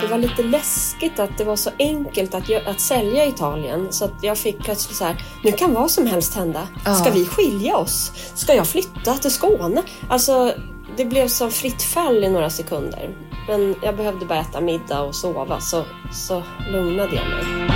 Det 0.00 0.06
var 0.06 0.18
lite 0.18 0.42
läskigt 0.42 1.18
att 1.18 1.38
det 1.38 1.44
var 1.44 1.56
så 1.56 1.70
enkelt 1.78 2.34
att, 2.34 2.66
att 2.66 2.80
sälja 2.80 3.26
Italien. 3.26 3.86
Så 3.90 4.04
att 4.04 4.22
jag 4.22 4.38
fick 4.38 4.58
plötsligt 4.64 4.96
så 4.96 5.04
här, 5.04 5.24
nu 5.44 5.52
kan 5.52 5.74
vad 5.74 5.90
som 5.90 6.06
helst 6.06 6.34
hända. 6.34 6.68
Ska 7.00 7.10
vi 7.10 7.26
skilja 7.26 7.76
oss? 7.76 8.12
Ska 8.34 8.54
jag 8.54 8.66
flytta 8.66 9.14
till 9.14 9.30
Skåne? 9.30 9.82
Alltså, 10.08 10.52
det 10.96 11.04
blev 11.04 11.28
som 11.28 11.50
fritt 11.50 11.82
fall 11.82 12.24
i 12.24 12.28
några 12.28 12.50
sekunder. 12.50 13.16
Men 13.48 13.74
jag 13.82 13.96
behövde 13.96 14.26
bara 14.26 14.40
äta 14.40 14.60
middag 14.60 15.02
och 15.02 15.14
sova, 15.14 15.60
så, 15.60 15.84
så 16.12 16.42
lugnade 16.72 17.16
jag 17.16 17.24
mig. 17.28 17.75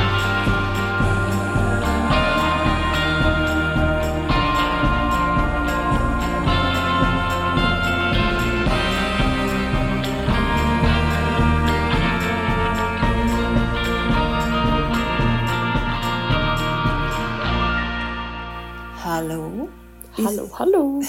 Hallå? 19.21 19.69
Hallå, 20.13 20.49
hallå! 20.53 21.03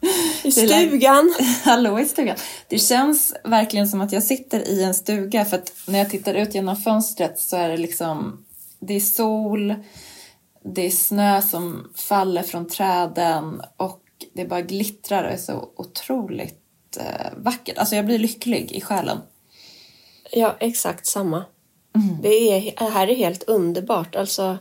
I 0.44 0.52
stugan. 0.52 1.34
Hallå 1.64 2.00
i 2.00 2.04
stugan. 2.04 2.36
Det 2.68 2.78
känns 2.78 3.34
verkligen 3.44 3.88
som 3.88 4.00
att 4.00 4.12
jag 4.12 4.22
sitter 4.22 4.68
i 4.68 4.82
en 4.82 4.94
stuga 4.94 5.44
för 5.44 5.56
att 5.56 5.72
när 5.86 5.98
jag 5.98 6.10
tittar 6.10 6.34
ut 6.34 6.54
genom 6.54 6.76
fönstret 6.76 7.38
så 7.38 7.56
är 7.56 7.68
det 7.68 7.76
liksom 7.76 8.44
det 8.78 8.94
är 8.94 9.00
sol, 9.00 9.74
det 10.74 10.86
är 10.86 10.90
snö 10.90 11.42
som 11.42 11.92
faller 11.94 12.42
från 12.42 12.68
träden 12.68 13.62
och 13.76 14.02
det 14.32 14.44
bara 14.44 14.62
glittrar 14.62 15.24
och 15.24 15.30
är 15.30 15.36
så 15.36 15.68
otroligt 15.76 16.96
eh, 16.96 17.32
vackert. 17.36 17.78
Alltså 17.78 17.96
jag 17.96 18.06
blir 18.06 18.18
lycklig 18.18 18.72
i 18.72 18.80
själen. 18.80 19.18
Ja, 20.32 20.56
exakt 20.60 21.06
samma. 21.06 21.44
Det, 22.22 22.28
är, 22.28 22.74
det 22.78 22.90
här 22.90 23.08
är 23.08 23.14
helt 23.14 23.42
underbart. 23.42 24.16
Alltså, 24.16 24.58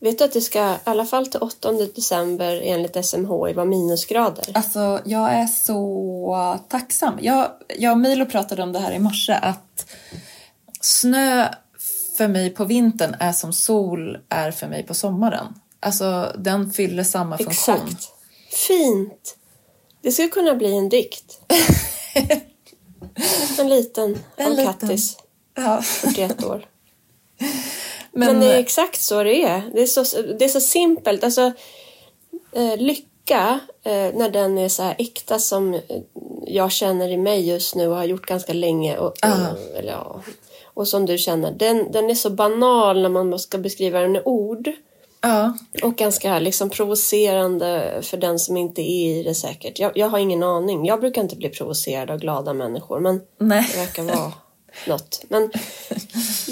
vet 0.00 0.18
du 0.18 0.24
att 0.24 0.32
det 0.32 0.40
ska 0.40 0.72
i 0.72 0.76
alla 0.84 1.06
fall 1.06 1.26
till 1.26 1.40
8 1.40 1.72
december 1.72 2.60
enligt 2.64 3.06
SMHI 3.06 3.52
vara 3.52 3.64
minusgrader? 3.64 4.44
Alltså 4.54 5.00
jag 5.04 5.32
är 5.32 5.46
så 5.46 6.60
tacksam. 6.68 7.18
Jag, 7.20 7.50
jag 7.78 7.92
och 7.92 7.98
Milo 7.98 8.26
pratade 8.26 8.62
om 8.62 8.72
det 8.72 8.78
här 8.78 8.92
i 8.92 8.98
morse 8.98 9.32
att 9.32 9.86
snö 10.80 11.48
för 12.16 12.28
mig 12.28 12.50
på 12.50 12.64
vintern 12.64 13.16
är 13.20 13.32
som 13.32 13.52
sol 13.52 14.18
är 14.28 14.50
för 14.50 14.68
mig 14.68 14.82
på 14.82 14.94
sommaren. 14.94 15.54
Alltså 15.80 16.32
den 16.38 16.70
fyller 16.70 17.04
samma 17.04 17.38
funktion. 17.38 17.74
Exakt. 17.74 18.08
Fint! 18.50 19.36
Det 20.02 20.12
skulle 20.12 20.28
kunna 20.28 20.54
bli 20.54 20.76
en 20.76 20.88
dikt. 20.88 21.40
en 23.58 23.68
liten 23.68 24.18
En 24.36 24.46
om 24.46 24.52
liten. 24.52 24.66
Kattis, 24.66 25.18
Ja. 25.54 25.82
41 25.82 26.44
år. 26.44 26.64
Men, 28.16 28.28
Men 28.28 28.40
det 28.40 28.54
är 28.54 28.58
exakt 28.58 29.02
så 29.02 29.22
det 29.22 29.42
är. 29.42 29.62
Det 29.74 29.82
är 29.82 29.86
så, 29.86 30.22
det 30.22 30.44
är 30.44 30.48
så 30.48 30.60
simpelt. 30.60 31.24
Alltså, 31.24 31.52
eh, 32.52 32.76
lycka, 32.76 33.60
eh, 33.82 34.14
när 34.14 34.30
den 34.30 34.58
är 34.58 34.68
så 34.68 34.82
här 34.82 34.94
äkta 34.98 35.38
som 35.38 35.74
eh, 35.74 35.80
jag 36.46 36.72
känner 36.72 37.08
i 37.08 37.16
mig 37.16 37.48
just 37.48 37.74
nu 37.74 37.88
och 37.88 37.96
har 37.96 38.04
gjort 38.04 38.26
ganska 38.26 38.52
länge. 38.52 38.98
Och, 38.98 39.06
och, 39.06 39.78
eller, 39.78 39.92
ja, 39.92 40.20
och 40.64 40.88
som 40.88 41.06
du 41.06 41.18
känner, 41.18 41.52
den, 41.52 41.92
den 41.92 42.10
är 42.10 42.14
så 42.14 42.30
banal 42.30 43.02
när 43.02 43.08
man 43.08 43.38
ska 43.38 43.58
beskriva 43.58 44.00
den 44.00 44.16
i 44.16 44.22
ord. 44.24 44.72
ja, 45.20 45.56
Och 45.82 45.96
ganska 45.96 46.38
liksom 46.38 46.70
provocerande 46.70 47.98
för 48.02 48.16
den 48.16 48.38
som 48.38 48.56
inte 48.56 48.82
är 48.82 49.20
i 49.20 49.22
det 49.22 49.34
säkert. 49.34 49.78
Jag, 49.78 49.92
jag 49.94 50.08
har 50.08 50.18
ingen 50.18 50.42
aning. 50.42 50.86
Jag 50.86 51.00
brukar 51.00 51.22
inte 51.22 51.36
bli 51.36 51.48
provocerad 51.48 52.10
av 52.10 52.18
glada 52.18 52.52
människor, 52.52 53.00
men 53.00 53.20
nej. 53.38 53.68
det 53.72 53.78
verkar 53.78 54.02
vara 54.02 54.32
något. 54.86 55.24
Men, 55.28 55.50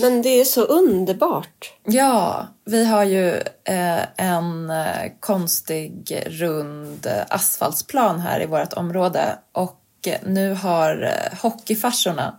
men 0.01 0.23
det 0.23 0.41
är 0.41 0.45
så 0.45 0.63
underbart. 0.63 1.73
Ja, 1.85 2.47
vi 2.65 2.85
har 2.85 3.05
ju 3.05 3.29
eh, 3.65 4.03
en 4.17 4.71
eh, 4.71 5.13
konstig 5.21 6.23
rund 6.27 7.07
eh, 7.07 7.23
asfaltsplan 7.29 8.21
här 8.21 8.43
i 8.43 8.47
vårt 8.47 8.73
område 8.73 9.39
och 9.53 9.81
eh, 10.07 10.19
nu 10.27 10.55
har 10.55 11.13
hockeyfarsorna, 11.43 12.39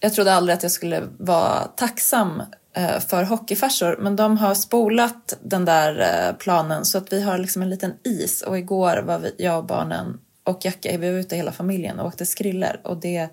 jag 0.00 0.14
trodde 0.14 0.34
aldrig 0.34 0.54
att 0.54 0.62
jag 0.62 0.72
skulle 0.72 1.02
vara 1.18 1.64
tacksam 1.64 2.42
eh, 2.76 3.00
för 3.00 3.22
hockeyfarsor, 3.22 3.96
men 4.00 4.16
de 4.16 4.38
har 4.38 4.54
spolat 4.54 5.38
den 5.42 5.64
där 5.64 6.00
eh, 6.00 6.36
planen 6.36 6.84
så 6.84 6.98
att 6.98 7.12
vi 7.12 7.22
har 7.22 7.38
liksom 7.38 7.62
en 7.62 7.70
liten 7.70 7.92
is 8.04 8.42
och 8.42 8.58
igår 8.58 9.02
var 9.06 9.18
vi, 9.18 9.34
jag 9.38 9.58
och 9.58 9.64
barnen 9.64 10.20
och 10.44 10.64
Jacka, 10.64 10.98
vi 10.98 11.10
var 11.10 11.18
ute 11.18 11.36
hela 11.36 11.52
familjen 11.52 12.00
och 12.00 12.06
åkte 12.06 12.26
skriller 12.26 12.80
och 12.84 12.96
det, 12.96 13.28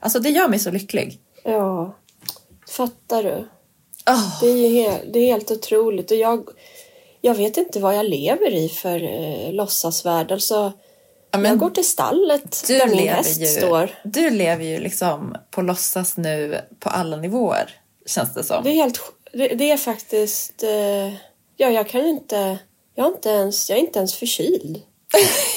alltså 0.00 0.18
det 0.18 0.30
gör 0.30 0.48
mig 0.48 0.58
så 0.58 0.70
lycklig. 0.70 1.20
Ja, 1.46 1.94
fattar 2.68 3.22
du? 3.22 3.48
Oh. 4.10 4.40
Det 4.40 4.46
är, 4.48 4.70
helt, 4.70 5.12
det 5.12 5.18
är 5.18 5.26
helt 5.26 5.50
otroligt. 5.50 6.10
Och 6.10 6.16
jag, 6.16 6.48
jag 7.20 7.34
vet 7.34 7.56
inte 7.56 7.80
vad 7.80 7.96
jag 7.96 8.06
lever 8.06 8.54
i 8.54 8.68
för 8.68 9.02
eh, 9.02 9.52
låtsasvärld. 9.52 10.32
Alltså, 10.32 10.72
Ja, 11.30 11.48
jag 11.48 11.58
går 11.58 11.70
till 11.70 11.86
stallet 11.88 12.64
Du 12.66 12.78
där 12.78 12.86
min 12.86 13.08
häst 13.08 13.40
ju, 13.40 13.46
står. 13.46 13.90
du 14.04 14.30
lever 14.30 14.64
ju 14.64 14.78
liksom 14.78 15.36
på 15.50 15.62
låtsas 15.62 16.16
nu 16.16 16.60
på 16.80 16.88
alla 16.88 17.16
nivåer, 17.16 17.70
känns 18.06 18.34
det 18.34 18.44
som. 18.44 18.64
Det 18.64 18.70
är, 18.70 18.74
helt, 18.74 19.00
det, 19.32 19.48
det 19.48 19.70
är 19.70 19.76
faktiskt... 19.76 20.62
Eh, 20.62 21.14
ja, 21.56 21.70
jag 21.70 21.88
kan 21.88 22.06
inte... 22.06 22.58
Jag, 22.94 23.04
har 23.04 23.10
inte 23.10 23.28
ens, 23.28 23.70
jag 23.70 23.78
är 23.78 23.82
inte 23.82 23.98
ens 23.98 24.14
förkyld. 24.14 24.82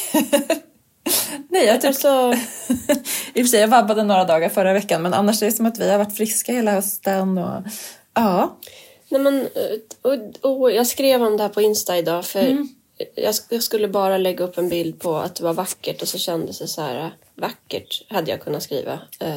Nej, 1.50 1.66
jag 1.66 1.82
typ, 1.82 1.88
Alltså, 1.88 2.08
I 3.34 3.42
och 3.42 3.46
för 3.46 3.50
sig, 3.50 3.60
jag 3.60 3.68
vabbade 3.68 4.04
några 4.04 4.26
dagar 4.26 4.50
förra 4.50 4.74
veckan, 4.74 5.02
men 5.02 5.14
annars 5.14 5.42
är 5.42 5.46
det 5.46 5.52
som 5.52 5.66
att 5.66 5.80
vi 5.80 5.90
har 5.90 5.98
varit 5.98 6.18
friska 6.18 6.52
hela 6.52 6.72
hösten. 6.72 7.38
Och, 7.38 7.64
ja, 8.14 8.58
nej 9.10 9.22
men, 9.22 9.42
eh, 9.42 10.12
och, 10.42 10.52
och 10.62 10.72
jag 10.72 10.88
skrev 10.88 11.24
om 11.24 11.38
det 11.38 11.44
här 11.44 11.50
på 11.50 11.62
Insta 11.62 11.98
idag 11.98 12.26
för 12.26 12.40
Mm. 12.40 12.70
jag, 13.16 13.36
jag 13.50 13.64
skulle 13.64 13.88
bara 13.88 14.18
lägga 14.18 14.44
upp 14.44 14.58
en 14.58 14.70
bild 14.70 15.00
på 15.00 15.16
att 15.16 15.36
det 15.36 15.44
var 15.44 15.54
vackert 15.54 16.02
och 16.02 16.08
så 16.08 16.18
kändes 16.18 16.60
det 16.60 16.68
så 16.68 16.82
här... 16.82 17.12
Vackert 17.40 18.06
hade 18.10 18.32
jag 18.32 18.42
kunnat 18.42 18.64
skriva. 18.64 19.00
Eh, 19.20 19.36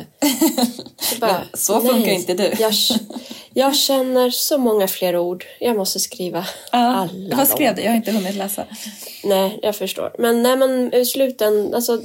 så 1.00 1.16
bara, 1.20 1.44
så 1.54 1.80
funkar 1.80 1.98
nej, 1.98 2.14
inte 2.14 2.34
du. 2.34 2.52
Jag, 2.58 2.72
jag 3.54 3.76
känner 3.76 4.30
så 4.30 4.58
många 4.58 4.88
fler 4.88 5.16
ord. 5.16 5.44
Jag 5.60 5.76
måste 5.76 6.00
skriva 6.00 6.46
ja. 6.72 6.78
alla 6.78 7.36
Vad 7.36 7.48
skrev 7.48 7.74
du? 7.74 7.82
Jag 7.82 7.90
har 7.90 7.96
inte 7.96 8.12
hunnit 8.12 8.34
läsa. 8.34 8.64
Nej, 9.24 9.58
jag 9.62 9.76
förstår. 9.76 10.14
Men 10.18 10.42
nej, 10.42 10.56
men 10.56 10.94
i 10.94 11.04
slutändan, 11.04 11.74
alltså 11.74 12.02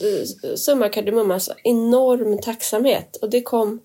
summa 0.56 0.90
kardemumma, 0.90 1.34
alltså, 1.34 1.54
enorm 1.64 2.42
tacksamhet. 2.42 3.16
Och 3.16 3.30
det 3.30 3.42
kom, 3.42 3.80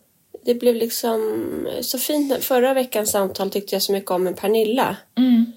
det 0.44 0.54
blev 0.54 0.74
liksom 0.74 1.48
så 1.80 1.98
fint. 1.98 2.44
Förra 2.44 2.74
veckans 2.74 3.10
samtal 3.10 3.50
tyckte 3.50 3.74
jag 3.74 3.82
så 3.82 3.92
mycket 3.92 4.10
om 4.10 4.22
med 4.22 4.36
Pernilla. 4.36 4.96
Mm, 5.18 5.52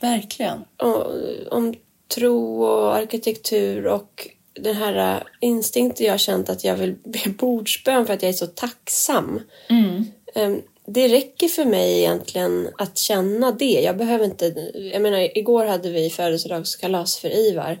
verkligen. 0.00 0.58
Och, 0.82 1.06
om 1.50 1.74
tro 2.14 2.64
och 2.64 2.96
arkitektur 2.96 3.86
och 3.86 4.28
den 4.60 4.74
här 4.76 5.16
äh, 5.16 5.22
instinkten 5.40 6.06
jag 6.06 6.12
har 6.12 6.18
känt 6.18 6.48
att 6.50 6.64
jag 6.64 6.76
vill 6.76 6.94
be 7.04 7.28
bordsbön 7.38 8.06
för 8.06 8.14
att 8.14 8.22
jag 8.22 8.28
är 8.28 8.32
så 8.32 8.46
tacksam. 8.46 9.40
Mm. 9.68 10.04
Ehm, 10.34 10.62
Det 10.86 11.08
räcker 11.08 11.48
för 11.48 11.64
mig 11.64 11.98
egentligen 11.98 12.68
att 12.78 12.98
känna 12.98 13.52
det. 13.52 13.80
Jag 13.80 13.96
behöver 13.96 14.24
inte... 14.24 14.70
Jag 14.92 15.02
menar, 15.02 15.38
igår 15.38 15.66
hade 15.66 15.90
vi 15.90 16.10
födelsedagskalas 16.10 17.16
för 17.16 17.28
Ivar. 17.36 17.78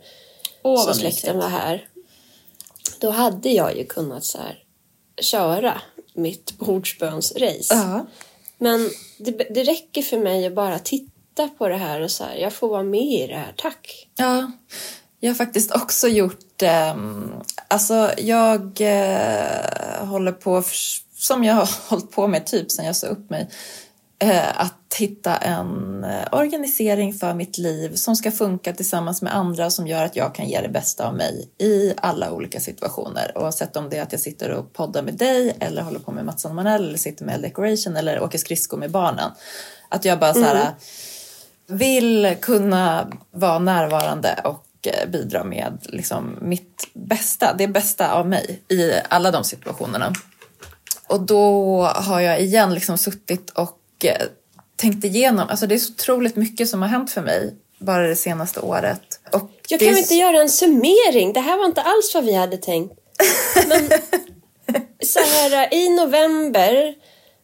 Åh, 0.62 0.86
så 0.86 0.94
släkten 0.94 1.36
mysigt. 1.36 1.52
var 1.52 1.58
här. 1.58 1.88
Då 3.00 3.10
hade 3.10 3.48
jag 3.50 3.76
ju 3.76 3.84
kunnat 3.84 4.24
så 4.24 4.38
här, 4.38 4.58
köra 5.20 5.80
mitt 6.14 6.58
bordsbönsrace. 6.58 7.74
Ja. 7.74 8.06
Men 8.58 8.90
det, 9.18 9.30
det 9.30 9.64
räcker 9.64 10.02
för 10.02 10.18
mig 10.18 10.46
att 10.46 10.54
bara 10.54 10.78
titta 10.78 11.48
på 11.58 11.68
det 11.68 11.76
här 11.76 12.00
och 12.00 12.10
så 12.10 12.24
här, 12.24 12.36
jag 12.36 12.52
får 12.52 12.68
vara 12.68 12.82
med 12.82 13.00
i 13.12 13.26
det 13.26 13.34
här, 13.36 13.52
tack. 13.56 14.08
Ja, 14.16 14.52
jag 15.20 15.30
har 15.30 15.34
faktiskt 15.34 15.74
också 15.74 16.08
gjort... 16.08 16.38
ehm, 16.62 17.32
alltså, 17.68 18.10
jag 18.18 18.80
eh, 18.80 20.06
håller 20.06 20.32
på, 20.32 20.62
som 21.16 21.44
jag 21.44 21.54
har 21.54 21.68
hållit 21.88 22.10
på 22.10 22.26
med 22.26 22.46
typ 22.46 22.70
sen 22.70 22.84
jag 22.84 22.96
sa 22.96 23.06
upp 23.06 23.30
mig, 23.30 23.48
eh, 24.18 24.60
att 24.60 24.74
hitta 24.98 25.36
en 25.36 26.04
eh, 26.04 26.28
organisering 26.32 27.14
för 27.14 27.34
mitt 27.34 27.58
liv 27.58 27.94
som 27.94 28.16
ska 28.16 28.30
funka 28.30 28.72
tillsammans 28.72 29.22
med 29.22 29.36
andra 29.36 29.70
som 29.70 29.86
gör 29.86 30.04
att 30.04 30.16
jag 30.16 30.34
kan 30.34 30.48
ge 30.48 30.60
det 30.60 30.68
bästa 30.68 31.08
av 31.08 31.14
mig 31.14 31.48
i 31.58 31.94
alla 31.96 32.32
olika 32.32 32.60
situationer. 32.60 33.32
Oavsett 33.34 33.76
om 33.76 33.90
det 33.90 33.98
är 33.98 34.02
att 34.02 34.12
jag 34.12 34.20
sitter 34.20 34.50
och 34.50 34.72
poddar 34.72 35.02
med 35.02 35.14
dig 35.14 35.56
eller 35.60 35.82
håller 35.82 35.98
på 35.98 36.12
med 36.12 36.24
Mattsson 36.24 36.54
Manell 36.54 36.88
eller 36.88 36.98
sitter 36.98 37.24
med 37.24 37.40
Decoration 37.40 37.96
eller 37.96 38.22
åker 38.22 38.38
skridskor 38.38 38.78
med 38.78 38.90
barnen. 38.90 39.30
Att 39.88 40.04
jag 40.04 40.18
bara 40.18 40.34
så 40.34 40.42
här, 40.42 40.74
vill 41.66 42.36
kunna 42.40 43.12
vara 43.30 43.58
närvarande 43.58 44.40
och 44.44 44.50
eh, 44.50 44.67
bidra 45.12 45.44
med 45.44 45.78
liksom, 45.82 46.38
mitt 46.40 46.88
bästa, 46.92 47.54
det 47.58 47.68
bästa 47.68 48.12
av 48.12 48.28
mig 48.28 48.62
i 48.68 48.92
alla 49.08 49.30
de 49.30 49.44
situationerna. 49.44 50.12
Och 51.06 51.20
då 51.20 51.82
har 51.82 52.20
jag 52.20 52.40
igen 52.40 52.74
liksom 52.74 52.98
suttit 52.98 53.50
och 53.50 54.04
eh, 54.04 54.26
tänkt 54.76 55.04
igenom, 55.04 55.48
alltså 55.48 55.66
det 55.66 55.74
är 55.74 55.78
så 55.78 55.92
otroligt 55.92 56.36
mycket 56.36 56.68
som 56.68 56.82
har 56.82 56.88
hänt 56.88 57.10
för 57.10 57.22
mig 57.22 57.54
bara 57.78 58.08
det 58.08 58.16
senaste 58.16 58.60
året. 58.60 59.20
Och 59.32 59.50
Jag 59.68 59.80
det 59.80 59.86
kan 59.86 59.94
är 59.94 59.98
inte 59.98 60.14
göra 60.14 60.42
en 60.42 60.48
summering, 60.48 61.32
det 61.32 61.40
här 61.40 61.58
var 61.58 61.64
inte 61.64 61.82
alls 61.82 62.14
vad 62.14 62.24
vi 62.24 62.34
hade 62.34 62.56
tänkt. 62.56 62.94
Men 63.68 63.88
så 65.04 65.18
här 65.18 65.74
i 65.74 65.88
november, 65.88 66.94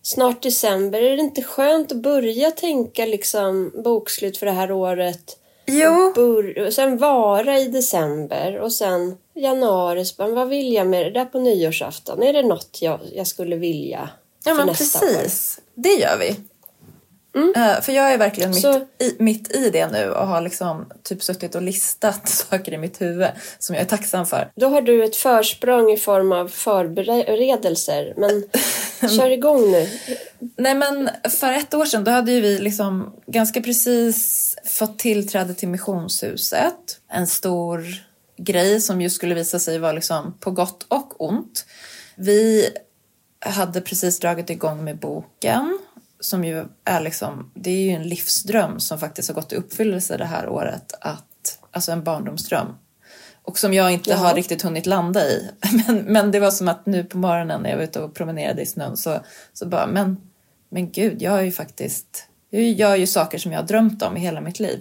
snart 0.02 0.42
december, 0.42 1.02
är 1.02 1.16
det 1.16 1.22
inte 1.22 1.42
skönt 1.42 1.92
att 1.92 2.02
börja 2.02 2.50
tänka 2.50 3.06
liksom 3.06 3.72
bokslut 3.84 4.38
för 4.38 4.46
det 4.46 4.52
här 4.52 4.72
året? 4.72 5.36
Jo. 5.66 6.12
Och 6.66 6.72
sen 6.72 6.98
vara 6.98 7.58
i 7.58 7.68
december 7.68 8.58
och 8.58 8.72
sen 8.72 9.16
januari, 9.34 10.04
så 10.04 10.34
vad 10.34 10.48
vill 10.48 10.72
jag 10.72 10.86
med 10.86 11.06
det 11.06 11.10
där 11.10 11.24
på 11.24 11.38
nyårsafton? 11.38 12.22
Är 12.22 12.32
det 12.32 12.42
något 12.42 12.78
jag, 12.80 13.00
jag 13.14 13.26
skulle 13.26 13.56
vilja 13.56 14.08
Ja 14.44 14.54
men 14.54 14.68
precis. 14.68 15.60
Det 15.74 15.94
gör 15.94 16.18
vi. 16.18 16.36
Mm. 17.34 17.52
Eh, 17.56 17.80
för 17.80 17.92
jag 17.92 18.12
är 18.12 18.18
verkligen 18.18 18.50
mitt, 18.50 18.62
Så- 18.62 18.86
i, 18.98 19.16
mitt 19.18 19.56
i 19.56 19.70
det 19.70 19.92
nu 19.92 20.10
och 20.10 20.26
har 20.26 20.40
liksom 20.40 20.86
typ 21.02 21.22
suttit 21.22 21.54
och 21.54 21.62
listat 21.62 22.28
saker 22.50 22.72
i 22.72 22.78
mitt 22.78 23.00
huvud 23.00 23.28
som 23.58 23.74
jag 23.74 23.82
är 23.82 23.88
tacksam 23.88 24.26
för. 24.26 24.50
Då 24.54 24.68
har 24.68 24.80
du 24.80 25.04
ett 25.04 25.16
försprång 25.16 25.90
i 25.92 25.96
form 25.96 26.32
av 26.32 26.48
förberedelser. 26.48 28.14
Men 28.16 28.44
kör 29.08 29.30
igång 29.30 29.70
nu. 29.70 29.88
Nej 30.56 30.74
men 30.74 31.10
för 31.30 31.52
ett 31.52 31.74
år 31.74 31.84
sedan 31.84 32.04
då 32.04 32.10
hade 32.10 32.32
ju 32.32 32.40
vi 32.40 32.58
liksom 32.58 33.14
ganska 33.26 33.60
precis 33.60 34.56
fått 34.64 34.98
tillträde 34.98 35.54
till 35.54 35.68
missionshuset. 35.68 37.00
En 37.08 37.26
stor 37.26 37.84
grej 38.36 38.80
som 38.80 39.00
ju 39.00 39.10
skulle 39.10 39.34
visa 39.34 39.58
sig 39.58 39.78
vara 39.78 39.92
liksom 39.92 40.34
på 40.40 40.50
gott 40.50 40.86
och 40.88 41.24
ont. 41.24 41.66
Vi 42.16 42.68
hade 43.40 43.80
precis 43.80 44.18
dragit 44.18 44.50
igång 44.50 44.84
med 44.84 44.98
boken 44.98 45.78
som 46.20 46.44
ju 46.44 46.64
är 46.84 47.00
liksom, 47.00 47.50
det 47.54 47.70
är 47.70 47.80
ju 47.80 47.90
en 47.90 48.08
livsdröm 48.08 48.80
som 48.80 48.98
faktiskt 48.98 49.28
har 49.28 49.34
gått 49.34 49.52
i 49.52 49.56
uppfyllelse 49.56 50.16
det 50.16 50.24
här 50.24 50.48
året. 50.48 50.92
Att, 51.00 51.58
alltså 51.70 51.92
en 51.92 52.04
barndomsdröm. 52.04 52.66
Och 53.46 53.58
som 53.58 53.74
jag 53.74 53.92
inte 53.92 54.10
Ja. 54.10 54.16
har 54.16 54.34
riktigt 54.34 54.62
hunnit 54.62 54.86
landa 54.86 55.24
i. 55.24 55.50
Men, 55.86 55.96
men 55.98 56.30
det 56.30 56.40
var 56.40 56.50
som 56.50 56.68
att 56.68 56.86
nu 56.86 57.04
på 57.04 57.18
morgonen 57.18 57.62
när 57.62 57.70
jag 57.70 57.76
var 57.76 57.84
ute 57.84 58.00
och 58.00 58.14
promenerade 58.14 58.62
i 58.62 58.66
snön 58.66 58.96
så, 58.96 59.18
så 59.52 59.66
bara, 59.66 59.86
men, 59.86 60.16
men 60.68 60.90
gud, 60.90 61.22
jag 61.22 61.30
har 61.30 61.40
ju 61.40 61.52
faktiskt, 61.52 62.24
jag 62.50 62.62
gör 62.62 62.96
ju 62.96 63.06
saker 63.06 63.38
som 63.38 63.52
jag 63.52 63.58
har 63.60 63.66
drömt 63.66 64.02
om 64.02 64.16
i 64.16 64.20
hela 64.20 64.40
mitt 64.40 64.60
liv. 64.60 64.80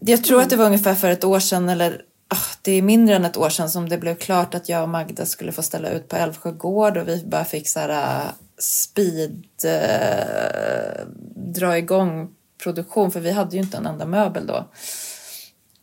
Jag 0.00 0.24
tror 0.24 0.42
att 0.42 0.50
det 0.50 0.56
var 0.56 0.66
ungefär 0.66 0.94
för 0.94 1.10
ett 1.10 1.24
år 1.24 1.40
sedan, 1.40 1.68
eller 1.68 2.02
ah, 2.28 2.36
det 2.62 2.72
är 2.72 2.82
mindre 2.82 3.16
än 3.16 3.24
ett 3.24 3.36
år 3.36 3.48
sedan 3.50 3.70
som 3.70 3.88
det 3.88 3.98
blev 3.98 4.14
klart 4.14 4.54
att 4.54 4.68
jag 4.68 4.82
och 4.82 4.88
Magda 4.88 5.26
skulle 5.26 5.52
få 5.52 5.62
ställa 5.62 5.90
ut 5.90 6.08
på 6.08 6.16
Älvsjö 6.16 6.52
gård 6.52 6.96
och 6.96 7.08
vi 7.08 7.24
bara 7.26 7.44
fick 7.44 7.68
så 7.68 7.80
här 7.80 8.20
äh, 8.20 8.30
speed 8.58 9.44
eh, 9.64 11.06
dra 11.36 11.78
igång 11.78 12.28
produktion 12.62 13.10
för 13.10 13.20
vi 13.20 13.30
hade 13.30 13.56
ju 13.56 13.62
inte 13.62 13.76
en 13.76 13.86
enda 13.86 14.06
möbel 14.06 14.46
då. 14.46 14.68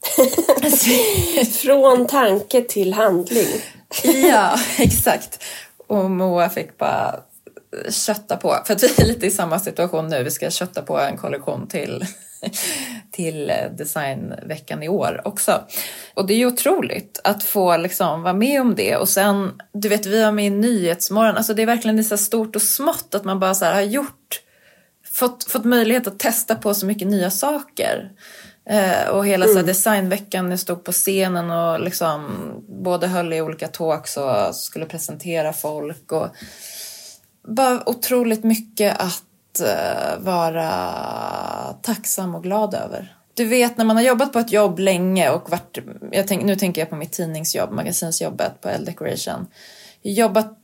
Från 1.52 2.08
tanke 2.08 2.62
till 2.62 2.94
handling. 2.94 3.48
ja, 4.04 4.60
exakt. 4.78 5.44
Och 5.88 6.12
Moa 6.12 6.50
fick 6.50 6.78
bara 6.78 7.16
kötta 7.90 8.38
på. 8.38 8.58
För 8.66 8.74
att 8.74 8.84
vi 8.84 8.88
är 8.88 9.06
lite 9.06 9.26
i 9.26 9.32
samma 9.32 9.60
situation 9.60 10.08
nu. 10.08 10.24
Vi 10.24 10.32
ska 10.32 10.50
kötta 10.50 10.82
på 10.82 11.00
en 11.00 11.18
kollektion 11.18 11.68
till, 11.68 12.06
till 13.12 13.52
designveckan 13.78 14.84
i 14.84 14.90
år 14.90 15.22
också. 15.26 15.62
Och 16.14 16.28
det 16.28 16.34
är 16.34 16.38
ju 16.38 16.48
otroligt 16.48 17.22
att 17.24 17.44
få 17.44 17.78
liksom 17.78 18.24
vara 18.24 18.34
med 18.34 18.62
om 18.62 18.76
det. 18.76 18.96
Och 18.96 19.10
sen, 19.10 19.62
du 19.74 19.90
vet, 19.90 20.06
vi 20.06 20.24
var 20.24 20.32
med 20.32 20.46
i 20.46 20.50
Nyhetsmorgon. 20.50 21.36
Alltså 21.38 21.54
det 21.54 21.62
är 21.62 21.66
verkligen 21.66 22.04
så 22.04 22.18
stort 22.18 22.56
och 22.56 22.62
smått 22.62 23.16
att 23.16 23.26
man 23.26 23.40
bara 23.40 23.56
så 23.56 23.66
har 23.66 23.82
gjort 23.82 24.42
fått, 25.16 25.52
fått 25.52 25.66
möjlighet 25.66 26.08
att 26.08 26.20
testa 26.20 26.56
på 26.56 26.74
så 26.74 26.86
mycket 26.86 27.08
nya 27.08 27.32
saker. 27.32 28.12
Eh, 28.70 29.10
och 29.10 29.28
hela 29.28 29.48
så 29.48 29.56
här, 29.56 29.64
designveckan, 29.64 30.50
jag 30.50 30.60
stod 30.60 30.84
på 30.84 30.92
scenen 30.92 31.52
och 31.52 31.80
liksom 31.80 32.26
både 32.84 33.08
höll 33.08 33.34
i 33.34 33.42
olika 33.42 33.68
talks 33.68 34.18
och 34.18 34.56
skulle 34.56 34.86
presentera 34.86 35.54
folk. 35.54 36.12
Och 36.12 36.28
bara 37.48 37.90
otroligt 37.90 38.44
mycket 38.44 39.00
att 39.00 39.60
eh, 39.62 40.20
vara 40.20 40.70
tacksam 41.82 42.36
och 42.36 42.44
glad 42.44 42.74
över. 42.74 43.16
Du 43.34 43.46
vet 43.46 43.78
när 43.78 43.86
man 43.86 43.96
har 43.96 44.04
jobbat 44.04 44.34
på 44.34 44.40
ett 44.40 44.52
jobb 44.52 44.80
länge 44.80 45.30
och 45.30 45.50
varit, 45.50 45.78
jag 46.12 46.28
tänk, 46.28 46.44
nu 46.44 46.56
tänker 46.56 46.82
jag 46.82 46.90
på 46.90 46.96
mitt 46.96 47.12
tidningsjobb, 47.12 47.72
magasinsjobbet 47.72 48.62
på 48.62 48.70
L 48.70 48.86
Decoration. 48.86 49.48
Jobbat 50.02 50.58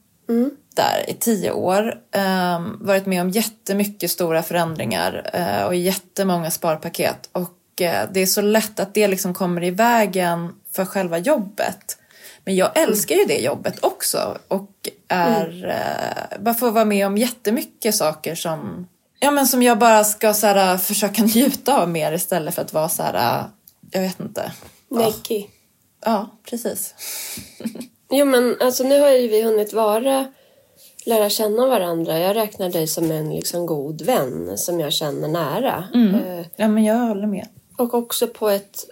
där 0.75 1.09
i 1.09 1.13
tio 1.13 1.51
år. 1.51 1.95
Um, 2.15 2.77
varit 2.81 3.05
med 3.05 3.21
om 3.21 3.29
jättemycket 3.29 4.11
stora 4.11 4.43
förändringar 4.43 5.31
uh, 5.35 5.65
och 5.65 5.75
jättemånga 5.75 6.51
sparpaket. 6.51 7.29
Och 7.31 7.49
det 7.75 8.19
är 8.19 8.25
så 8.25 8.41
lätt 8.41 8.79
att 8.79 8.93
det 8.93 9.07
liksom 9.07 9.33
kommer 9.33 9.63
i 9.63 9.71
vägen 9.71 10.53
för 10.71 10.85
själva 10.85 11.17
jobbet. 11.17 11.97
Men 12.45 12.55
jag 12.55 12.77
älskar 12.77 13.15
ju 13.15 13.25
det 13.25 13.39
jobbet 13.39 13.83
också 13.85 14.37
och 14.47 14.89
är, 15.07 15.65
uh, 15.65 16.43
bara 16.43 16.53
får 16.53 16.71
vara 16.71 16.85
med 16.85 17.07
om 17.07 17.17
jättemycket 17.17 17.95
saker 17.95 18.35
som, 18.35 18.87
ja, 19.19 19.31
men 19.31 19.47
som 19.47 19.63
jag 19.63 19.79
bara 19.79 20.03
ska 20.03 20.33
så 20.33 20.47
här, 20.47 20.77
försöka 20.77 21.23
njuta 21.23 21.81
av 21.81 21.89
mer 21.89 22.11
istället 22.13 22.55
för 22.55 22.61
att 22.61 22.73
vara 22.73 22.89
så 22.89 23.03
här, 23.03 23.43
jag 23.91 24.01
vet 24.01 24.19
inte. 24.19 24.51
Necky. 24.89 25.45
Ja, 26.05 26.29
precis. 26.49 26.93
Jo 28.13 28.25
men 28.25 28.55
alltså 28.61 28.83
nu 28.83 28.99
har 28.99 29.09
ju 29.09 29.27
vi 29.27 29.43
hunnit 29.43 29.73
vara, 29.73 30.25
lära 31.05 31.29
känna 31.29 31.67
varandra. 31.67 32.19
Jag 32.19 32.35
räknar 32.35 32.69
dig 32.69 32.87
som 32.87 33.11
en 33.11 33.29
liksom 33.29 33.65
god 33.65 34.01
vän 34.01 34.57
som 34.57 34.79
jag 34.79 34.93
känner 34.93 35.27
nära. 35.27 35.83
Eh, 36.15 36.45
Ja, 36.55 36.67
men 36.67 36.83
jag 36.83 36.95
håller 36.95 37.27
med. 37.27 37.47
Och 37.81 37.93
också 37.93 38.27
på 38.27 38.49
ett 38.49 38.85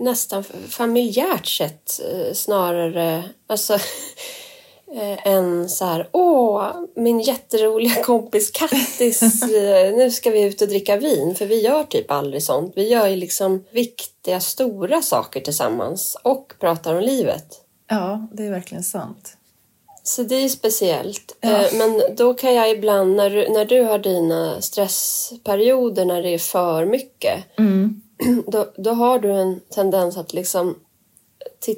nästan 0.00 0.44
familjärt 0.68 1.46
sätt 1.46 2.00
eh, 2.12 2.34
snarare. 2.34 3.24
Alltså 3.46 3.74
eh, 4.94 5.26
än 5.26 5.68
så 5.68 5.84
här, 5.84 6.08
åh, 6.12 6.70
min 6.96 7.20
jätteroliga 7.20 8.02
kompis 8.02 8.50
Kattis, 8.50 9.22
eh, 9.42 9.94
nu 9.96 10.10
ska 10.10 10.30
vi 10.30 10.42
ut 10.42 10.62
och 10.62 10.68
dricka 10.68 10.96
vin. 10.96 11.34
För 11.34 11.46
vi 11.46 11.60
gör 11.60 11.84
typ 11.84 12.10
aldrig 12.10 12.42
sånt. 12.42 12.72
Vi 12.76 12.88
gör 12.88 13.06
ju 13.06 13.16
liksom 13.16 13.64
viktiga, 13.70 14.40
stora 14.40 15.02
saker 15.02 15.40
tillsammans 15.40 16.16
och 16.22 16.54
pratar 16.60 16.94
om 16.94 17.02
livet. 17.02 17.60
Ja, 17.90 18.28
det 18.32 18.46
är 18.46 18.50
verkligen 18.50 18.84
sant. 18.84 19.36
Så 20.06 20.22
det 20.22 20.34
är 20.34 20.48
speciellt. 20.48 21.36
Eh, 21.40 21.64
Men 21.72 22.16
då 22.16 22.34
kan 22.34 22.54
jag 22.54 22.70
ibland, 22.70 23.16
när 23.16 23.30
du, 23.30 23.48
när 23.48 23.64
du 23.64 23.82
har 23.82 23.98
dina 23.98 24.60
stressperioder 24.60 26.04
när 26.04 26.22
det 26.22 26.28
är 26.28 26.38
för 26.38 26.84
mycket, 26.84 27.44
då, 28.46 28.66
då 28.76 28.90
har 28.90 29.18
du 29.18 29.32
en 29.32 29.60
tendens 29.60 30.16
att 30.16 30.32
liksom 30.32 30.74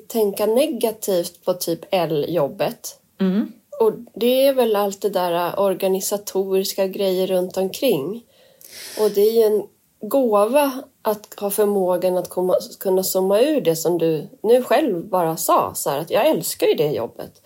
tänka 0.08 0.46
negativt 0.46 1.44
på 1.44 1.54
typ 1.54 1.81
L-jobbet. 1.90 2.98
Och 3.81 3.93
det 4.14 4.46
är 4.46 4.54
väl 4.54 4.76
allt 4.76 5.00
det 5.00 5.08
där 5.10 5.60
organisatoriska 5.60 6.87
grejer 6.87 7.26
runt 7.26 7.56
omkring. 7.56 8.23
Och 9.00 9.11
det 9.11 9.21
är 9.21 9.32
ju 9.32 9.42
en 9.42 9.66
gåva 10.09 10.73
att 11.02 11.35
ha 11.40 11.50
förmågan 11.50 12.16
att 12.16 12.28
komma, 12.28 12.54
kunna 12.80 13.02
zooma 13.02 13.40
ur 13.40 13.61
det 13.61 13.76
som 13.76 13.99
du 13.99 14.28
nu 14.42 14.62
själv 14.62 15.09
bara 15.09 15.37
sa. 15.37 15.73
Så 15.75 15.90
här, 15.90 15.99
att 15.99 16.11
jag 16.11 16.26
älskar 16.26 16.66
ju 16.66 16.75
det 16.75 16.90
jobbet. 16.90 17.42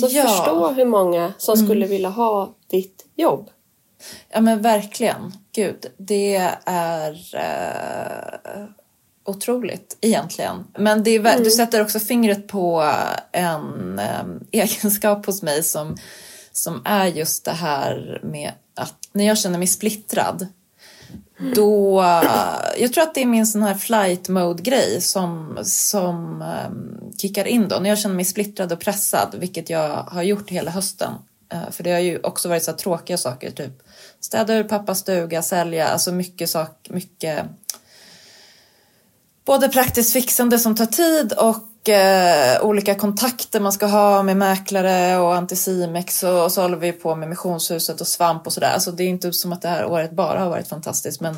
Så 0.00 0.06
Ja. 0.10 0.22
förstå 0.22 0.68
hur 0.68 0.84
många 0.84 1.32
som 1.38 1.56
skulle 1.56 1.86
vilja 1.86 2.08
ha 2.08 2.54
ditt 2.70 3.06
jobb. 3.16 3.50
Ja 4.32 4.40
men 4.40 4.62
verkligen. 4.62 5.32
Gud, 5.54 5.86
det 5.96 6.36
är 6.66 7.34
eh, 7.34 8.64
otroligt 9.24 9.98
egentligen. 10.00 10.64
Men 10.78 11.02
det 11.02 11.10
är, 11.10 11.20
ver- 11.20 11.44
du 11.44 11.50
sätter 11.50 11.82
också 11.82 12.00
fingret 12.00 12.48
på 12.48 12.92
en 13.32 13.98
eh, 13.98 14.24
egenskap 14.50 15.26
hos 15.26 15.42
mig 15.42 15.62
som, 15.62 15.96
som 16.52 16.82
är 16.84 17.06
just 17.06 17.44
det 17.44 17.50
här 17.50 18.20
med 18.22 18.52
att 18.74 18.94
när 19.12 19.26
jag 19.26 19.38
känner 19.38 19.58
mig 19.58 19.68
splittrad 19.68 20.46
då, 21.54 22.02
jag 22.78 22.92
tror 22.92 23.04
att 23.04 23.14
det 23.14 23.22
är 23.22 23.26
min 23.26 23.46
sån 23.46 23.62
här 23.62 23.74
flight 23.74 24.28
mode 24.28 24.62
grej 24.62 25.00
som, 25.00 25.58
som 25.62 26.42
um, 26.68 27.12
kickar 27.18 27.44
in 27.44 27.68
då. 27.68 27.78
När 27.78 27.88
jag 27.88 27.98
känner 27.98 28.16
mig 28.16 28.24
splittrad 28.24 28.72
och 28.72 28.80
pressad, 28.80 29.34
vilket 29.38 29.70
jag 29.70 29.88
har 29.88 30.22
gjort 30.22 30.50
hela 30.50 30.70
hösten. 30.70 31.12
Eh, 31.52 31.70
för 31.70 31.84
det 31.84 31.92
har 31.92 31.98
ju 31.98 32.20
också 32.22 32.48
varit 32.48 32.64
så 32.64 32.70
här 32.70 32.78
tråkiga 32.78 33.18
saker, 33.18 33.50
typ 33.50 33.82
städa 34.20 34.54
ur 34.54 34.64
pappas 34.64 34.98
stuga, 34.98 35.42
sälja, 35.42 35.88
alltså 35.88 36.12
mycket 36.12 36.50
sak, 36.50 36.88
mycket 36.90 37.44
både 39.44 39.68
praktiskt 39.68 40.12
fixande 40.12 40.58
som 40.58 40.76
tar 40.76 40.86
tid 40.86 41.32
och 41.32 41.88
eh, 41.88 42.64
olika 42.64 42.94
kontakter 42.94 43.60
man 43.60 43.72
ska 43.72 43.86
ha 43.86 44.22
med 44.22 44.36
mäklare 44.36 45.18
och 45.18 45.34
Anticimex 45.34 46.22
och, 46.22 46.44
och 46.44 46.52
så 46.52 46.62
håller 46.62 46.76
vi 46.76 46.92
på 46.92 47.14
med 47.14 47.28
missionshuset 47.28 48.00
och 48.00 48.06
svamp 48.06 48.46
och 48.46 48.52
sådär. 48.52 48.72
Alltså 48.74 48.92
det 48.92 49.04
är 49.04 49.08
inte 49.08 49.32
som 49.32 49.52
att 49.52 49.62
det 49.62 49.68
här 49.68 49.84
året 49.84 50.10
bara 50.10 50.38
har 50.38 50.50
varit 50.50 50.68
fantastiskt 50.68 51.20
men 51.20 51.36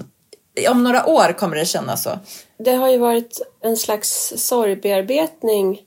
om 0.71 0.85
några 0.85 1.07
år 1.07 1.39
kommer 1.39 1.57
det 1.57 1.65
kännas 1.65 2.03
så. 2.03 2.19
Det 2.59 2.73
har 2.73 2.89
ju 2.89 2.99
varit 2.99 3.41
en 3.61 3.77
slags 3.77 4.33
sorgbearbetning. 4.37 5.81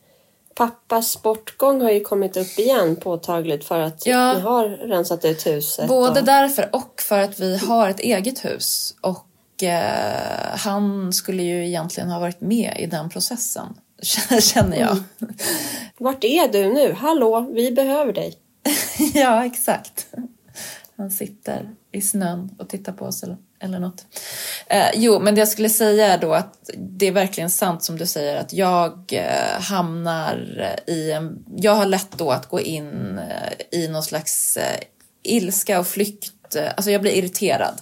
Pappas 0.58 1.22
bortgång 1.22 1.82
har 1.82 1.92
ju 1.92 2.00
kommit 2.00 2.38
upp 2.38 2.60
igen 2.60 2.96
påtagligt 2.96 3.66
för 3.66 3.80
att 3.80 4.06
Ja. 4.06 4.34
ni 4.34 4.40
har 4.40 4.70
rensat 4.70 5.26
ut 5.26 5.48
huset. 5.48 5.88
Både 5.88 6.20
och... 6.20 6.26
därför 6.26 6.76
och 6.76 7.02
för 7.02 7.20
att 7.20 7.40
vi 7.40 7.58
har 7.58 7.90
ett 7.90 8.00
eget 8.00 8.46
hus 8.46 8.96
och 9.02 9.64
eh, 9.64 10.58
han 10.58 11.14
skulle 11.14 11.44
ju 11.44 11.68
egentligen 11.68 12.10
ha 12.10 12.20
varit 12.20 12.42
med 12.42 12.76
i 12.80 12.86
den 12.86 13.10
processen 13.10 13.68
känner 14.42 14.78
jag. 14.78 14.98
Vart 15.98 16.24
är 16.24 16.48
du 16.48 16.74
nu? 16.74 16.94
Hallå, 16.94 17.40
vi 17.52 17.72
behöver 17.72 18.14
dig. 18.14 18.34
ja, 19.14 19.46
exakt. 19.46 20.08
Han 20.98 21.12
sitter 21.12 21.70
i 21.92 22.02
snön 22.02 22.56
och 22.60 22.70
tittar 22.70 22.94
på 22.94 23.06
oss 23.06 23.24
eller, 23.24 23.38
eller 23.60 23.80
något. 23.80 24.06
Eh, 24.68 24.90
jo, 24.96 25.20
men 25.20 25.36
det 25.36 25.42
jag 25.42 25.48
skulle 25.48 25.70
säga 25.70 26.14
är 26.14 26.18
då 26.18 26.34
att 26.34 26.70
det 26.78 27.08
är 27.08 27.12
verkligen 27.12 27.50
sant 27.50 27.84
som 27.84 27.98
du 27.98 28.06
säger 28.06 28.36
att 28.36 28.54
jag 28.54 29.14
eh, 29.14 29.62
hamnar 29.62 30.68
i 30.88 31.12
en... 31.12 31.46
Jag 31.56 31.76
har 31.76 31.86
lätt 31.86 32.12
då 32.18 32.32
att 32.32 32.50
gå 32.50 32.60
in 32.60 33.20
eh, 33.20 33.80
i 33.80 33.88
någon 33.88 34.04
slags 34.04 34.58
eh, 34.58 34.80
ilska 35.24 35.80
och 35.80 35.88
flykt. 35.88 36.56
Eh, 36.56 36.72
alltså 36.76 36.92
jag 36.92 37.02
blir 37.02 37.12
irriterad. 37.12 37.82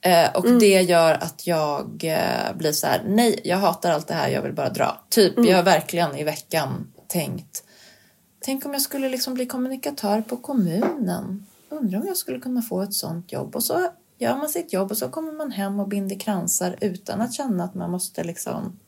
Eh, 0.00 0.30
och 0.34 0.46
mm. 0.46 0.58
det 0.58 0.82
gör 0.82 1.14
att 1.14 1.46
jag 1.46 2.04
eh, 2.04 2.56
blir 2.56 2.72
så 2.72 2.86
här, 2.86 3.02
nej, 3.06 3.40
jag 3.44 3.56
hatar 3.56 3.92
allt 3.92 4.08
det 4.08 4.14
här, 4.14 4.28
jag 4.28 4.42
vill 4.42 4.52
bara 4.52 4.70
dra. 4.70 5.00
Typ, 5.08 5.36
mm. 5.36 5.50
jag 5.50 5.56
har 5.56 5.62
verkligen 5.62 6.16
i 6.16 6.24
veckan 6.24 6.92
tänkt, 7.08 7.62
tänk 8.40 8.66
om 8.66 8.72
jag 8.72 8.82
skulle 8.82 9.08
liksom 9.08 9.34
bli 9.34 9.46
kommunikatör 9.46 10.20
på 10.20 10.36
kommunen. 10.36 11.46
Undrar 11.70 12.00
om 12.00 12.06
jag 12.06 12.16
skulle 12.16 12.38
kunna 12.38 12.62
få 12.62 12.82
ett 12.82 12.94
sånt 12.94 13.32
jobb. 13.32 13.56
Och 13.56 13.64
så 13.64 13.90
gör 14.18 14.36
man 14.36 14.48
sitt 14.48 14.72
jobb 14.72 14.90
och 14.90 14.98
så 14.98 15.08
kommer 15.08 15.32
man 15.32 15.50
hem 15.50 15.80
och 15.80 15.88
binder 15.88 16.20
kransar 16.20 16.76
utan 16.80 17.20
att 17.20 17.34
känna 17.34 17.64
att 17.64 17.74
man 17.74 17.90
måste 17.90 18.24
liksom 18.24 18.78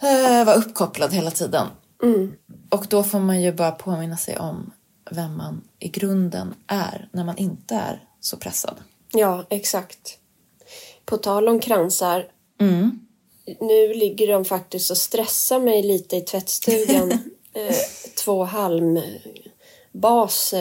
äh, 0.00 0.44
vara 0.44 0.56
uppkopplad 0.56 1.12
hela 1.12 1.30
tiden. 1.30 1.66
Mm. 2.02 2.32
Och 2.70 2.86
då 2.88 3.02
får 3.02 3.20
man 3.20 3.42
ju 3.42 3.52
bara 3.52 3.70
påminna 3.72 4.16
sig 4.16 4.38
om 4.38 4.72
vem 5.10 5.36
man 5.36 5.62
i 5.78 5.88
grunden 5.88 6.54
är 6.66 7.08
när 7.12 7.24
man 7.24 7.38
inte 7.38 7.74
är 7.74 8.04
så 8.20 8.36
pressad. 8.36 8.76
Ja, 9.12 9.46
exakt. 9.50 10.18
På 11.04 11.16
tal 11.16 11.48
om 11.48 11.60
kransar. 11.60 12.26
Mm. 12.60 13.00
Nu 13.60 13.94
ligger 13.94 14.32
de 14.32 14.44
faktiskt 14.44 14.90
och 14.90 14.96
stressar 14.96 15.60
mig 15.60 15.82
lite 15.82 16.16
i 16.16 16.20
tvättstugan. 16.20 17.12
eh, 17.52 17.76
två 18.24 18.44
halmbaser 18.44 19.10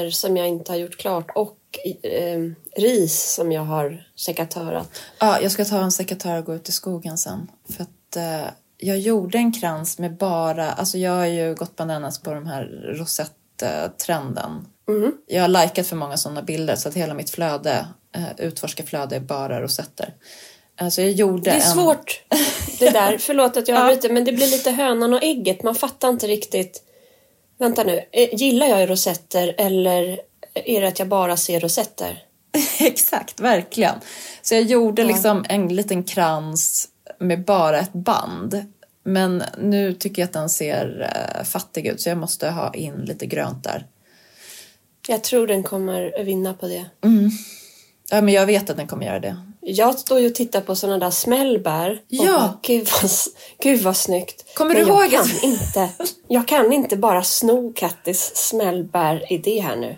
som 0.10 0.38
jag 0.38 0.48
inte 0.48 0.72
har 0.72 0.78
gjort 0.78 0.98
klart 0.98 1.32
och 1.36 1.58
eh, 1.86 2.40
ris 2.82 3.34
som 3.34 3.52
jag 3.52 3.62
har 3.62 4.04
sekatörat. 4.16 5.02
Ja, 5.20 5.42
jag 5.42 5.52
ska 5.52 5.66
ta 5.66 5.82
en 5.82 5.92
sekatör 5.92 6.38
och 6.38 6.46
gå 6.46 6.56
ut 6.56 6.70
i 6.70 6.72
skogen 6.72 7.18
sen. 7.18 7.52
För 7.70 7.84
att 7.84 8.16
eh, 8.16 8.50
jag 8.78 9.00
gjorde 9.00 9.38
en 9.38 9.54
krans 9.54 10.00
med 10.00 10.18
bara, 10.18 10.72
alltså 10.72 10.98
jag 10.98 11.12
har 11.12 11.26
ju 11.26 11.56
gått 11.56 11.76
bananas 11.76 12.22
på 12.22 12.34
de 12.34 12.46
här 12.46 12.66
rosett-trenden. 12.98 14.68
Mm. 14.88 15.12
Jag 15.28 15.42
har 15.42 15.48
likat 15.48 15.88
för 15.88 15.96
många 15.96 16.18
sådana 16.18 16.42
bilder 16.42 16.76
så 16.76 16.90
att 16.90 16.96
hela 16.96 17.14
mitt 17.14 17.30
flöde, 17.30 17.88
eh, 18.16 18.24
utforskarflöde 18.38 19.16
är 19.16 19.20
bara 19.20 19.62
rosetter. 19.62 20.14
Alltså 20.78 21.02
jag 21.02 21.12
gjorde 21.12 21.42
det 21.42 21.52
är 21.52 21.56
en... 21.56 21.62
svårt 21.62 22.24
det 22.80 22.90
där. 22.90 23.18
Förlåt 23.20 23.58
att 23.58 23.68
jag 23.68 23.78
avbryter 23.78 24.10
ja. 24.10 24.14
men 24.14 24.26
det 24.26 24.32
blir 24.32 24.48
lite 24.48 24.72
hönan 24.72 25.14
och 25.14 25.24
ägget. 25.24 25.64
Man 25.64 25.76
fattar 25.76 26.10
inte 26.10 26.28
riktigt. 26.28 26.82
Vänta 27.58 27.84
nu, 27.84 28.02
eh, 28.12 28.36
gillar 28.36 28.68
jag 28.68 28.90
rosetter 28.90 29.56
eller 29.58 30.20
är 30.56 30.82
det 30.82 30.88
att 30.88 31.00
jag 31.00 31.08
bara 31.08 31.38
ser 31.38 31.60
rosetter? 31.60 32.24
Exakt, 32.80 33.40
verkligen. 33.40 33.96
Så 34.42 34.56
jag 34.56 34.64
gjorde 34.64 35.02
ja. 35.02 35.08
liksom 35.08 35.46
en 35.50 35.68
liten 35.68 36.04
krans 36.04 36.90
med 37.20 37.46
bara 37.46 37.80
ett 37.80 37.94
band. 37.94 38.66
Men 39.04 39.44
nu 39.62 39.94
tycker 39.94 40.22
jag 40.22 40.28
att 40.28 40.34
den 40.34 40.50
ser 40.50 41.12
uh, 41.40 41.44
fattig 41.44 41.88
ut 41.88 42.02
så 42.02 42.10
jag 42.10 42.18
måste 42.18 42.50
ha 42.50 42.74
in 42.74 42.96
lite 42.96 43.26
grönt 43.26 43.64
där. 43.64 43.86
Jag 45.08 45.24
tror 45.24 45.48
den 45.48 45.64
kommer 45.64 46.24
vinna 46.24 46.54
på 46.54 46.68
det. 46.68 46.86
Mm. 47.04 47.32
Ja, 48.10 48.22
men 48.22 48.34
jag 48.34 48.46
vet 48.46 48.70
att 48.70 48.78
den 48.78 48.88
kommer 48.88 49.06
göra 49.06 49.20
det. 49.20 49.38
Jag 49.62 50.00
står 50.00 50.20
ju 50.20 50.28
och 50.28 50.36
tittar 50.36 50.62
på 50.62 50.76
sådana 50.76 50.98
där 50.98 51.12
smällbär. 51.12 52.02
Ja. 52.08 52.26
bara, 52.26 52.60
gud, 52.62 52.88
vad, 53.02 53.12
gud 53.60 53.82
vad 53.82 53.98
snyggt. 53.98 54.56
Kommer 54.56 54.74
Men 54.74 54.86
du 54.86 54.92
ihåg? 54.92 55.04
Jag 55.04 55.12
kan, 55.12 55.44
inte, 55.44 55.90
jag 56.28 56.48
kan 56.48 56.74
inte 56.74 56.98
bara 56.98 57.24
sno 57.24 57.74
Kattis 57.76 58.32
smällbär-idé 58.36 59.62
här 59.62 59.76
nu. 59.76 59.98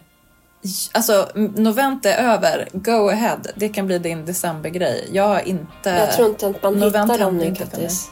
Alltså, 0.91 1.29
Novent 1.35 2.05
är 2.05 2.17
över. 2.17 2.67
Go 2.73 3.09
ahead. 3.09 3.39
Det 3.55 3.69
kan 3.69 3.87
bli 3.87 3.99
din 3.99 4.25
decembergrej. 4.25 5.09
Jag 5.11 5.27
har 5.27 5.47
inte... 5.47 5.89
Jag 5.89 6.11
tror 6.11 6.29
inte 6.29 6.47
att 6.47 6.63
man 6.63 6.73
Novent 6.73 7.11
hittar 7.11 7.25
dem 7.25 7.37
nu. 7.37 7.55
Kattis. 7.55 8.09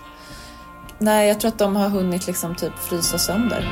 Nej, 1.00 1.28
jag 1.28 1.40
tror 1.40 1.50
att 1.50 1.60
de 1.60 1.76
har 1.76 1.90
hunnit 1.90 2.28
liksom 2.28 2.56
typ 2.56 2.74
frysa 2.90 3.18
sönder. 3.18 3.70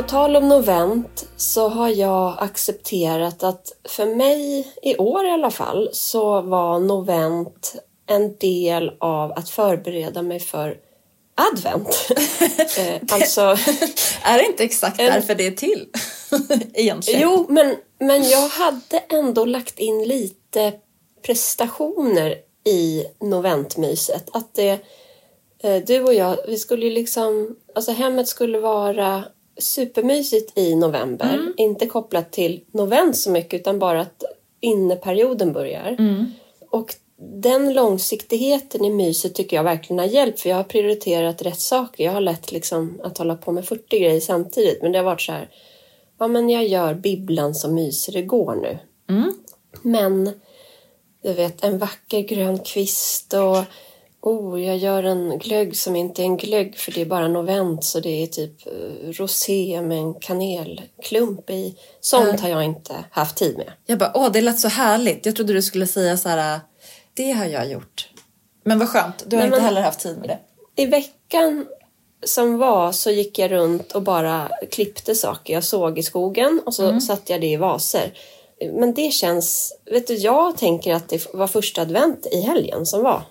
På 0.00 0.06
tal 0.06 0.36
om 0.36 0.48
novent 0.48 1.28
så 1.36 1.68
har 1.68 1.88
jag 1.88 2.36
accepterat 2.38 3.42
att 3.42 3.72
för 3.88 4.06
mig 4.06 4.68
i 4.82 4.96
år 4.96 5.26
i 5.26 5.30
alla 5.30 5.50
fall 5.50 5.88
så 5.92 6.40
var 6.40 6.80
novent 6.80 7.74
en 8.06 8.36
del 8.36 8.92
av 9.00 9.32
att 9.32 9.50
förbereda 9.50 10.22
mig 10.22 10.40
för 10.40 10.76
advent. 11.34 12.08
eh, 12.78 12.94
alltså, 13.10 13.40
är 14.22 14.38
det 14.38 14.46
inte 14.46 14.64
exakt 14.64 14.98
därför 14.98 15.34
det 15.34 15.46
är 15.46 15.50
till? 15.50 15.88
Egentligen. 16.74 17.20
Jo, 17.20 17.46
men, 17.48 17.76
men 17.98 18.28
jag 18.28 18.48
hade 18.48 18.98
ändå 19.08 19.44
lagt 19.44 19.78
in 19.78 20.04
lite 20.04 20.72
prestationer 21.26 22.34
i 22.64 23.04
noventmyset. 23.20 24.28
Att 24.32 24.54
det, 24.54 24.78
eh, 25.62 25.82
du 25.86 26.00
och 26.00 26.14
jag, 26.14 26.36
vi 26.48 26.58
skulle 26.58 26.86
ju 26.86 26.92
liksom, 26.92 27.56
alltså 27.74 27.92
hemmet 27.92 28.28
skulle 28.28 28.58
vara 28.58 29.24
supermysigt 29.60 30.58
i 30.58 30.74
november. 30.74 31.34
Mm. 31.34 31.54
Inte 31.56 31.86
kopplat 31.86 32.32
till 32.32 32.60
novent 32.72 33.16
så 33.16 33.30
mycket 33.30 33.60
utan 33.60 33.78
bara 33.78 34.00
att 34.00 34.24
inneperioden 34.60 35.52
börjar. 35.52 35.96
Mm. 35.98 36.26
Och 36.70 36.94
den 37.42 37.74
långsiktigheten 37.74 38.84
i 38.84 38.90
myset 38.90 39.34
tycker 39.34 39.56
jag 39.56 39.64
verkligen 39.64 39.98
har 39.98 40.06
hjälpt 40.06 40.40
för 40.40 40.50
jag 40.50 40.56
har 40.56 40.64
prioriterat 40.64 41.42
rätt 41.42 41.60
saker. 41.60 42.04
Jag 42.04 42.12
har 42.12 42.20
lätt 42.20 42.52
liksom 42.52 43.00
att 43.04 43.18
hålla 43.18 43.36
på 43.36 43.52
med 43.52 43.64
40 43.64 43.98
grejer 43.98 44.20
samtidigt 44.20 44.82
men 44.82 44.92
det 44.92 44.98
har 44.98 45.04
varit 45.04 45.20
så 45.20 45.32
här 45.32 45.48
ja 46.20 46.28
men 46.28 46.50
jag 46.50 46.66
gör 46.66 46.94
bibblan 46.94 47.54
som 47.54 47.74
myser 47.74 48.12
det 48.12 48.22
går 48.22 48.54
nu. 48.54 48.78
Mm. 49.08 49.34
Men 49.82 50.30
du 51.22 51.32
vet 51.32 51.64
en 51.64 51.78
vacker 51.78 52.20
grön 52.20 52.58
kvist 52.58 53.34
och 53.34 53.64
oh, 54.22 54.62
jag 54.64 54.76
gör 54.76 55.02
en 55.02 55.38
glögg 55.38 55.76
som 55.76 55.96
inte 55.96 56.22
är 56.22 56.24
en 56.24 56.36
glögg 56.36 56.76
för 56.76 56.92
det 56.92 57.00
är 57.00 57.04
bara 57.06 57.28
novent 57.28 57.84
så 57.84 58.00
det 58.00 58.22
är 58.22 58.26
typ 58.26 58.66
eh, 58.66 58.72
rosé 59.12 59.82
med 59.82 59.98
en 59.98 60.14
kanelklump 60.14 61.50
i. 61.50 61.76
Sånt 62.00 62.28
Ja. 62.32 62.42
har 62.42 62.48
jag 62.48 62.64
inte 62.64 62.94
haft 63.10 63.36
tid 63.36 63.56
med. 63.56 63.72
Jag 63.86 63.98
bara, 63.98 64.12
åh 64.14 64.32
det 64.32 64.40
lät 64.40 64.58
så 64.60 64.68
härligt. 64.68 65.26
Jag 65.26 65.36
trodde 65.36 65.52
du 65.52 65.62
skulle 65.62 65.86
säga 65.86 66.16
så 66.16 66.28
här, 66.28 66.60
det 67.14 67.32
har 67.32 67.44
jag 67.46 67.70
gjort. 67.70 68.08
Men 68.64 68.78
vad 68.78 68.88
skönt, 68.88 69.24
du 69.26 69.36
har 69.36 69.42
Nej, 69.42 69.46
inte 69.52 69.60
heller 69.64 69.80
haft 69.82 70.00
tid 70.00 70.18
med 70.18 70.28
det. 70.28 70.38
I 70.82 70.86
veckan 70.86 71.66
som 72.26 72.58
var 72.58 72.92
så 72.92 73.10
gick 73.10 73.38
jag 73.38 73.50
runt 73.50 73.92
och 73.92 74.02
bara 74.02 74.48
klippte 74.70 75.14
saker 75.14 75.54
jag 75.54 75.64
såg 75.64 75.98
i 75.98 76.02
skogen 76.02 76.60
och 76.66 76.74
så 76.74 76.88
Mm. 76.88 77.00
satte 77.00 77.32
jag 77.32 77.40
det 77.40 77.46
i 77.46 77.56
vaser. 77.56 78.12
Men 78.72 78.94
det 78.94 79.10
känns, 79.10 79.78
vet 79.90 80.06
du, 80.06 80.14
jag 80.14 80.56
tänker 80.58 80.94
att 80.94 81.08
det 81.08 81.26
var 81.34 81.46
första 81.46 81.82
advent 81.82 82.26
i 82.32 82.40
helgen 82.40 82.86
som 82.86 83.02
var. 83.02 83.22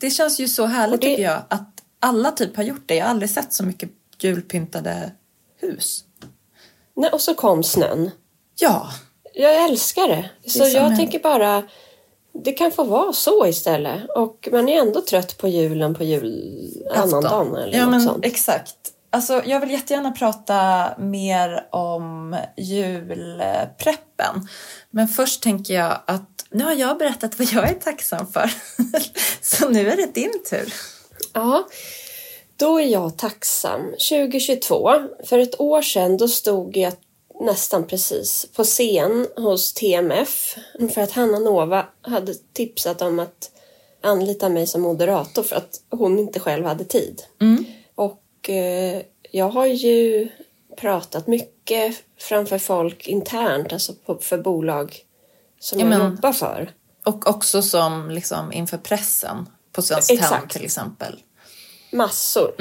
Det 0.00 0.10
känns 0.10 0.40
ju 0.40 0.48
så 0.48 0.66
härligt 0.66 1.00
det- 1.00 1.06
tycker 1.06 1.22
jag 1.22 1.42
att 1.48 1.68
alla 2.00 2.30
typ 2.30 2.56
har 2.56 2.62
gjort 2.62 2.82
det. 2.86 2.94
Jag 2.94 3.04
har 3.04 3.10
aldrig 3.10 3.30
sett 3.30 3.52
så 3.52 3.64
mycket 3.64 3.90
julpyntade 4.20 5.12
hus. 5.60 6.04
Nej, 6.96 7.10
och 7.10 7.20
så 7.20 7.34
kom 7.34 7.62
snön. 7.62 8.10
Ja, 8.60 8.88
Jag 9.34 9.64
älskar 9.64 10.08
det. 10.08 10.30
Så 10.46 10.58
som 10.58 10.68
jag 10.70 10.86
en- 10.90 10.96
tänker 10.96 11.18
bara, 11.18 11.62
det 12.44 12.52
kan 12.52 12.70
få 12.72 12.84
vara 12.84 13.12
så 13.12 13.46
istället. 13.46 14.10
Och 14.16 14.48
man 14.52 14.68
är 14.68 14.80
ändå 14.80 15.00
trött 15.00 15.38
på 15.38 15.48
julen 15.48 15.94
på 15.94 16.04
jul 16.04 16.82
annandagen 16.94 17.54
eller 17.56 17.78
ja, 17.78 17.82
något 17.84 17.90
men 17.90 18.00
sånt. 18.02 18.24
Exakt. 18.24 18.76
Alltså, 19.12 19.42
jag 19.46 19.60
vill 19.60 19.70
jättegärna 19.70 20.10
prata 20.12 20.88
mer 20.98 21.66
om 21.70 22.36
julpreppen. 22.56 24.48
Men 24.90 25.08
först 25.08 25.42
tänker 25.42 25.74
jag 25.74 25.98
att 26.06 26.29
nu 26.52 26.64
har 26.64 26.74
jag 26.74 26.98
berättat 26.98 27.38
vad 27.38 27.48
jag 27.52 27.68
är 27.70 27.74
tacksam 27.74 28.32
för. 28.32 28.50
Så 29.40 29.68
nu 29.68 29.90
är 29.90 29.96
det 29.96 30.14
din 30.14 30.42
tur. 30.50 30.74
Ja, 31.32 31.68
då 32.56 32.80
är 32.80 32.86
jag 32.86 33.18
tacksam. 33.18 33.80
2022, 34.10 34.90
för 35.24 35.38
ett 35.38 35.60
år 35.60 35.82
sedan, 35.82 36.16
då 36.16 36.28
stod 36.28 36.76
jag 36.76 36.92
nästan 37.40 37.86
precis 37.86 38.46
på 38.56 38.64
scen 38.64 39.26
hos 39.36 39.72
TMF 39.72 40.56
för 40.94 41.00
att 41.00 41.12
Hanna 41.12 41.38
Nova 41.38 41.86
hade 42.02 42.34
tipsat 42.34 43.02
om 43.02 43.18
att 43.18 43.50
anlita 44.00 44.48
mig 44.48 44.66
som 44.66 44.82
moderator 44.82 45.42
för 45.42 45.56
att 45.56 45.80
hon 45.90 46.18
inte 46.18 46.40
själv 46.40 46.64
hade 46.64 46.84
tid. 46.84 47.22
Och 47.94 48.50
eh, 48.50 49.02
jag 49.30 49.48
har 49.48 49.66
ju 49.66 50.28
pratat 50.76 51.26
mycket 51.26 51.96
framför 52.18 52.58
folk 52.58 53.08
internt, 53.08 53.72
alltså 53.72 53.92
på, 54.06 54.14
för 54.14 54.38
bolag 54.38 55.04
som 55.60 55.78
Ja, 55.80 55.86
jag 55.86 55.98
men- 55.98 56.10
jobbar 56.10 56.32
för. 56.32 56.70
Och 57.04 57.28
också 57.30 57.62
som 57.62 58.10
liksom 58.10 58.52
inför 58.52 58.78
pressen 58.78 59.46
på 59.72 59.82
Svenskt 59.82 60.10
Exakt. 60.10 60.30
Tenn 60.40 60.48
till 60.48 60.64
exempel. 60.64 61.14
massor. 61.92 62.54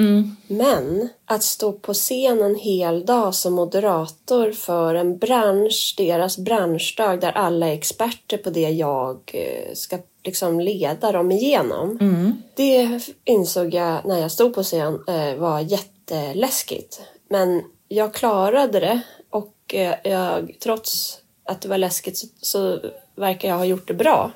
Men 0.48 1.10
att 1.25 1.44
stå 1.44 1.72
på 1.72 1.94
scen 1.94 2.41
en 2.41 2.56
hel 2.56 3.06
dag 3.06 3.36
som 3.36 3.53
moderator 3.53 4.51
för 4.51 4.96
en 4.96 5.18
bransch, 5.18 5.94
deras 5.98 6.38
branschdag 6.38 7.22
där 7.22 7.32
alla 7.32 7.68
är 7.68 7.74
experter 7.74 8.38
på 8.38 8.50
det 8.50 8.70
jag 8.70 9.32
eh, 9.34 9.74
ska 9.74 9.98
liksom 10.24 10.60
leda 10.60 11.12
dem 11.12 11.32
igenom. 11.32 11.98
Det 12.56 13.00
insåg 13.25 13.74
jag 13.74 14.06
när 14.06 14.20
jag 14.20 14.32
stod 14.32 14.53
på 14.53 14.63
scen 14.63 15.00
eh, 15.08 15.36
var 15.36 15.60
jätteläskigt. 15.60 17.01
Men 17.29 17.63
jag 17.88 18.13
klarade 18.13 18.79
det 18.79 19.01
och 19.29 19.56
eh, 19.75 19.96
jag, 20.03 20.56
trots 20.63 21.18
att 21.50 21.62
det 21.62 21.68
var 21.68 21.77
läskigt 21.77 22.18
så, 22.18 22.27
så 22.41 22.79
verkar 23.15 23.50
jag 23.50 23.56
ha 23.58 23.65
gjort 23.65 23.88
det 23.88 23.94
bra. 23.94 24.32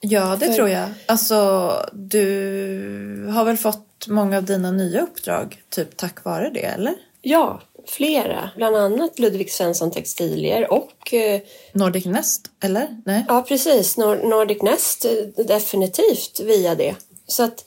Ja, 0.00 0.36
det 0.40 0.46
För- 0.46 0.52
tror 0.52 0.68
jag. 0.68 0.88
Alltså, 1.06 1.72
du 1.92 3.28
har 3.34 3.44
väl 3.44 3.56
fått 3.56 4.06
många 4.08 4.36
av 4.36 4.44
dina 4.44 4.70
nya 4.70 5.00
uppdrag 5.00 5.62
typ 5.70 5.96
tack 5.96 6.24
vare 6.24 6.50
det, 6.54 6.60
eller? 6.64 6.94
Ja, 7.22 7.60
flera. 7.86 8.50
Bland 8.56 8.76
annat 8.76 9.18
Ludvig 9.18 9.50
Svensson 9.52 9.90
Textilier 9.90 10.72
och 10.72 11.14
eh, 11.14 11.40
Nordic 11.72 12.04
Nest, 12.06 12.42
eller? 12.62 13.02
Nej? 13.04 13.24
Ja, 13.28 13.42
precis. 13.48 13.96
Nor- 13.98 14.28
Nordic 14.28 14.62
Nest, 14.62 15.04
eh, 15.04 15.44
definitivt 15.44 16.40
via 16.40 16.74
det. 16.74 16.94
Så 17.26 17.42
att 17.42 17.64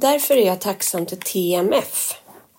därför 0.00 0.36
är 0.36 0.46
jag 0.46 0.60
tacksam 0.60 1.06
till 1.06 1.18
TMF 1.20 2.14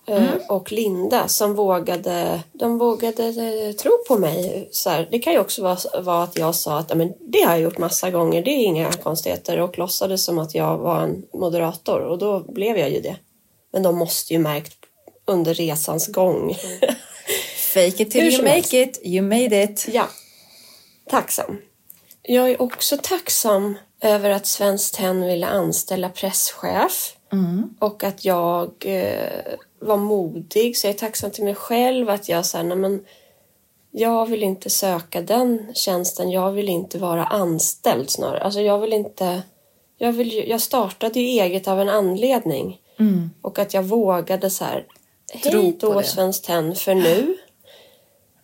eh, 0.08 0.34
och 0.48 0.72
Linda 0.72 1.28
som 1.28 1.54
vågade, 1.54 2.40
de 2.52 2.78
vågade 2.78 3.24
eh, 3.28 3.72
tro 3.72 3.90
på 4.08 4.18
mig. 4.18 4.68
Så 4.72 4.90
här, 4.90 5.08
det 5.10 5.18
kan 5.18 5.32
ju 5.32 5.38
också 5.38 5.62
vara, 5.62 6.00
vara 6.02 6.22
att 6.22 6.38
jag 6.38 6.54
sa 6.54 6.78
att 6.78 6.86
"Ja, 6.90 6.96
men 6.96 7.12
det 7.20 7.40
har 7.42 7.52
jag 7.52 7.60
gjort 7.60 7.78
massa 7.78 8.10
gånger, 8.10 8.42
det 8.42 8.50
är 8.50 8.64
inga 8.64 8.92
konstigheter 8.92 9.60
och 9.60 9.78
låtsades 9.78 10.24
som 10.24 10.38
att 10.38 10.54
jag 10.54 10.78
var 10.78 11.00
en 11.00 11.22
moderator 11.32 12.00
och 12.00 12.18
då 12.18 12.40
blev 12.40 12.78
jag 12.78 12.90
ju 12.90 13.00
det. 13.00 13.16
Men 13.72 13.82
de 13.82 13.96
måste 13.98 14.32
ju 14.32 14.38
märkt 14.38 14.76
under 15.26 15.54
resans 15.54 16.06
gång. 16.06 16.54
Fake 17.74 18.02
it 18.02 18.10
till 18.10 18.24
you 18.34 18.42
make 18.42 18.54
helst. 18.54 18.72
it, 18.74 19.00
you 19.04 19.22
made 19.22 19.62
it. 19.62 19.86
Ja, 19.92 20.08
tacksam. 21.10 21.58
Jag 22.22 22.50
är 22.50 22.62
också 22.62 22.98
tacksam 23.02 23.78
över 24.02 24.30
att 24.30 24.46
Svenskt 24.46 24.94
Tenn 24.94 25.24
ville 25.26 25.46
anställa 25.46 26.08
presschef 26.08 27.14
och 27.78 28.04
att 28.04 28.24
jag 28.24 28.70
eh, 28.84 29.54
var 29.78 29.96
modig. 29.96 30.76
Så 30.76 30.86
jag 30.86 30.94
är 30.94 30.98
tacksam 30.98 31.30
till 31.30 31.44
mig 31.44 31.54
själv 31.54 32.10
att 32.10 32.28
jag 32.28 32.46
sa, 32.46 32.62
nej 32.62 32.76
men 32.76 33.04
jag 33.90 34.26
vill 34.26 34.42
inte 34.42 34.70
söka 34.70 35.22
den 35.22 35.74
tjänsten. 35.74 36.30
Jag 36.30 36.52
vill 36.52 36.68
inte 36.68 36.98
vara 36.98 37.24
anställd 37.24 38.10
snarare. 38.10 38.40
Alltså 38.40 38.60
jag 38.60 38.78
vill 38.78 38.92
inte... 38.92 39.42
Jag, 39.98 40.12
vill, 40.12 40.48
jag 40.48 40.60
startade 40.60 41.20
ju 41.20 41.26
eget 41.26 41.68
av 41.68 41.80
en 41.80 41.88
anledning. 41.88 42.80
Och 43.42 43.58
att 43.58 43.74
jag 43.74 43.82
vågade 43.82 44.50
så 44.50 44.64
här, 44.64 44.86
hej 45.32 45.76
då. 45.80 46.02
Svenskt 46.02 46.44
Tenn 46.44 46.74
för 46.74 46.94
nu. 46.94 47.36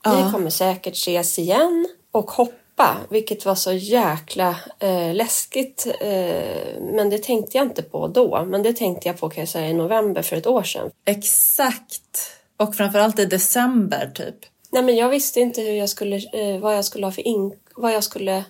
Ja. 0.04 0.24
Vi 0.26 0.32
kommer 0.32 0.50
säkert 0.50 0.94
ses 0.94 1.38
igen 1.38 1.88
och 2.12 2.30
hoppa, 2.76 2.96
vilket 3.10 3.46
var 3.46 3.54
så 3.54 3.72
jäkla 3.72 4.56
eh, 4.78 5.14
läskigt. 5.14 5.86
Eh, 6.00 6.80
men 6.80 7.10
det 7.10 7.22
tänkte 7.22 7.58
jag 7.58 7.66
inte 7.66 7.82
på 7.82 8.08
då. 8.08 8.44
Men 8.44 8.62
det 8.62 8.72
tänkte 8.72 9.08
jag 9.08 9.20
på 9.20 9.28
kan 9.28 9.40
jag 9.40 9.48
säga 9.48 9.68
i 9.68 9.74
november 9.74 10.22
för 10.22 10.36
ett 10.36 10.46
år 10.46 10.62
sedan. 10.62 10.90
Exakt. 11.04 12.30
Och 12.56 12.76
framförallt 12.76 13.18
i 13.18 13.26
december, 13.26 14.10
typ. 14.14 14.36
Nej, 14.70 14.82
men 14.82 14.96
jag 14.96 15.08
visste 15.08 15.40
inte 15.40 15.62
hur 15.62 15.72
jag 15.72 15.88
skulle, 15.88 16.16
eh, 16.16 16.60
vad 16.60 16.76
jag 16.76 16.84
skulle 16.84 17.06
ha 17.06 17.12
för 17.12 17.26
in, 17.26 17.54
vad 17.76 17.92
jag 17.92 18.04
skulle 18.04 18.44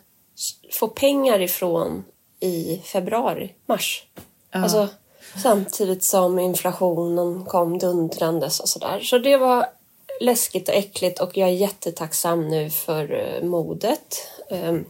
få 0.72 0.88
pengar 0.88 1.40
ifrån 1.40 2.04
i 2.40 2.80
februari, 2.84 3.52
mars. 3.66 4.06
Alltså 4.50 4.88
samtidigt 5.42 6.04
som 6.04 6.38
inflationen 6.38 7.44
kom 7.44 7.78
dundrandes 7.78 8.60
och 8.60 8.68
sådär. 8.68 9.00
Så 9.00 9.18
det 9.18 9.36
var 9.36 9.66
läskigt 10.20 10.68
och 10.68 10.74
äckligt 10.74 11.20
och 11.20 11.36
jag 11.36 11.48
är 11.48 11.52
jättetacksam 11.52 12.48
nu 12.48 12.70
för 12.70 13.12
eh, 13.12 13.48
modet. 13.48 14.30
Ehm, 14.50 14.84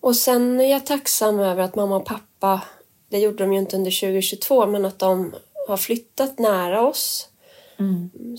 och 0.00 0.16
sen 0.16 0.60
är 0.60 0.70
jag 0.70 0.86
tacksam 0.86 1.40
över 1.40 1.62
att 1.62 1.76
mamma 1.76 1.96
och 1.96 2.06
pappa, 2.06 2.60
det 3.08 3.18
gjorde 3.18 3.44
de 3.44 3.52
ju 3.52 3.58
inte 3.58 3.76
under 3.76 4.00
2022, 4.00 4.66
men 4.66 4.84
att 4.84 4.98
de 4.98 5.34
har 5.68 5.76
flyttat 5.76 6.38
nära 6.38 6.86
oss. 6.86 7.28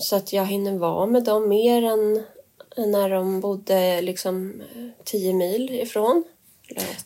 Så 0.00 0.16
att 0.16 0.32
jag 0.32 0.46
hinner 0.46 0.78
vara 0.78 1.06
med 1.06 1.24
dem 1.24 1.48
mer 1.48 1.82
än 1.82 2.22
när 2.76 3.10
de 3.10 3.40
bodde 3.40 4.02
liksom 4.02 4.60
eh, 4.60 5.04
10 5.04 5.32
mil 5.32 5.70
ifrån. 5.70 6.24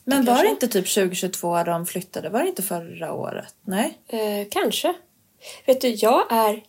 Men 0.03 0.25
var 0.25 0.43
det 0.43 0.49
inte 0.49 0.67
typ 0.67 0.93
2022 0.93 1.63
de 1.63 1.85
flyttade? 1.85 2.29
Var 2.29 2.41
det 2.41 2.49
inte 2.49 2.61
förra 2.61 3.13
året? 3.13 3.55
Nej? 3.61 3.97
Eh, 4.07 4.47
kanske. 4.51 4.93
Vet 5.65 5.81
du, 5.81 5.87
jag 5.87 6.31
är... 6.31 6.63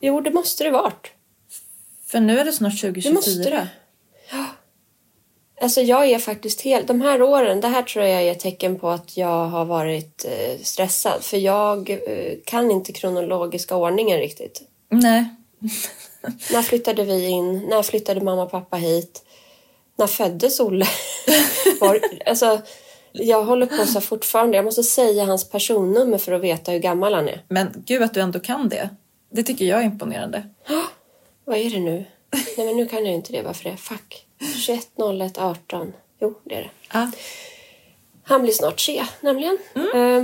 Jo, 0.00 0.20
det 0.20 0.30
måste 0.30 0.64
det 0.64 0.70
varit. 0.70 1.12
För 2.14 2.20
nu 2.20 2.38
är 2.38 2.44
det 2.44 2.52
snart 2.52 2.72
Det 2.72 2.78
2024. 2.78 3.12
måste 3.14 3.50
det. 3.50 3.68
Ja. 4.30 4.46
Alltså 5.60 5.80
jag 5.80 6.06
är 6.06 6.18
faktiskt 6.18 6.60
helt... 6.60 6.86
De 6.86 7.00
här 7.00 7.22
åren, 7.22 7.60
det 7.60 7.68
här 7.68 7.82
tror 7.82 8.04
jag 8.04 8.22
är 8.22 8.32
ett 8.32 8.40
tecken 8.40 8.78
på 8.78 8.90
att 8.90 9.16
jag 9.16 9.46
har 9.46 9.64
varit 9.64 10.24
eh, 10.24 10.60
stressad. 10.62 11.22
För 11.22 11.36
jag 11.36 11.90
eh, 11.90 12.32
kan 12.44 12.70
inte 12.70 12.92
kronologiska 12.92 13.76
ordningen 13.76 14.18
riktigt. 14.18 14.62
Nej. 14.88 15.24
När 16.52 16.62
flyttade 16.62 17.04
vi 17.04 17.26
in? 17.26 17.58
När 17.58 17.82
flyttade 17.82 18.20
mamma 18.20 18.42
och 18.42 18.50
pappa 18.50 18.76
hit? 18.76 19.22
När 19.96 20.06
föddes 20.06 20.60
Olle? 20.60 20.86
Var, 21.80 22.00
alltså, 22.26 22.60
jag 23.12 23.44
håller 23.44 23.66
på 23.66 23.86
så 23.86 24.00
fortfarande. 24.00 24.56
Jag 24.56 24.64
måste 24.64 24.82
säga 24.82 25.24
hans 25.24 25.50
personnummer 25.50 26.18
för 26.18 26.32
att 26.32 26.42
veta 26.42 26.72
hur 26.72 26.78
gammal 26.78 27.14
han 27.14 27.28
är. 27.28 27.42
Men 27.48 27.82
gud 27.86 28.02
att 28.02 28.14
du 28.14 28.20
ändå 28.20 28.40
kan 28.40 28.68
det. 28.68 28.90
Det 29.30 29.42
tycker 29.42 29.64
jag 29.64 29.80
är 29.80 29.84
imponerande. 29.84 30.42
Vad 31.44 31.58
är 31.58 31.70
det 31.70 31.80
nu? 31.80 32.04
Nej, 32.56 32.66
men 32.66 32.76
nu 32.76 32.86
kan 32.86 33.06
jag 33.06 33.14
inte 33.14 33.32
det. 33.32 33.42
Varför 33.42 33.70
det? 33.70 33.76
Fuck. 33.76 34.26
21 34.56 34.88
01 35.20 35.38
18. 35.38 35.92
Jo, 36.20 36.34
det 36.44 36.54
är 36.54 36.62
det. 36.62 36.70
Ja. 36.92 37.10
Han 38.24 38.42
blir 38.42 38.52
snart 38.52 38.84
tre, 38.84 39.04
nämligen. 39.20 39.58
Eh, 39.74 40.22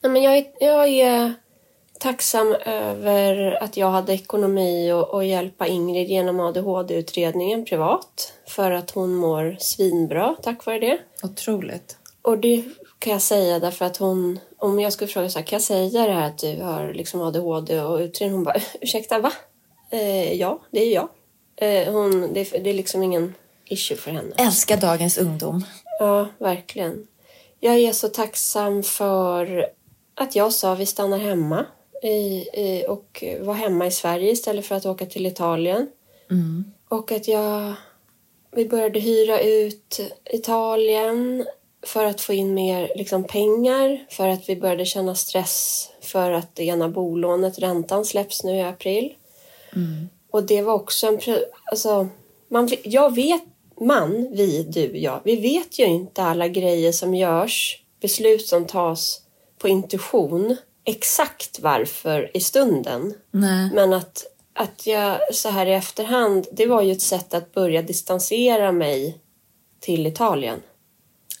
nej, 0.00 0.12
men 0.12 0.22
jag, 0.22 0.36
är, 0.36 0.46
jag 0.60 0.88
är 0.88 1.34
tacksam 2.00 2.52
över 2.64 3.62
att 3.62 3.76
jag 3.76 3.90
hade 3.90 4.12
ekonomi 4.12 4.92
och, 4.92 5.14
och 5.14 5.24
hjälpa 5.24 5.66
Ingrid 5.66 6.08
genom 6.08 6.40
ADHD-utredningen 6.40 7.64
privat. 7.64 8.32
För 8.48 8.70
att 8.70 8.90
hon 8.90 9.14
mår 9.14 9.56
svinbra 9.60 10.36
tack 10.42 10.66
vare 10.66 10.78
det. 10.78 10.98
Otroligt. 11.22 11.96
Och 12.22 12.38
det 12.38 12.64
kan 12.98 13.12
jag 13.12 13.22
säga 13.22 13.58
därför 13.58 13.84
att 13.84 13.96
hon, 13.96 14.38
om 14.58 14.80
jag 14.80 14.92
skulle 14.92 15.08
fråga 15.08 15.28
så 15.30 15.38
här, 15.38 15.46
kan 15.46 15.56
jag 15.56 15.62
säga 15.62 16.06
det 16.06 16.12
här 16.12 16.26
att 16.26 16.38
du 16.38 16.62
har 16.62 16.92
liksom 16.92 17.20
ADHD 17.20 17.80
och 17.80 17.98
utredning? 17.98 18.34
Hon 18.34 18.44
bara, 18.44 18.60
ursäkta 18.80 19.18
va? 19.18 19.32
Eh, 19.92 20.32
ja, 20.32 20.60
det 20.70 20.80
är 20.80 20.94
jag. 20.94 21.08
Eh, 21.56 21.92
hon, 21.92 22.32
det, 22.32 22.44
det 22.44 22.70
är 22.70 22.74
liksom 22.74 23.02
ingen 23.02 23.34
issue 23.64 23.96
för 23.96 24.10
henne. 24.10 24.34
Älskar 24.38 24.76
dagens 24.76 25.18
ungdom. 25.18 25.64
Ja, 25.98 26.28
verkligen. 26.38 27.06
Jag 27.60 27.74
är 27.78 27.92
så 27.92 28.08
tacksam 28.08 28.82
för 28.82 29.66
att 30.14 30.36
jag 30.36 30.52
sa 30.52 30.74
vi 30.74 30.86
stannar 30.86 31.18
hemma 31.18 31.66
i, 32.02 32.08
i, 32.60 32.84
och 32.88 33.24
var 33.40 33.54
hemma 33.54 33.86
i 33.86 33.90
Sverige 33.90 34.30
istället 34.30 34.66
för 34.66 34.74
att 34.74 34.86
åka 34.86 35.06
till 35.06 35.26
Italien. 35.26 35.90
Och 36.88 37.12
att 37.12 37.28
jag, 37.28 37.74
vi 38.50 38.68
började 38.68 39.00
hyra 39.00 39.40
ut 39.40 40.00
Italien 40.30 41.46
för 41.86 42.04
att 42.04 42.20
få 42.20 42.32
in 42.32 42.54
mer 42.54 42.92
liksom, 42.96 43.24
pengar. 43.24 44.06
För 44.10 44.28
att 44.28 44.48
vi 44.48 44.56
började 44.56 44.84
känna 44.84 45.14
stress 45.14 45.88
för 46.00 46.30
att 46.30 46.54
det 46.54 46.64
ena 46.64 46.88
bolånet, 46.88 47.58
räntan, 47.58 48.04
släpps 48.04 48.44
nu 48.44 48.56
i 48.56 48.62
april. 48.62 49.14
Och 50.30 50.42
det 50.42 50.62
var 50.62 50.74
också 50.74 51.06
en... 51.06 51.18
Alltså, 51.64 52.08
man, 52.48 52.68
jag 52.84 53.14
vet, 53.14 53.42
man, 53.80 54.28
vi, 54.32 54.62
du, 54.62 54.98
jag, 54.98 55.20
vi 55.24 55.36
vet 55.36 55.78
ju 55.78 55.84
inte 55.84 56.22
alla 56.22 56.48
grejer 56.48 56.92
som 56.92 57.14
görs, 57.14 57.82
beslut 58.00 58.46
som 58.46 58.66
tas 58.66 59.20
på 59.58 59.68
intuition, 59.68 60.56
exakt 60.84 61.60
varför 61.60 62.30
i 62.36 62.40
stunden. 62.40 63.14
Nej. 63.30 63.70
Men 63.74 63.92
att, 63.92 64.26
att 64.52 64.86
jag 64.86 65.34
så 65.34 65.48
här 65.48 65.66
i 65.66 65.72
efterhand, 65.72 66.46
det 66.52 66.66
var 66.66 66.82
ju 66.82 66.92
ett 66.92 67.02
sätt 67.02 67.34
att 67.34 67.54
börja 67.54 67.82
distansera 67.82 68.72
mig 68.72 69.18
till 69.80 70.06
Italien. 70.06 70.60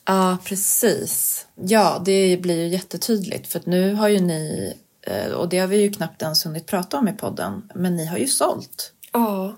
Ja, 0.04 0.38
precis. 0.44 1.46
Ja, 1.54 2.02
det 2.04 2.36
blir 2.36 2.64
ju 2.64 2.68
jättetydligt 2.68 3.46
för 3.46 3.58
att 3.58 3.66
nu 3.66 3.94
har 3.94 4.08
ju 4.08 4.20
ni, 4.20 4.74
och 5.36 5.48
det 5.48 5.58
har 5.58 5.66
vi 5.66 5.80
ju 5.80 5.90
knappt 5.90 6.22
ens 6.22 6.46
hunnit 6.46 6.66
prata 6.66 6.98
om 6.98 7.08
i 7.08 7.12
podden, 7.12 7.70
men 7.74 7.96
ni 7.96 8.06
har 8.06 8.18
ju 8.18 8.26
sålt. 8.26 8.92
Ja. 9.12 9.56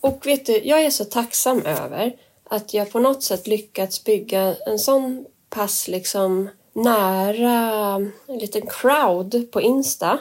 Och 0.00 0.26
vet 0.26 0.46
du, 0.46 0.60
jag 0.64 0.84
är 0.84 0.90
så 0.90 1.04
tacksam 1.04 1.62
över 1.62 2.16
att 2.50 2.74
jag 2.74 2.92
på 2.92 2.98
något 2.98 3.22
sätt 3.22 3.46
lyckats 3.46 4.04
bygga 4.04 4.56
en 4.66 4.78
sån 4.78 5.26
pass 5.48 5.88
liksom 5.88 6.48
nära 6.72 7.94
en 8.26 8.38
liten 8.38 8.62
crowd 8.66 9.50
på 9.50 9.60
Insta 9.60 10.18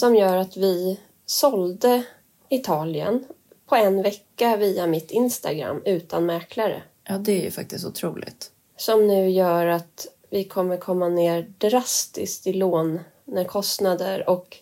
som 0.00 0.16
gör 0.16 0.36
att 0.36 0.56
vi 0.56 1.00
sålde 1.26 2.02
Italien 2.48 3.24
på 3.68 3.76
en 3.76 4.02
vecka 4.02 4.56
via 4.56 4.86
mitt 4.86 5.10
Instagram 5.10 5.82
utan 5.84 6.26
mäklare. 6.26 6.82
Ja, 7.08 7.18
det 7.18 7.40
är 7.40 7.44
ju 7.44 7.50
faktiskt 7.50 7.86
otroligt. 7.86 8.50
Som 8.76 9.06
nu 9.06 9.30
gör 9.30 9.66
att 9.66 10.06
vi 10.30 10.44
kommer 10.44 10.76
komma 10.76 11.08
ner 11.08 11.52
drastiskt 11.58 12.46
i 12.46 12.52
lån 12.52 13.00
när 13.26 13.44
kostnader 13.44 14.28
och 14.28 14.56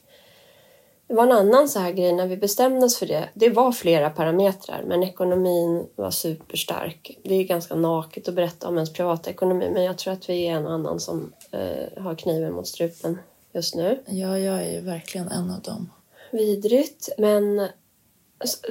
det 1.07 1.14
var 1.14 1.22
en 1.22 1.33
annan 1.33 1.68
så 1.68 1.79
här 1.79 1.92
grej 1.92 2.12
när 2.12 2.27
vi 2.27 2.37
bestämde 2.37 2.87
oss 2.87 2.98
för 2.98 3.07
det. 3.07 3.29
Det 3.35 3.50
var 3.50 3.72
flera 3.72 4.11
parametrar 4.11 4.85
men 4.87 5.03
ekonomin 5.03 5.87
var 5.96 6.11
superstark. 6.11 7.18
Det 7.22 7.35
är 7.35 7.44
ganska 7.44 7.74
naket 7.74 8.29
att 8.29 8.35
berätta 8.35 8.68
om 8.68 8.74
ens 8.74 8.92
privatekonomi 8.92 9.70
men 9.70 9.85
jag 9.85 9.98
tror 9.98 10.12
att 10.12 10.29
vi 10.29 10.46
är 10.46 10.53
en 10.53 10.66
annan 10.66 11.00
som 11.00 11.33
eh, 11.50 12.03
har 12.03 12.14
kniven 12.14 12.53
mot 12.53 12.66
strupen 12.66 13.18
just 13.53 13.74
nu. 13.74 14.03
Ja, 14.07 14.38
jag 14.38 14.62
är 14.62 14.72
ju 14.72 14.81
verkligen 14.81 15.29
en 15.29 15.50
av 15.50 15.61
dem. 15.61 15.90
Vidrigt 16.33 17.09
men 17.18 17.68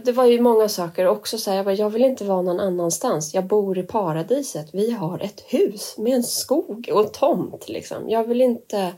det 0.03 0.11
var 0.11 0.25
ju 0.25 0.41
många 0.41 0.69
saker 0.69 1.07
också 1.07 1.37
så 1.37 1.49
här, 1.49 1.57
jag, 1.57 1.65
bara, 1.65 1.75
jag 1.75 1.89
vill 1.89 2.05
inte 2.05 2.23
vara 2.23 2.41
någon 2.41 2.59
annanstans. 2.59 3.33
Jag 3.33 3.45
bor 3.45 3.77
i 3.77 3.83
paradiset. 3.83 4.69
Vi 4.73 4.91
har 4.91 5.19
ett 5.19 5.41
hus 5.41 5.95
med 5.97 6.13
en 6.13 6.23
skog 6.23 6.89
och 6.93 6.99
en 6.99 7.11
tomt 7.11 7.69
liksom. 7.69 8.09
Jag 8.09 8.23
vill 8.23 8.41
inte 8.41 8.93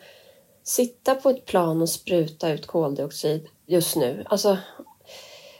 sitta 0.65 1.15
på 1.15 1.29
ett 1.29 1.45
plan 1.45 1.81
och 1.81 1.89
spruta 1.89 2.49
ut 2.49 2.67
koldioxid 2.67 3.47
just 3.65 3.95
nu. 3.95 4.23
Alltså, 4.29 4.57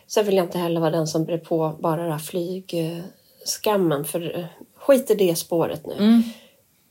sen 0.07 0.25
vill 0.25 0.35
jag 0.35 0.45
inte 0.45 0.57
heller 0.57 0.81
vara 0.81 0.91
den 0.91 1.07
som 1.07 1.25
brer 1.25 1.37
på 1.37 1.75
bara 1.79 2.01
den 2.01 2.11
här 2.11 2.19
flygskammen 2.19 4.05
för 4.05 4.37
eh, 4.37 4.45
skit 4.75 5.11
i 5.11 5.15
det 5.15 5.35
spåret 5.35 5.85
nu. 5.85 5.93
Mm. 5.93 6.23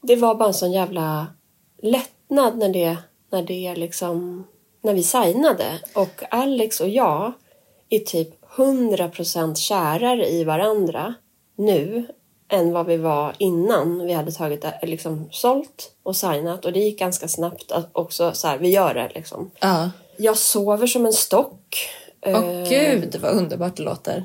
Det 0.02 0.16
var 0.16 0.34
bara 0.34 0.48
en 0.48 0.54
sån 0.54 0.72
jävla 0.72 1.26
lättnad 1.82 2.58
när 2.58 2.68
det, 2.68 2.96
när 3.30 3.42
det 3.42 3.74
liksom, 3.74 4.46
när 4.82 4.94
vi 4.94 5.02
signade 5.02 5.80
och 5.94 6.22
Alex 6.30 6.80
och 6.80 6.88
jag 6.88 7.32
är 7.88 7.98
typ 7.98 8.44
100% 8.56 9.54
kärare 9.54 10.28
i 10.28 10.44
varandra 10.44 11.14
nu 11.56 12.06
än 12.54 12.72
vad 12.72 12.86
vi 12.86 12.96
var 12.96 13.34
innan 13.38 14.06
vi 14.06 14.12
hade 14.12 14.32
tagit 14.32 14.64
liksom 14.82 15.28
sålt 15.30 15.92
och 16.02 16.16
signat 16.16 16.64
och 16.64 16.72
det 16.72 16.80
gick 16.80 16.98
ganska 16.98 17.28
snabbt 17.28 17.72
att 17.72 17.88
också 17.92 18.32
så 18.32 18.48
här, 18.48 18.58
vi 18.58 18.68
gör 18.68 18.94
det 18.94 19.10
liksom. 19.14 19.50
Ja. 19.60 19.90
Jag 20.16 20.38
sover 20.38 20.86
som 20.86 21.06
en 21.06 21.12
stock. 21.12 21.88
Åh 22.26 22.32
Eh, 22.32 22.68
gud 22.68 23.16
vad 23.20 23.32
underbart 23.32 23.76
det 23.76 23.82
låter. 23.82 24.24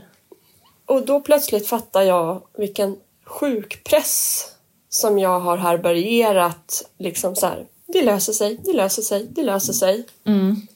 Och 0.86 1.06
då 1.06 1.22
plötsligt 1.22 1.68
fattar 1.68 2.02
jag 2.02 2.42
vilken 2.58 2.98
sjuk 3.26 3.84
press 3.84 4.46
som 4.90 5.20
jag 5.20 5.40
har 5.40 5.58
härbärgerat. 5.58 6.90
Liksom 6.98 7.36
så 7.36 7.46
här, 7.46 7.66
det 7.88 8.02
löser 8.02 8.34
sig, 8.34 8.60
det 8.66 8.74
löser 8.74 9.02
sig, 9.02 9.28
det 9.30 9.44
löser 9.44 9.74
sig. 9.74 10.06
Mm. 10.26 10.68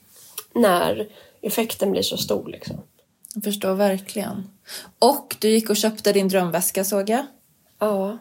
När 0.54 1.08
effekten 1.42 1.92
blir 1.92 2.02
så 2.02 2.18
stor 2.18 2.48
liksom. 2.48 2.82
Jag 3.34 3.44
förstår 3.44 3.74
verkligen. 3.74 4.50
Och 5.00 5.36
du 5.40 5.50
gick 5.50 5.70
och 5.70 5.78
köpte 5.78 6.14
din 6.14 6.28
drömväska 6.28 6.86
såg 6.86 7.10
jag. 7.10 7.26
Ja. 7.86 8.18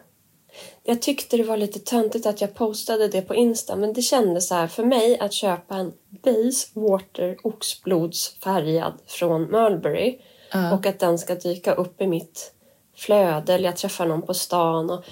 Jag 0.83 1.01
tyckte 1.01 1.37
det 1.37 1.43
var 1.43 1.57
lite 1.57 1.79
töntigt 1.79 2.25
att 2.25 2.41
jag 2.41 2.53
postade 2.55 3.07
det 3.07 3.21
på 3.21 3.35
Insta 3.35 3.75
men 3.75 3.93
det 3.93 4.01
kändes 4.01 4.47
så 4.47 4.55
här 4.55 4.67
för 4.67 4.83
mig 4.83 5.19
att 5.19 5.33
köpa 5.33 5.75
en 5.75 5.93
Base 6.09 6.67
Water 6.73 7.37
oxblodsfärgad 7.43 8.93
från 9.07 9.43
Mulberry 9.43 10.19
Ja. 10.51 10.73
och 10.73 10.85
att 10.85 10.99
den 10.99 11.19
ska 11.19 11.35
dyka 11.35 11.73
upp 11.73 12.01
i 12.01 12.07
mitt 12.07 12.53
flöde 12.95 13.53
eller 13.53 13.65
jag 13.65 13.77
träffar 13.77 14.05
någon 14.05 14.21
på 14.21 14.33
stan 14.33 14.89
och 14.89 15.03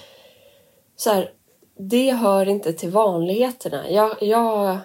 så 0.96 1.10
här, 1.10 1.32
det 1.78 2.12
hör 2.12 2.48
inte 2.48 2.72
till 2.72 2.90
vanligheterna. 2.90 3.90
Jag, 3.90 4.22
jag, 4.22 4.78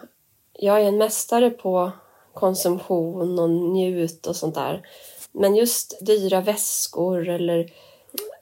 jag 0.54 0.82
är 0.82 0.86
en 0.86 0.98
mästare 0.98 1.50
på 1.50 1.92
konsumtion 2.34 3.40
och 3.40 3.50
njut 3.50 4.28
och 4.28 4.36
sånt 4.36 4.56
där. 4.56 4.88
Men 5.32 5.56
just 5.56 6.06
dyra 6.06 6.42
väskor 6.42 7.30
eller 7.30 7.72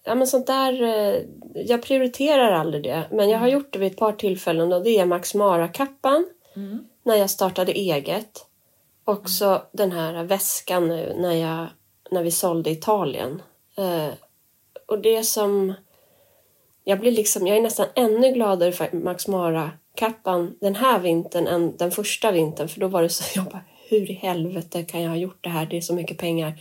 ja, 0.06 0.16
men 0.16 0.28
sånt 0.28 0.48
där. 0.48 0.82
eh, 0.84 1.22
Jag 1.56 1.82
prioriterar 1.82 2.52
aldrig 2.52 2.84
det. 2.84 3.04
Men 3.12 3.30
jag 3.30 3.40
har 3.40 3.48
gjort 3.48 3.74
det 3.74 3.80
vid 3.80 3.92
ett 3.92 3.98
par 3.98 4.12
tillfällen 4.12 4.74
och 4.74 4.84
det 4.84 5.00
är 5.00 5.06
Max 5.06 5.34
Mara-kappan 5.36 6.26
när 7.04 7.16
jag 7.16 7.30
startade 7.30 7.72
eget. 7.72 8.46
Också 9.06 9.62
den 9.72 9.92
här 9.92 10.24
väskan 10.24 10.88
nu 10.88 11.16
när, 11.18 11.34
jag, 11.34 11.68
när 12.12 12.24
vi 12.24 12.32
sålde 12.32 12.70
i 12.70 12.74
Italien. 12.74 13.42
Eh, 13.78 14.14
och 14.86 15.00
det 15.00 15.24
som... 15.24 15.74
Jag 16.84 17.00
blir 17.00 17.12
liksom, 17.12 17.48
jag 17.48 17.58
är 17.58 17.62
nästan 17.62 17.88
ännu 17.96 18.32
gladare 18.32 18.72
för 18.72 18.90
Max 18.92 19.28
Mara-kappan 19.28 20.56
den 20.62 20.76
här 20.76 21.00
vintern 21.00 21.48
än 21.48 21.78
den 21.78 21.92
första 21.92 22.32
vintern. 22.32 22.68
För 22.68 22.80
då 22.80 22.88
var 22.88 23.02
det 23.02 23.10
så, 23.10 23.24
jag 23.40 23.46
bara, 23.46 23.62
hur 23.90 24.12
i 24.12 24.14
helvete 24.14 24.84
kan 24.84 25.02
jag 25.02 25.10
ha 25.10 25.18
gjort 25.18 25.44
det 25.44 25.50
här? 25.50 25.66
Det 25.66 25.78
är 25.78 25.82
så 25.82 25.94
mycket 25.94 26.18
pengar. 26.18 26.54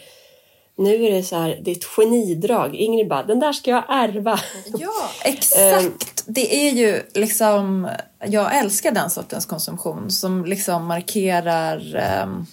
Nu 0.76 1.04
är 1.04 1.10
det 1.10 1.22
så 1.22 1.36
här, 1.36 1.60
det 1.62 1.70
är 1.70 1.76
ett 1.76 1.84
genidrag. 1.84 2.74
Ingrid 2.74 3.08
bara, 3.08 3.22
den 3.22 3.40
där 3.40 3.52
ska 3.52 3.70
jag 3.70 3.84
ärva. 3.88 4.40
Ja, 4.78 5.10
exakt. 5.24 6.24
Det 6.26 6.66
är 6.66 6.70
ju 6.70 7.02
liksom, 7.14 7.88
jag 8.26 8.58
älskar 8.58 8.90
den 8.90 9.10
sortens 9.10 9.46
konsumtion 9.46 10.10
som 10.10 10.44
liksom 10.44 10.86
markerar, 10.86 11.94
ehm, 11.96 12.46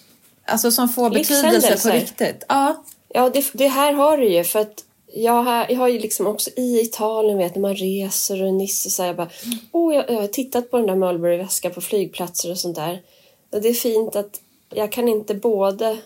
alltså 0.46 0.72
som 0.72 0.90
får 0.90 1.10
betydelse 1.10 1.90
på 1.90 1.96
riktigt. 1.96 2.44
Ja, 2.48 2.84
Ja, 3.14 3.30
det, 3.30 3.46
det 3.54 3.68
här 3.68 3.94
har 3.94 4.18
du 4.18 4.34
ju. 4.34 4.44
För 4.44 4.60
att 4.60 4.86
jag 5.14 5.44
har, 5.44 5.66
jag 5.70 5.78
har 5.78 5.88
ju 5.88 6.00
liksom 6.00 6.28
också 6.28 6.50
i 6.56 6.82
Italien, 6.82 7.38
vet 7.38 7.56
när 7.56 7.62
man 7.62 7.76
reser 7.76 8.44
och 8.44 8.54
Nisse 8.54 8.90
så 8.90 9.02
här, 9.02 9.08
jag 9.10 9.16
bara, 9.16 9.30
åh, 9.72 9.96
jag, 9.96 10.10
jag 10.10 10.22
har 10.22 10.28
tittat 10.28 10.72
på 10.72 10.78
den 10.78 10.88
där 10.88 10.96
Mulberry-väskan 10.96 11.72
på 11.72 11.82
flygplatser 11.82 12.52
och 12.52 12.58
sånt 12.58 12.76
där. 12.76 13.02
Och 13.52 13.62
det 13.62 13.70
är 13.70 13.74
fint 13.74 14.16
att 14.16 14.42
jag 14.70 14.92
kan 14.92 15.08
inte 15.08 15.36
både 15.36 15.98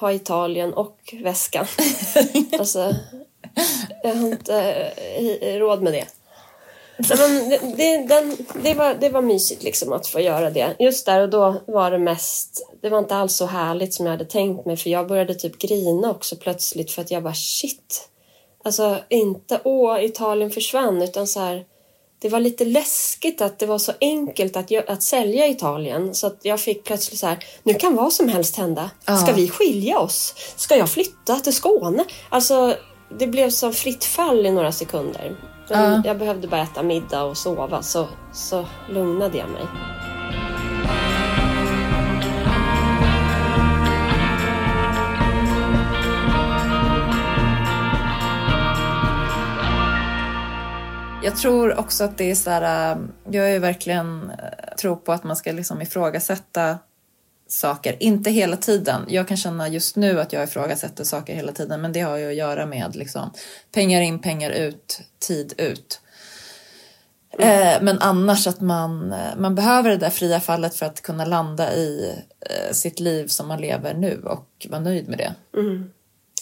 ha 0.00 0.12
Italien 0.12 0.74
och 0.74 1.14
väskan. 1.22 1.66
alltså, 2.58 2.94
jag 4.02 4.14
har 4.14 4.26
inte 4.26 4.60
eh, 5.40 5.58
råd 5.58 5.82
med 5.82 5.92
det. 5.92 6.06
Nej, 6.98 7.18
men 7.18 7.48
det, 7.50 7.58
det, 7.76 8.06
den, 8.14 8.36
det, 8.62 8.74
var, 8.74 8.94
det 8.94 9.08
var 9.08 9.22
mysigt 9.22 9.62
liksom 9.62 9.92
att 9.92 10.06
få 10.06 10.20
göra 10.20 10.50
det. 10.50 10.76
Just 10.78 11.06
där 11.06 11.20
och 11.20 11.28
då 11.28 11.54
var 11.66 11.90
det 11.90 11.98
mest, 11.98 12.70
det 12.80 12.88
var 12.88 12.98
inte 12.98 13.16
alls 13.16 13.36
så 13.36 13.46
härligt 13.46 13.94
som 13.94 14.06
jag 14.06 14.12
hade 14.12 14.24
tänkt 14.24 14.66
mig 14.66 14.76
för 14.76 14.90
jag 14.90 15.08
började 15.08 15.34
typ 15.34 15.58
grina 15.58 16.10
också 16.10 16.36
plötsligt 16.36 16.90
för 16.90 17.02
att 17.02 17.10
jag 17.10 17.22
bara 17.22 17.34
shit. 17.34 18.08
Alltså 18.64 18.98
inte 19.08 19.60
åh, 19.64 20.04
Italien 20.04 20.50
försvann 20.50 21.02
utan 21.02 21.26
så 21.26 21.40
här 21.40 21.64
det 22.18 22.28
var 22.28 22.40
lite 22.40 22.64
läskigt 22.64 23.40
att 23.40 23.58
det 23.58 23.66
var 23.66 23.78
så 23.78 23.92
enkelt 24.00 24.56
att, 24.56 24.88
att 24.88 25.02
sälja 25.02 25.46
Italien 25.46 26.14
så 26.14 26.26
att 26.26 26.38
jag 26.42 26.60
fick 26.60 26.84
plötsligt 26.84 27.20
så 27.20 27.26
här, 27.26 27.38
nu 27.62 27.74
kan 27.74 27.96
vad 27.96 28.12
som 28.12 28.28
helst 28.28 28.56
hända. 28.56 28.90
Ska 29.24 29.32
vi 29.32 29.48
skilja 29.48 29.98
oss? 29.98 30.34
Ska 30.56 30.76
jag 30.76 30.90
flytta 30.90 31.36
till 31.36 31.54
Skåne? 31.54 32.04
Alltså, 32.28 32.76
det 33.18 33.26
blev 33.26 33.50
som 33.50 33.72
fritt 33.72 34.04
fall 34.04 34.46
i 34.46 34.50
några 34.50 34.72
sekunder. 34.72 35.36
Men 35.68 35.92
Ja. 35.92 36.02
jag 36.04 36.18
behövde 36.18 36.48
bara 36.48 36.62
äta 36.62 36.82
middag 36.82 37.22
och 37.24 37.36
sova 37.36 37.82
så, 37.82 38.08
så 38.34 38.66
lugnade 38.90 39.38
jag 39.38 39.50
mig. 39.50 39.62
Jag 51.26 51.36
tror 51.36 51.78
också 51.78 52.04
att 52.04 52.18
det 52.18 52.30
är 52.30 52.34
så 52.34 52.50
här, 52.50 52.92
äh, 52.92 52.98
jag 53.30 53.50
är 53.50 53.58
verkligen 53.58 54.30
äh, 54.30 54.76
tror 54.76 54.96
på 54.96 55.12
att 55.12 55.24
man 55.24 55.36
ska 55.36 55.52
liksom 55.52 55.82
ifrågasätta 55.82 56.78
saker. 57.48 57.96
Inte 58.00 58.30
hela 58.30 58.56
tiden. 58.56 59.04
Jag 59.08 59.28
kan 59.28 59.36
känna 59.36 59.68
just 59.68 59.96
nu 59.96 60.20
att 60.20 60.32
jag 60.32 60.44
ifrågasätter 60.44 61.04
saker 61.04 61.34
hela 61.34 61.52
tiden 61.52 61.80
men 61.80 61.92
det 61.92 62.00
har 62.00 62.16
ju 62.16 62.28
att 62.28 62.34
göra 62.34 62.66
med 62.66 62.96
liksom, 62.96 63.30
pengar 63.72 64.00
in, 64.00 64.18
pengar 64.18 64.50
ut, 64.50 65.00
tid 65.18 65.54
ut. 65.58 66.00
Eh, 67.38 67.82
men 67.82 67.98
annars 67.98 68.46
att 68.46 68.60
man, 68.60 69.12
eh, 69.12 69.36
man 69.38 69.54
behöver 69.54 69.90
det 69.90 69.96
där 69.96 70.10
fria 70.10 70.40
fallet 70.40 70.74
för 70.74 70.86
att 70.86 71.02
kunna 71.02 71.24
landa 71.24 71.74
i 71.74 72.14
eh, 72.40 72.72
sitt 72.72 73.00
liv 73.00 73.26
som 73.26 73.48
man 73.48 73.60
lever 73.60 73.94
nu 73.94 74.22
och 74.24 74.66
vara 74.70 74.80
nöjd 74.80 75.08
med 75.08 75.18
det. 75.18 75.34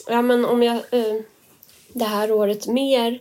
Ja, 0.09 0.23
men 0.23 0.44
om 0.44 0.62
jag... 0.62 0.77
Eh, 0.77 1.20
det 1.92 2.05
här 2.05 2.33
året 2.33 2.66
mer... 2.66 3.20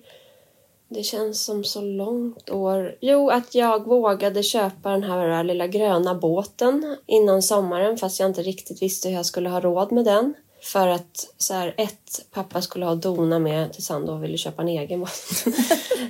Det 0.89 1.03
känns 1.03 1.43
som 1.43 1.63
så 1.63 1.81
långt 1.81 2.49
år. 2.49 2.95
Jo, 3.01 3.29
att 3.29 3.55
jag 3.55 3.87
vågade 3.87 4.43
köpa 4.43 4.89
den 4.89 5.03
här 5.03 5.43
lilla 5.43 5.67
gröna 5.67 6.15
båten 6.15 6.97
innan 7.05 7.41
sommaren 7.41 7.97
fast 7.97 8.19
jag 8.19 8.29
inte 8.29 8.41
riktigt 8.41 8.81
visste 8.81 9.09
hur 9.09 9.15
jag 9.15 9.25
skulle 9.25 9.49
ha 9.49 9.59
råd 9.59 9.91
med 9.91 10.05
den. 10.05 10.33
För 10.61 10.87
att 10.87 11.33
så 11.37 11.53
här, 11.53 11.73
ett, 11.77 12.25
pappa 12.31 12.61
skulle 12.61 12.85
ha 12.85 12.95
dona 12.95 13.39
med 13.39 13.73
tills 13.73 13.89
han 13.89 14.05
då 14.05 14.15
ville 14.15 14.37
köpa 14.37 14.61
en 14.61 14.67
egen 14.67 14.99
båt. 14.99 15.11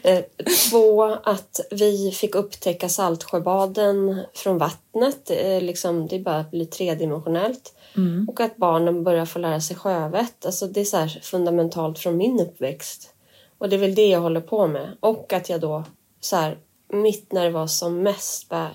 Eh, 0.03 0.23
Två, 0.69 1.03
att 1.03 1.59
vi 1.71 2.11
fick 2.11 2.35
upptäcka 2.35 2.89
Saltsjöbaden 2.89 4.21
från 4.33 4.57
vattnet. 4.57 5.31
Eh, 5.31 5.61
Liksom, 5.61 6.07
det 6.07 6.19
bara 6.19 6.45
blir 6.51 6.65
tredimensionellt. 6.65 7.73
Och 8.27 8.39
att 8.39 8.57
barnen 8.57 9.03
börjar 9.03 9.25
få 9.25 9.39
lära 9.39 9.61
sig 9.61 9.75
sjövett. 9.75 10.45
Alltså 10.45 10.67
det 10.67 10.81
är 10.81 10.85
så 10.85 11.19
fundamentalt 11.21 11.99
från 11.99 12.17
min 12.17 12.39
uppväxt. 12.39 13.12
Och 13.57 13.69
det 13.69 13.75
är 13.75 13.79
väl 13.79 13.95
det 13.95 14.07
jag 14.07 14.19
håller 14.19 14.41
på 14.41 14.67
med. 14.67 14.97
Och 14.99 15.33
att 15.33 15.49
jag 15.49 15.61
då, 15.61 15.83
så 16.19 16.35
här, 16.35 16.57
mitt 16.93 17.31
när 17.31 17.43
det 17.43 17.51
var 17.51 17.67
som 17.67 18.03
mest, 18.03 18.49
bara, 18.49 18.71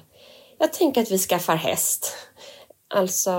jag 0.59 0.73
tänker 0.73 1.03
att 1.03 1.11
vi 1.11 1.19
skaffar 1.19 1.57
häst. 1.57 2.17
Alltså, 2.89 3.33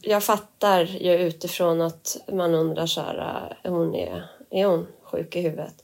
jag 0.00 0.24
fattar 0.24 0.80
ju 0.80 1.12
utifrån 1.12 1.80
att 1.80 2.16
man 2.32 2.54
undrar 2.54 2.86
så 2.86 3.00
här, 3.00 3.56
är 3.62 3.70
hon, 3.70 3.94
är, 3.94 4.30
är 4.50 4.66
hon 4.66 4.86
sjuk 5.02 5.36
i 5.36 5.40
huvudet? 5.40 5.74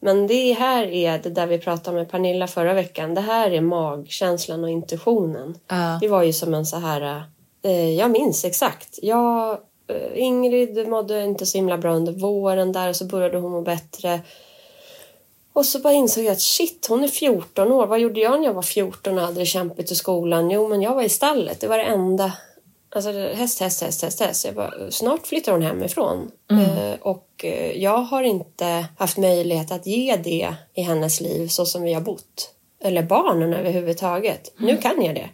Men 0.00 0.26
det 0.26 0.52
här 0.52 0.86
är 0.86 1.18
det 1.18 1.30
där 1.30 1.46
vi 1.46 1.58
pratade 1.58 1.96
med 1.96 2.10
Pernilla 2.10 2.46
förra 2.46 2.74
veckan. 2.74 3.14
Det 3.14 3.20
här 3.20 3.50
är 3.50 3.60
magkänslan 3.60 4.64
och 4.64 4.70
intuitionen. 4.70 5.58
Ja. 5.68 5.98
Det 6.00 6.08
var 6.08 6.22
ju 6.22 6.32
som 6.32 6.54
en 6.54 6.66
så 6.66 6.76
här... 6.76 7.22
Eh, 7.62 7.90
jag 7.90 8.10
minns 8.10 8.44
exakt. 8.44 8.98
Jag, 9.02 9.58
Ingrid 10.14 10.88
mådde 10.88 11.24
inte 11.24 11.46
så 11.46 11.58
himla 11.58 11.78
bra 11.78 11.94
under 11.94 12.12
våren 12.12 12.72
där 12.72 12.88
och 12.88 12.96
så 12.96 13.04
började 13.04 13.38
hon 13.38 13.52
må 13.52 13.62
bättre. 13.62 14.20
Och 15.52 15.66
så 15.66 15.78
bara 15.78 15.92
insåg 15.92 16.24
jag 16.24 16.32
att 16.32 16.40
shit, 16.40 16.86
hon 16.88 17.04
är 17.04 17.08
14 17.08 17.72
år. 17.72 17.86
Vad 17.86 18.00
gjorde 18.00 18.20
jag 18.20 18.40
när 18.40 18.46
jag 18.46 18.54
var 18.54 18.62
14 18.62 19.18
och 19.18 19.24
hade 19.24 19.40
det 19.40 19.46
kämpigt 19.46 19.90
i 19.90 19.94
skolan? 19.94 20.50
Jo, 20.50 20.68
men 20.68 20.82
jag 20.82 20.94
var 20.94 21.02
i 21.02 21.08
stallet. 21.08 21.60
Det 21.60 21.66
var 21.68 21.78
det 21.78 21.84
enda. 21.84 22.32
Alltså 22.94 23.12
häst, 23.12 23.60
häst, 23.60 23.82
häst, 23.82 24.02
häst, 24.02 24.20
häst. 24.20 24.44
Jag 24.44 24.54
bara, 24.54 24.90
snart 24.90 25.26
flyttar 25.26 25.52
hon 25.52 25.62
hemifrån. 25.62 26.30
Eh, 26.50 27.00
och 27.00 27.44
eh, 27.44 27.82
jag 27.82 27.98
har 27.98 28.22
inte 28.22 28.86
haft 28.98 29.18
möjlighet 29.18 29.72
att 29.72 29.86
ge 29.86 30.16
det 30.16 30.54
i 30.74 30.82
hennes 30.82 31.20
liv 31.20 31.48
så 31.48 31.66
som 31.66 31.82
vi 31.82 31.92
har 31.92 32.00
bott. 32.00 32.50
Eller 32.84 33.02
barnen 33.02 33.54
överhuvudtaget. 33.54 34.52
Nu 34.56 34.76
kan 34.76 35.04
jag 35.04 35.14
det. 35.14 35.28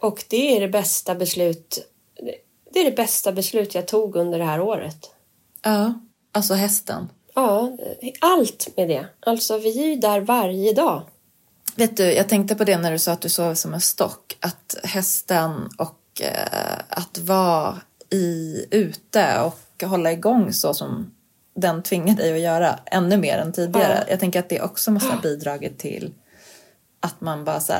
Och 0.00 0.24
det 0.28 0.56
är 0.56 0.60
det 0.60 0.68
bästa 0.68 1.14
beslut. 1.14 1.88
Det 2.72 2.80
är 2.80 2.84
det 2.84 2.96
bästa 2.96 3.32
beslut 3.32 3.74
jag 3.74 3.86
tog 3.88 4.16
under 4.16 4.38
det 4.38 4.44
här 4.44 4.60
året. 4.60 5.10
ja. 5.62 5.94
Alltså 6.32 6.54
hästen. 6.54 7.08
Ja, 7.34 7.76
allt 8.20 8.68
med 8.76 8.88
det. 8.88 9.06
Alltså 9.20 9.58
vi 9.58 9.82
är 9.82 9.86
ju 9.86 9.96
där 9.96 10.20
varje 10.20 10.72
dag. 10.72 11.02
Vet 11.76 11.96
du, 11.96 12.12
jag 12.12 12.28
tänkte 12.28 12.54
på 12.54 12.64
det 12.64 12.78
när 12.78 12.92
du 12.92 12.98
sa 12.98 13.12
att 13.12 13.20
du 13.20 13.28
sov 13.28 13.54
som 13.54 13.74
en 13.74 13.80
stock. 13.80 14.36
Att 14.40 14.76
hästen 14.84 15.68
och 15.78 16.20
eh, 16.20 16.78
att 16.88 17.18
vara 17.18 17.80
i, 18.10 18.64
ute 18.70 19.40
och 19.40 19.88
hålla 19.88 20.12
igång 20.12 20.52
så 20.52 20.74
som 20.74 21.14
den 21.54 21.82
tvingar 21.82 22.16
dig 22.16 22.32
att 22.32 22.40
göra 22.40 22.78
ännu 22.86 23.16
mer 23.16 23.38
än 23.38 23.52
tidigare. 23.52 24.04
Ja. 24.06 24.10
Jag 24.10 24.20
tänker 24.20 24.40
att 24.40 24.48
det 24.48 24.60
också 24.60 24.90
måste 24.90 25.08
ha 25.08 25.20
bidragit 25.22 25.78
till 25.78 26.14
att 27.00 27.20
man 27.20 27.44
bara 27.44 27.60
så 27.60 27.74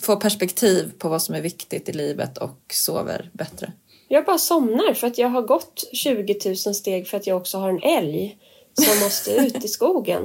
får 0.00 0.16
perspektiv 0.16 0.92
på 0.98 1.08
vad 1.08 1.22
som 1.22 1.34
är 1.34 1.40
viktigt 1.40 1.88
i 1.88 1.92
livet 1.92 2.38
och 2.38 2.58
sover 2.72 3.30
bättre. 3.32 3.72
Jag 4.08 4.24
bara 4.24 4.38
somnar 4.38 4.94
för 4.94 5.06
att 5.06 5.18
jag 5.18 5.28
har 5.28 5.42
gått 5.42 5.84
20 5.92 6.38
000 6.44 6.56
steg 6.74 7.08
för 7.08 7.16
att 7.16 7.26
jag 7.26 7.36
också 7.36 7.58
har 7.58 7.68
en 7.68 7.82
älg 7.82 8.38
som 8.74 8.98
måste 9.04 9.30
ut 9.32 9.64
i 9.64 9.68
skogen. 9.68 10.22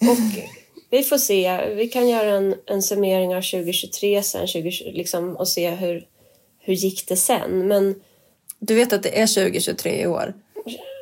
Och 0.00 0.44
vi 0.90 1.02
får 1.02 1.18
se. 1.18 1.74
Vi 1.74 1.88
kan 1.88 2.08
göra 2.08 2.30
en, 2.30 2.54
en 2.66 2.82
summering 2.82 3.36
av 3.36 3.42
2023 3.42 4.22
sen 4.22 4.46
20, 4.46 4.70
liksom, 4.92 5.36
och 5.36 5.48
se 5.48 5.70
hur, 5.70 6.06
hur 6.58 6.74
gick 6.74 7.06
det 7.08 7.16
sen. 7.16 7.68
Men 7.68 8.02
Du 8.58 8.74
vet 8.74 8.92
att 8.92 9.02
det 9.02 9.20
är 9.20 9.26
2023 9.26 10.02
i 10.02 10.06
år. 10.06 10.34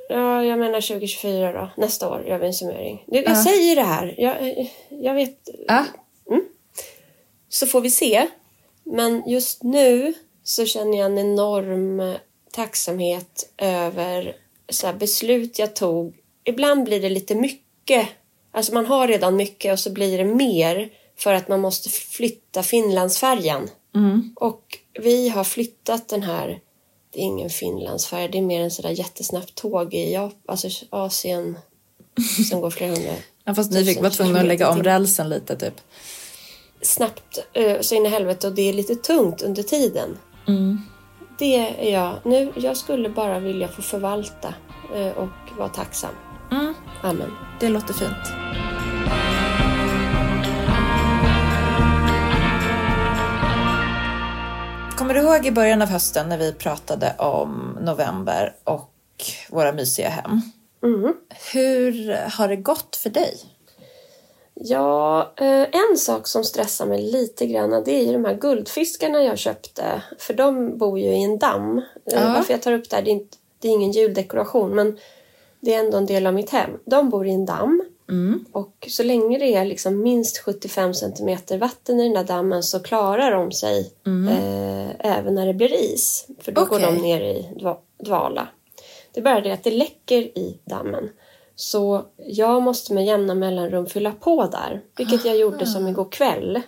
ja, 0.09 0.45
jag 0.45 0.59
menar 0.59 0.81
2024 0.81 1.53
då. 1.53 1.71
Nästa 1.77 2.09
år 2.09 2.25
gör 2.27 2.39
vi 2.39 2.47
en 2.47 2.55
summering. 2.55 3.05
Jag, 3.07 3.25
jag 3.25 3.31
Ja. 3.33 3.45
säger 3.45 3.77
det 3.77 3.83
här. 3.83 4.15
Jag, 4.19 4.69
jag 4.89 5.15
vet. 5.15 5.49
Ja, 5.67 5.85
Så 7.49 7.67
får 7.67 7.81
vi 7.81 7.91
se. 7.91 8.27
Men 8.85 9.23
just 9.27 9.63
nu 9.63 10.15
så 10.51 10.67
känner 10.67 10.99
jag 10.99 11.07
en 11.07 11.19
enorm 11.19 12.17
tacksamhet 12.53 13.53
över 13.59 14.37
så 14.69 14.87
här 14.87 14.95
beslut 14.95 15.59
jag 15.59 15.77
tog. 15.77 16.17
Ibland 16.45 16.85
blir 16.85 17.01
det 17.01 17.09
lite 17.09 17.35
mycket. 17.35 18.09
Alltså 18.53 18.75
man 18.75 18.87
har 18.87 19.09
redan 19.09 19.37
mycket 19.37 19.73
och 19.73 19.79
så 19.79 19.91
blir 19.93 20.19
det 20.19 20.25
mer 20.25 20.91
för 21.19 21.35
att 21.35 21.49
man 21.49 21.61
måste 21.61 21.89
flytta 21.91 22.63
Finlandsfärjan. 22.63 23.71
Och 24.37 24.79
vi 25.01 25.29
har 25.29 25.45
flyttat 25.45 26.09
den 26.09 26.23
här, 26.23 26.61
det 27.13 27.19
är 27.21 27.23
ingen 27.25 27.51
Finlandsfärja, 27.51 28.29
det 28.29 28.39
är 28.39 28.43
mer 28.43 28.61
en 28.61 28.71
sådär 28.71 28.91
jättesnabbt 28.91 29.55
tåg 29.55 29.95
i 29.95 30.15
Jap- 30.17 30.43
alltså 30.49 30.69
Asien 30.91 31.59
som 32.51 32.61
går 32.61 32.71
flera 32.71 32.91
hundra 32.91 33.13
Ja, 33.45 33.55
fast 33.55 33.73
ni 33.73 33.85
fick 33.85 34.01
vara 34.01 34.11
tvungna 34.11 34.41
att 34.41 34.47
lägga 34.47 34.71
om 34.71 34.83
rälsen 34.83 35.29
lite 35.29 35.57
typ. 35.57 35.75
snabbt 36.83 37.39
eh, 37.53 37.81
så 37.81 37.95
in 37.95 38.07
i 38.07 38.09
helvete 38.09 38.47
och 38.47 38.55
det 38.55 38.69
är 38.69 38.73
lite 38.73 38.95
tungt 38.97 39.43
under 39.43 39.63
tiden. 39.63 40.19
Det 41.39 41.57
är 41.57 41.93
jag. 41.93 42.15
Nu, 42.25 42.53
jag 42.57 42.77
skulle 42.77 43.09
bara 43.09 43.39
vilja 43.39 43.69
få 43.69 43.83
förvalta 43.83 44.55
eh, 44.95 45.09
och 45.09 45.59
vara 45.59 45.69
tacksam. 45.69 46.11
Mm. 46.51 46.75
Amen. 47.03 47.31
Det 47.61 47.69
låter 47.69 47.95
fint. 47.95 48.33
Kommer 54.97 55.15
du 55.15 55.21
ihåg 55.21 55.47
i 55.47 55.51
början 55.51 55.83
av 55.83 55.89
hösten 55.89 56.29
när 56.29 56.39
vi 56.39 56.53
pratade 56.53 57.15
om 57.19 57.79
november 57.81 58.55
och 58.65 58.91
våra 59.51 59.73
mysiga 59.73 60.09
hem? 60.09 60.41
Hur 61.53 62.15
har 62.31 62.49
det 62.49 62.57
gått 62.57 62.97
för 62.97 63.11
dig? 63.11 63.37
Ja, 64.63 65.33
eh, 65.37 65.63
en 65.63 65.97
sak 65.97 66.27
som 66.27 66.45
stressar 66.45 66.87
mig 66.87 67.03
lite 67.03 67.47
grann 67.47 67.83
det 67.85 67.91
är 67.93 68.05
ju 68.07 68.13
de 68.13 68.25
här 68.25 68.35
guldfiskarna 68.35 69.23
jag 69.25 69.39
köpte. 69.39 70.03
För 70.19 70.35
de 70.35 70.79
bor 70.79 70.99
ju 70.99 71.07
i 71.07 71.23
en 71.25 71.39
damm. 71.39 71.79
Eh, 71.79 71.83
Ja. 72.05 72.33
Varför 72.37 72.53
jag 72.53 72.63
tar 72.63 72.73
upp 72.73 72.91
det 72.91 72.97
här, 72.97 73.03
det 73.03 73.11
är, 73.11 73.13
inte, 73.13 73.37
det 73.59 73.69
är 73.69 73.73
ingen 73.73 73.91
juldekoration 73.93 74.75
men 74.75 74.99
det 75.61 75.75
är 75.75 75.81
ändå 75.85 75.99
en 75.99 76.07
del 76.07 76.27
av 76.27 76.35
mitt 76.35 76.51
hem. 76.51 76.71
De 76.85 77.11
bor 77.11 77.27
i 77.27 77.31
en 77.31 77.47
damm. 77.47 77.85
Och 78.53 78.87
så 78.91 79.03
länge 79.03 79.39
det 79.39 79.55
är 79.55 79.65
liksom 79.65 80.03
minst 80.03 80.39
75 80.39 80.95
centimeter 80.95 81.59
vatten 81.59 82.01
i 82.01 82.03
den 82.05 82.13
där 82.13 82.25
dammen 82.25 82.63
så 82.63 82.81
klarar 82.81 83.31
de 83.31 83.53
sig 83.53 83.93
eh, 84.29 84.91
även 85.19 85.35
när 85.35 85.47
det 85.47 85.55
blir 85.55 85.75
is. 85.95 86.27
För 86.41 86.53
då 86.53 86.65
går 86.65 86.77
Okej. 86.77 86.87
de 86.95 87.03
ner 87.03 87.21
i 87.21 87.49
dva- 87.57 87.77
dvala. 88.05 88.49
Det 89.13 89.21
är 89.21 89.25
bara 89.25 89.41
det 89.41 89.51
att 89.53 89.65
det 89.65 89.71
läcker 89.71 90.21
i 90.39 90.59
dammen. 90.65 91.11
Så 91.61 92.05
jag 92.17 92.63
måste 92.63 92.95
med 92.95 93.07
jämna 93.07 93.35
mellanrum 93.35 93.87
fylla 93.87 94.13
på 94.13 94.47
där. 94.47 94.83
Vilket 94.97 95.25
jag 95.25 95.37
gjorde 95.37 95.67
som 95.67 95.89
igår 95.89 96.09
kväll. 96.13 96.61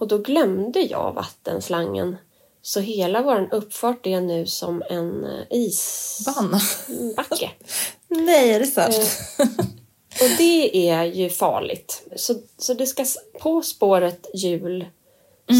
Och 0.00 0.08
då 0.08 0.18
glömde 0.18 0.80
jag 0.80 1.12
vattenslangen. 1.12 2.16
Så 2.62 2.80
hela 2.80 3.22
vår 3.22 3.48
uppfart 3.52 4.06
är 4.06 4.20
nu 4.20 4.46
som 4.46 4.82
en 4.90 5.24
eh, 5.24 5.42
isbacke. 5.50 7.50
Nej, 8.08 8.50
är 8.50 8.60
det 8.60 8.66
sant? 8.66 8.94
Eh, 9.38 9.46
Och 10.22 10.36
det 10.38 10.88
är 10.88 11.04
ju 11.04 11.30
farligt. 11.30 12.02
Så, 12.16 12.34
så 12.58 12.74
det 12.74 12.86
ska 12.86 13.04
på 13.40 13.62
spåret 13.62 14.26
jul. 14.34 14.86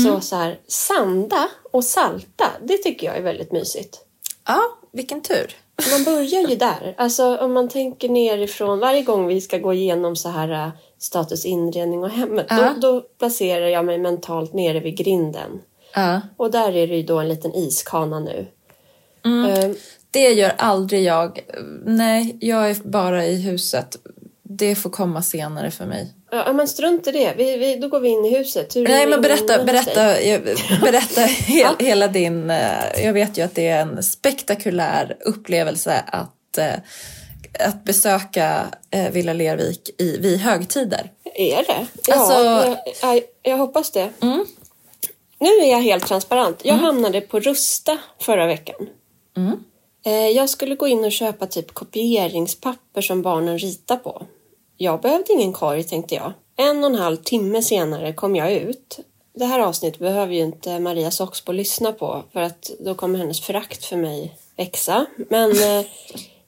Så, 0.04 0.20
så 0.20 0.36
här, 0.36 0.60
sanda 0.66 1.48
och 1.72 1.84
salta, 1.84 2.46
det 2.64 2.76
tycker 2.76 3.06
jag 3.06 3.16
är 3.16 3.22
väldigt 3.22 3.52
mysigt. 3.52 4.04
Ja, 4.46 4.60
vilken 4.92 5.22
tur. 5.22 5.56
Man 5.92 6.04
börjar 6.04 6.48
ju 6.48 6.56
där. 6.56 6.94
Alltså 6.98 7.36
om 7.36 7.52
man 7.52 7.68
tänker 7.68 8.08
nerifrån, 8.08 8.78
varje 8.78 9.02
gång 9.02 9.26
vi 9.26 9.40
ska 9.40 9.58
gå 9.58 9.74
igenom 9.74 10.16
så 10.16 10.28
här 10.28 10.48
äh, 10.66 10.68
status 10.98 11.44
inredning 11.44 12.02
och 12.04 12.10
hemmet, 12.10 12.46
Ja. 12.50 12.74
då, 12.80 12.92
då 12.92 13.00
placerar 13.18 13.66
jag 13.66 13.84
mig 13.84 13.98
mentalt 13.98 14.52
nere 14.52 14.80
vid 14.80 14.96
grinden. 14.96 15.60
Ja. 15.94 16.20
Och 16.36 16.50
där 16.50 16.76
är 16.76 16.86
det 16.86 16.96
ju 16.96 17.02
då 17.02 17.18
en 17.20 17.28
liten 17.28 17.54
iskana 17.54 18.20
nu. 18.20 18.46
Eh, 19.24 19.70
Det 20.10 20.28
gör 20.32 20.52
aldrig 20.58 21.02
jag. 21.04 21.40
Nej, 21.84 22.36
jag 22.40 22.70
är 22.70 22.74
bara 22.84 23.26
i 23.26 23.42
huset. 23.42 23.96
Det 24.42 24.74
får 24.74 24.90
komma 24.90 25.22
senare 25.22 25.70
för 25.70 25.86
mig. 25.86 26.12
Ja, 26.34 26.52
men 26.52 26.68
strunt 26.68 27.06
i 27.06 27.10
det. 27.12 27.34
Vi, 27.36 27.56
vi, 27.56 27.76
då 27.76 27.88
går 27.88 28.00
vi 28.00 28.08
in 28.08 28.24
i 28.24 28.36
huset. 28.38 28.76
Hur 28.76 28.88
Nej, 28.88 29.06
men 29.06 29.20
berätta, 29.20 29.64
berätta, 29.64 30.22
jag- 30.22 30.42
berätta 30.82 31.20
hel, 31.26 31.74
hela 31.78 32.08
din... 32.08 32.50
eh, 32.50 33.04
Jag 33.04 33.12
vet 33.12 33.38
ju 33.38 33.42
att 33.42 33.54
det 33.54 33.68
är 33.68 33.80
en 33.82 34.02
spektakulär 34.02 35.16
upplevelse 35.20 36.04
att, 36.06 36.58
eh, 36.58 36.74
att 37.68 37.84
besöka 37.84 38.66
eh, 38.90 39.10
Villa 39.10 39.32
Lervik 39.32 39.90
i, 39.98 40.16
vid 40.18 40.38
högtider. 40.40 41.10
Är 41.34 41.56
det? 41.56 41.86
Ja, 42.06 42.14
Alltså- 42.14 42.34
jag, 43.02 43.14
jag, 43.16 43.22
jag 43.42 43.56
hoppas 43.58 43.90
det. 43.90 44.10
Nu 45.40 45.48
är 45.48 45.70
jag 45.70 45.80
helt 45.80 46.06
transparent. 46.06 46.60
Jag 46.62 46.74
hamnade 46.74 47.20
på 47.20 47.40
Rusta 47.40 47.98
förra 48.20 48.46
veckan. 48.46 48.88
Eh, 50.06 50.12
Jag 50.28 50.50
skulle 50.50 50.74
gå 50.74 50.88
in 50.88 51.04
och 51.04 51.12
köpa 51.12 51.46
typ 51.46 51.74
kopieringspapper 51.74 53.00
som 53.00 53.22
barnen 53.22 53.58
ritar 53.58 53.96
på. 53.96 54.22
Jag 54.82 55.00
behövde 55.00 55.32
ingen 55.32 55.52
korg 55.52 55.84
tänkte 55.84 56.14
jag. 56.14 56.32
En 56.56 56.84
och 56.84 56.90
en 56.90 56.94
halv 56.96 57.16
timme 57.16 57.62
senare 57.62 58.12
kom 58.12 58.36
jag 58.36 58.52
ut. 58.52 58.98
Det 59.34 59.44
här 59.44 59.60
avsnittet 59.60 60.00
behöver 60.00 60.34
ju 60.34 60.40
inte 60.40 60.78
Maria 60.78 61.10
Soxbo 61.10 61.52
lyssna 61.52 61.92
på 61.92 62.22
för 62.32 62.40
att 62.40 62.70
då 62.80 62.94
kommer 62.94 63.18
hennes 63.18 63.40
förakt 63.40 63.84
för 63.84 63.96
mig 63.96 64.34
växa. 64.56 65.06
Men 65.30 65.50
eh, 65.78 65.86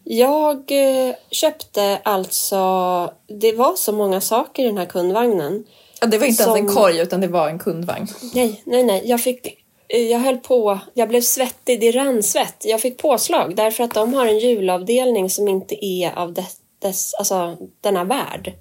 jag 0.05 0.57
eh, 0.73 1.14
köpte 1.31 2.01
alltså, 2.05 2.59
det 3.27 3.53
var 3.53 3.75
så 3.77 3.92
många 3.92 4.20
saker 4.20 4.62
i 4.62 4.66
den 4.66 4.79
här 4.79 4.87
kundvagnen. 4.87 5.64
Ja, 6.01 6.07
det 6.07 6.18
var 6.18 6.27
inte 6.27 6.42
ens 6.42 6.57
en 6.59 6.66
Som- 6.66 6.77
korg 6.77 6.99
utan 6.99 7.20
det 7.20 7.29
var 7.29 7.49
en 7.49 7.59
kundvagn. 7.59 8.07
Nej, 8.35 8.62
nej, 8.64 8.83
nej. 8.85 9.03
Jag 9.05 9.20
fick... 9.20 9.47
eh, 9.88 10.01
Jag 10.01 10.18
höll 10.18 10.37
på, 10.37 10.79
jag 10.94 11.09
blev 11.09 11.20
svettig, 11.20 11.81
det 11.81 11.90
rann 11.90 12.23
svett. 12.23 12.62
Jag 12.64 12.81
fick 12.81 12.99
påslag 12.99 13.57
därför 13.57 13.85
att 13.85 13.94
de 13.94 14.14
har 14.14 14.27
en 14.27 14.38
julavdelning 14.38 15.31
som 15.31 15.49
inte 15.49 15.85
är 15.85 16.18
av 16.18 16.33
dess, 16.33 16.57
dess, 16.85 17.14
alltså, 17.14 17.57
denna 17.81 18.05
värld. 18.05 18.53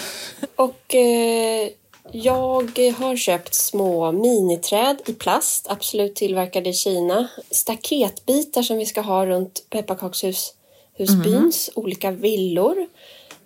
Och 0.56 0.94
eh, 0.94 1.68
jag 2.12 2.78
har 2.98 3.16
köpt 3.16 3.54
små 3.54 4.12
miniträd 4.12 5.02
i 5.06 5.12
plast, 5.12 5.66
absolut 5.68 6.14
tillverkade 6.14 6.70
i 6.70 6.72
Kina. 6.72 7.28
Staketbitar 7.50 8.62
som 8.62 8.78
vi 8.78 8.86
ska 8.86 9.00
ha 9.00 9.26
runt 9.26 9.66
pepparkakshusbyns 9.70 11.70
olika 11.74 12.10
villor. 12.10 12.86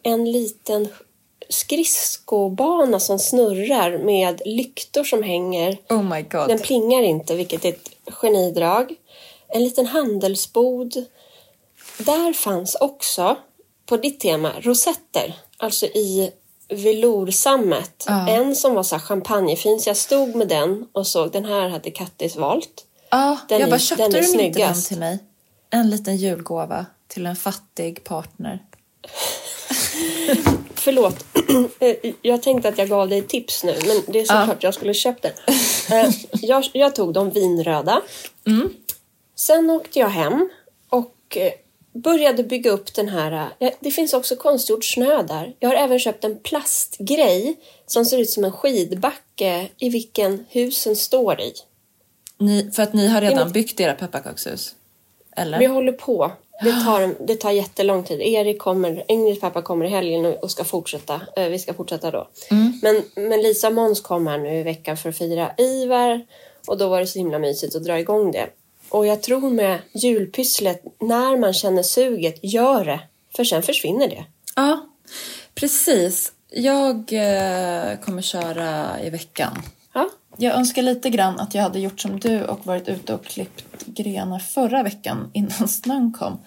En 0.02 0.32
liten 0.32 0.88
skridskobana 1.48 3.00
som 3.00 3.18
snurrar 3.18 3.98
med 3.98 4.42
lyktor 4.44 5.04
som 5.04 5.22
hänger. 5.22 5.78
Oh 5.88 6.02
my 6.02 6.22
god. 6.22 6.48
Den 6.48 6.58
plingar 6.58 7.02
inte, 7.02 7.36
vilket 7.36 7.64
är 7.64 7.68
ett 7.68 7.90
genidrag. 8.06 8.94
En 9.48 9.64
liten 9.64 9.86
handelsbod. 9.86 11.04
Där 11.98 12.32
fanns 12.32 12.74
också, 12.74 13.36
på 13.90 13.96
ditt 13.96 14.20
tema, 14.20 14.52
rosetter. 14.60 15.34
Alltså 15.56 15.86
i 15.86 16.30
veloursammet. 16.68 18.04
Ja. 18.08 18.28
En 18.28 18.56
som 18.56 18.74
var 18.74 18.82
så 18.82 18.96
här 18.96 19.02
champagnefin, 19.02 19.80
så 19.80 19.88
jag 19.90 19.96
stod 19.96 20.34
med 20.34 20.48
den 20.48 20.86
och 20.92 21.06
såg 21.06 21.32
den 21.32 21.44
här 21.44 21.68
hade 21.68 21.90
Kattis 21.90 22.36
valt. 22.36 22.86
Ja, 23.10 23.38
Den 23.48 23.58
jag 23.60 23.66
är- 23.66 23.70
bara, 23.70 23.78
köpte 23.80 24.02
den 24.04 24.14
är 24.14 24.20
du 24.22 24.40
inte 24.44 24.58
den 24.58 24.82
till 24.82 24.98
mig? 24.98 25.18
En 25.70 25.90
liten 25.90 26.16
julgåva 26.16 26.86
till 27.08 27.26
en 27.26 27.36
fattig 27.36 28.04
partner. 28.04 28.62
Förlåt, 30.74 31.24
Eh, 31.80 31.96
jag 32.22 32.42
tänkte 32.42 32.68
att 32.68 32.78
jag 32.78 32.88
gav 32.88 33.08
dig 33.08 33.22
tips 33.22 33.64
nu, 33.64 33.76
men 33.86 34.02
det 34.12 34.20
är 34.20 34.24
såklart 34.24 34.62
jag 34.62 34.74
skulle 34.74 34.94
köpt 34.94 35.22
den. 35.22 35.32
Eh, 35.98 36.10
jag, 36.32 36.64
jag 36.72 36.94
tog 36.94 37.12
de 37.12 37.30
vinröda. 37.30 38.02
Sen 39.36 39.70
åkte 39.70 39.98
jag 39.98 40.08
hem 40.08 40.48
och 40.88 41.36
eh, 41.36 41.52
började 41.92 42.42
bygga 42.44 42.70
upp 42.70 42.94
den 42.94 43.08
här... 43.08 43.48
eh, 43.58 43.70
Det 43.80 43.90
finns 43.90 44.12
också 44.14 44.36
konstgjord 44.36 44.94
snö 44.94 45.22
där. 45.22 45.54
Jag 45.58 45.68
har 45.68 45.76
även 45.76 45.98
köpt 45.98 46.24
en 46.24 46.38
plastgrej 46.38 47.56
som 47.86 48.04
ser 48.04 48.18
ut 48.18 48.30
som 48.30 48.44
en 48.44 48.52
skidbacke 48.52 49.68
i 49.78 49.88
vilken 49.88 50.44
husen 50.48 50.96
står 50.96 51.40
i. 51.40 51.52
Ni, 52.38 52.70
för 52.72 52.82
att 52.82 52.92
ni 52.92 53.06
har 53.06 53.20
redan 53.20 53.44
mitt- 53.46 53.54
byggt 53.54 53.80
era 53.80 53.94
pepparkakshus? 53.94 54.74
Eller? 55.36 55.60
Jag 55.60 55.70
håller 55.70 55.92
på. 55.92 56.32
Det 56.64 56.72
tar, 56.84 57.26
det 57.26 57.36
tar 57.36 57.50
jättelång 57.50 58.04
tid. 58.04 58.20
Erik 58.20 58.58
kommer, 58.58 59.04
Ingrids 59.08 59.40
pappa 59.40 59.62
kommer 59.62 59.84
i 59.84 59.88
helgen 59.88 60.26
och- 60.26 60.50
ska 60.50 60.64
fortsätta. 60.64 61.20
Eh, 61.36 61.48
vi 61.48 61.58
ska 61.58 61.74
fortsätta 61.74 62.10
då. 62.10 62.28
Men, 62.82 63.02
men 63.14 63.42
Lisa 63.42 63.66
och 63.68 63.74
Måns 63.74 64.00
kom 64.00 64.26
här 64.26 64.38
nu 64.38 64.58
i 64.58 64.62
veckan 64.62 64.96
för 64.96 65.08
att 65.08 65.18
fira 65.18 65.52
Ivar. 65.58 66.26
Och 66.66 66.78
då 66.78 66.88
var 66.88 67.00
det 67.00 67.06
så 67.06 67.18
himla 67.18 67.38
mysigt 67.38 67.74
att 67.76 67.84
dra 67.84 67.98
igång 67.98 68.32
det. 68.32 68.46
Och 68.90 69.06
jag 69.06 69.22
tror 69.22 69.50
med 69.50 69.78
julpysslet, 69.92 70.82
när 71.00 71.36
man 71.36 71.52
känner 71.52 71.82
suget, 71.82 72.38
gör 72.42 72.84
det. 72.84 73.00
För 73.36 73.44
sen 73.44 73.62
försvinner 73.62 74.08
det. 74.08 74.24
Ja, 74.56 74.86
precis. 75.54 76.32
Jag 76.50 76.96
eh, 76.96 77.98
kommer 77.98 78.22
köra 78.22 79.00
i 79.02 79.10
veckan. 79.10 79.62
Ja, 79.92 80.08
Jag 80.36 80.54
önskar 80.54 80.82
lite 80.82 81.10
grann 81.10 81.40
att 81.40 81.54
jag 81.54 81.62
hade 81.62 81.80
gjort 81.80 82.00
som 82.00 82.20
du 82.20 82.44
och 82.44 82.66
varit 82.66 82.88
ute 82.88 83.14
och 83.14 83.24
klippt 83.24 83.86
grenar 83.86 84.38
förra 84.38 84.82
veckan 84.82 85.30
innan 85.34 85.68
snön 85.68 86.12
kom. 86.18 86.38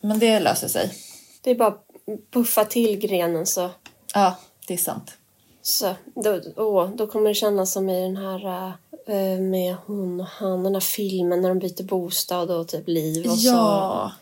Men 0.00 0.18
det 0.18 0.40
löser 0.40 0.68
sig. 0.68 0.92
det 1.40 1.50
är 1.50 1.54
bara 1.54 1.68
att 1.68 1.86
puffa 2.32 2.64
till 2.64 2.96
grenen 2.98 3.46
så 3.46 3.70
Ja, 4.14 4.36
det 4.66 4.74
är 4.74 4.78
sant. 4.78 5.16
Så 5.62 5.94
då, 6.14 6.40
åh, 6.56 6.90
då 6.96 7.06
kommer 7.06 7.28
det 7.28 7.34
kännas 7.34 7.72
som 7.72 7.88
i 7.90 8.02
den 8.02 8.16
här 8.16 8.66
eh, 9.06 9.40
med 9.40 9.76
hon 9.86 10.20
och 10.20 10.26
han, 10.26 10.62
den 10.62 10.74
här 10.74 10.80
filmen 10.80 11.42
när 11.42 11.48
de 11.48 11.58
byter 11.58 11.82
bostad 11.82 12.50
och 12.50 12.68
typ 12.68 12.88
liv 12.88 13.26
och 13.30 13.38
så. 13.38 13.48
Ja, 13.48 14.12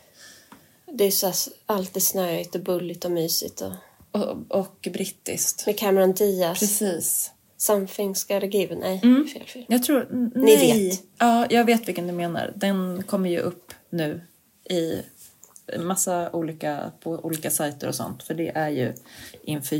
Det 0.92 1.04
är 1.04 1.10
så 1.10 1.26
här, 1.26 1.34
alltid 1.66 2.02
snöigt 2.02 2.54
och 2.54 2.60
bulligt 2.60 3.04
och 3.04 3.10
mysigt. 3.10 3.60
Och, 3.60 3.72
och, 4.20 4.36
och 4.48 4.88
brittiskt. 4.92 5.66
med 5.66 5.78
Cameron 5.78 6.12
Diaz. 6.12 6.58
Precis. 6.60 7.30
Something's 7.58 8.34
gotta 8.34 8.46
give. 8.46 8.74
Nej, 8.74 9.00
fel 9.34 9.46
film. 9.46 9.64
Jag 9.68 9.82
tror... 9.82 10.08
n- 10.12 10.32
Ni 10.34 10.42
nej. 10.56 10.88
vet. 10.88 11.02
Ja, 11.18 11.46
jag 11.50 11.64
vet 11.64 11.88
vilken 11.88 12.06
du 12.06 12.12
menar. 12.12 12.52
Den 12.56 13.02
kommer 13.02 13.30
ju 13.30 13.38
upp 13.38 13.72
nu 13.90 14.20
i 14.70 15.02
massa 15.78 16.30
olika, 16.32 16.92
på 17.00 17.10
olika 17.10 17.50
sajter 17.50 17.88
och 17.88 17.94
sånt. 17.94 18.22
För 18.22 18.34
det 18.34 18.48
är 18.48 18.68
ju 18.68 18.92
inför 19.42 19.76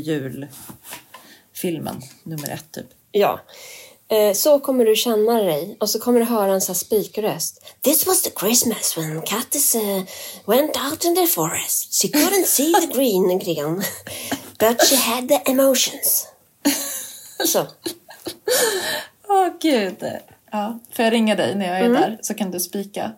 julfilmen 1.63 2.01
nummer 2.23 2.49
ett 2.49 2.71
typ. 2.71 2.85
Ja. 3.11 3.39
Eh, 4.07 4.33
så 4.33 4.59
kommer 4.59 4.85
du 4.85 4.95
känna 4.95 5.43
dig 5.43 5.77
och 5.79 5.89
så 5.89 5.99
kommer 5.99 6.19
du 6.19 6.25
höra 6.25 6.53
en 6.53 6.61
sån 6.61 6.73
här 6.73 6.77
spikröst. 6.77 7.65
This 7.81 8.07
was 8.07 8.21
the 8.21 8.29
Christmas 8.39 8.97
when 8.97 9.21
Kattis 9.21 9.75
uh, 9.75 10.03
went 10.45 10.77
out 10.77 11.05
in 11.05 11.15
the 11.15 11.27
forest. 11.27 12.01
She 12.01 12.07
couldn't 12.07 12.45
see 12.45 12.73
the 12.73 12.87
green 12.87 13.41
again. 13.41 13.83
But 14.59 14.81
she 14.81 14.95
had 14.95 15.27
the 15.27 15.51
emotions. 15.51 16.27
Så. 17.45 17.67
Åh 19.27 19.47
gud. 19.61 20.03
Ja, 20.51 20.79
får 20.95 21.05
jag 21.05 21.13
ringa 21.13 21.35
dig 21.35 21.55
när 21.55 21.67
jag 21.67 21.79
är 21.79 21.89
där 21.89 22.19
så 22.21 22.33
kan 22.33 22.51
du 22.51 22.59
spika? 22.59 23.11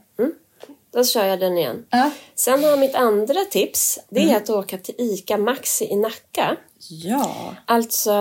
Då 0.94 1.04
kör 1.04 1.26
jag 1.26 1.40
den 1.40 1.58
igen. 1.58 1.86
Ja. 1.90 2.12
Sen 2.36 2.64
har 2.64 2.78
mitt 2.78 2.96
andra 2.96 3.46
tips, 3.52 4.00
det 4.10 4.32
är 4.32 4.38
att 4.38 4.50
åka 4.50 4.78
till 4.78 4.96
ICA 4.98 5.38
Maxi 5.38 5.86
i 5.86 5.96
Nacka. 5.96 6.58
Ja. 6.90 7.56
Alltså, 7.66 8.12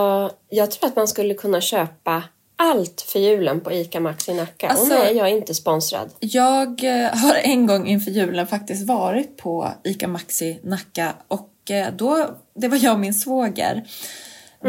jag 0.49 0.71
tror 0.71 0.89
att 0.89 0.97
man 0.97 1.09
skulle 1.09 1.35
kunna 1.35 1.61
köpa 1.61 2.23
allt 2.57 3.01
för 3.01 3.19
julen 3.19 3.61
på 3.61 3.73
ICA 3.73 4.01
Maxi 4.01 4.31
i 4.31 4.35
Nacka. 4.35 4.69
Alltså- 4.69 4.85
och 4.85 4.89
nej, 4.89 5.17
jag 5.17 5.29
är 5.29 5.37
inte 5.37 5.55
sponsrad. 5.55 6.11
Jag 6.21 6.85
eh, 6.85 7.17
har 7.17 7.35
en 7.35 7.67
gång 7.67 7.87
inför 7.87 8.11
julen 8.11 8.47
faktiskt 8.47 8.87
varit 8.87 9.37
på 9.37 9.73
ICA 9.85 10.09
Maxi 10.09 10.61
Nacka 10.63 11.15
och 11.29 11.71
eh, 11.71 11.95
då, 11.95 12.37
det 12.55 12.69
var 12.69 12.85
jag 12.85 12.93
och 12.93 13.01
min 13.01 13.15
svåger. 13.15 13.85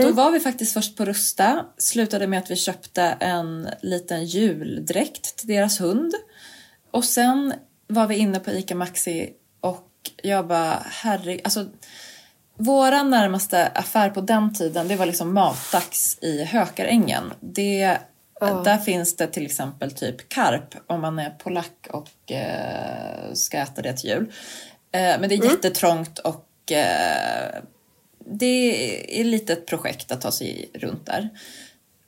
Då 0.01 0.11
var 0.11 0.31
vi 0.31 0.39
faktiskt 0.39 0.73
först 0.73 0.97
på 0.97 1.05
Rusta, 1.05 1.65
slutade 1.77 2.27
med 2.27 2.39
att 2.39 2.51
vi 2.51 2.55
köpte 2.55 3.01
en 3.19 3.69
liten 3.81 4.25
juldräkt 4.25 5.37
till 5.37 5.47
deras 5.47 5.81
hund. 5.81 6.13
Och 6.91 7.05
sen 7.05 7.53
var 7.87 8.07
vi 8.07 8.15
inne 8.15 8.39
på 8.39 8.51
ICA 8.51 8.75
Maxi 8.75 9.29
och 9.61 9.89
jag 10.23 10.47
bara, 10.47 10.83
herre, 10.89 11.39
alltså 11.43 11.65
våra 12.57 13.03
närmaste 13.03 13.67
affär 13.67 14.09
på 14.09 14.21
den 14.21 14.53
tiden, 14.53 14.87
det 14.87 14.95
var 14.95 15.05
liksom 15.05 15.33
matdags 15.33 16.17
i 16.21 16.43
Hökarängen. 16.43 17.33
Det, 17.39 17.97
Där 18.63 18.77
finns 18.77 19.15
det 19.15 19.27
till 19.27 19.45
exempel 19.45 19.91
typ 19.91 20.29
karp 20.29 20.75
om 20.87 21.01
man 21.01 21.19
är 21.19 21.29
polack 21.29 21.87
och 21.89 22.31
eh, 22.31 23.33
ska 23.33 23.57
äta 23.57 23.81
det 23.81 23.93
till 23.93 24.09
jul. 24.09 24.31
Eh, 24.91 25.19
men 25.19 25.29
det 25.29 25.35
är 25.35 25.43
jättetrångt 25.43 26.19
och 26.19 26.71
eh, 26.71 27.61
det 28.25 29.21
är 29.21 29.23
lite 29.23 29.53
ett 29.53 29.65
projekt 29.65 30.11
att 30.11 30.21
ta 30.21 30.31
sig 30.31 30.69
runt 30.73 31.05
där. 31.05 31.29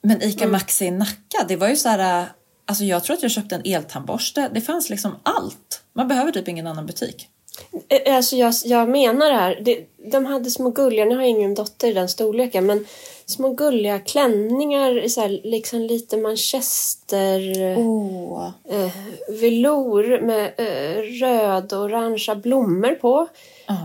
Men 0.02 0.22
ICA 0.24 0.48
Maxi 0.48 0.86
i 0.86 0.92
Nacka, 0.92 1.46
det 1.48 1.56
var 1.56 1.68
ju 1.68 1.76
så 1.76 1.90
här... 1.90 2.28
Alltså 2.68 2.84
jag 2.84 3.04
tror 3.04 3.16
att 3.16 3.22
jag 3.22 3.32
köpte 3.32 3.56
en 3.56 3.62
eltandborste. 3.66 4.50
Det 4.54 4.62
fanns 4.62 4.90
liksom 4.90 5.16
allt. 5.24 5.84
Man 5.94 6.08
behöver 6.08 6.32
typ 6.32 6.48
ingen 6.48 6.68
annan 6.68 6.86
butik. 6.86 7.30
Eh, 7.90 8.16
Alltså 8.16 8.36
jag, 8.36 8.54
jag 8.66 8.90
menar 8.90 9.30
det 9.30 9.36
här. 9.36 9.60
Det, 9.62 9.86
de 10.12 10.26
hade 10.26 10.52
små 10.52 10.70
gulliga, 10.70 11.06
nu 11.06 11.16
har 11.16 11.22
jag 11.22 11.30
ingen 11.30 11.56
dotter 11.56 11.88
i 11.88 11.94
den 11.94 12.10
storleken, 12.10 12.66
men 12.66 12.86
små 13.26 13.54
gulliga 13.54 14.00
klänningar 14.00 15.04
i 15.04 15.10
så 15.10 15.22
här, 15.22 15.40
liksom 15.44 15.80
lite 15.82 16.18
manchester... 16.18 17.42
Åh. 17.78 18.50
eh, 18.70 18.92
velour 19.42 20.22
med 20.22 20.52
eh, 20.58 21.02
röd 21.22 21.74
och 21.74 21.80
orangea 21.84 22.36
blommor 22.36 22.96
på. 22.96 23.28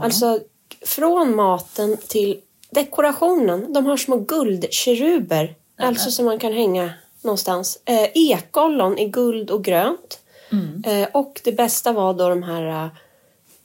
Alltså 0.03 0.41
från 0.87 1.37
maten 1.37 1.97
till 2.09 2.41
dekorationen. 2.71 3.73
De 3.73 3.87
har 3.87 3.97
små 3.97 4.17
guldkeruber. 4.17 5.55
Alltså 5.79 6.11
som 6.11 6.25
man 6.25 6.39
kan 6.39 6.53
hänga 6.53 6.93
någonstans. 7.23 7.81
Eh, 7.85 8.09
ekollon 8.15 8.99
i 8.99 9.09
guld 9.09 9.51
och 9.51 9.65
grönt. 9.65 10.19
Eh, 10.87 11.09
och 11.13 11.41
det 11.45 11.53
bästa 11.53 11.93
var 11.93 12.15
då 12.15 12.29
de 12.29 12.43
här 12.43 12.85
eh, 12.85 12.89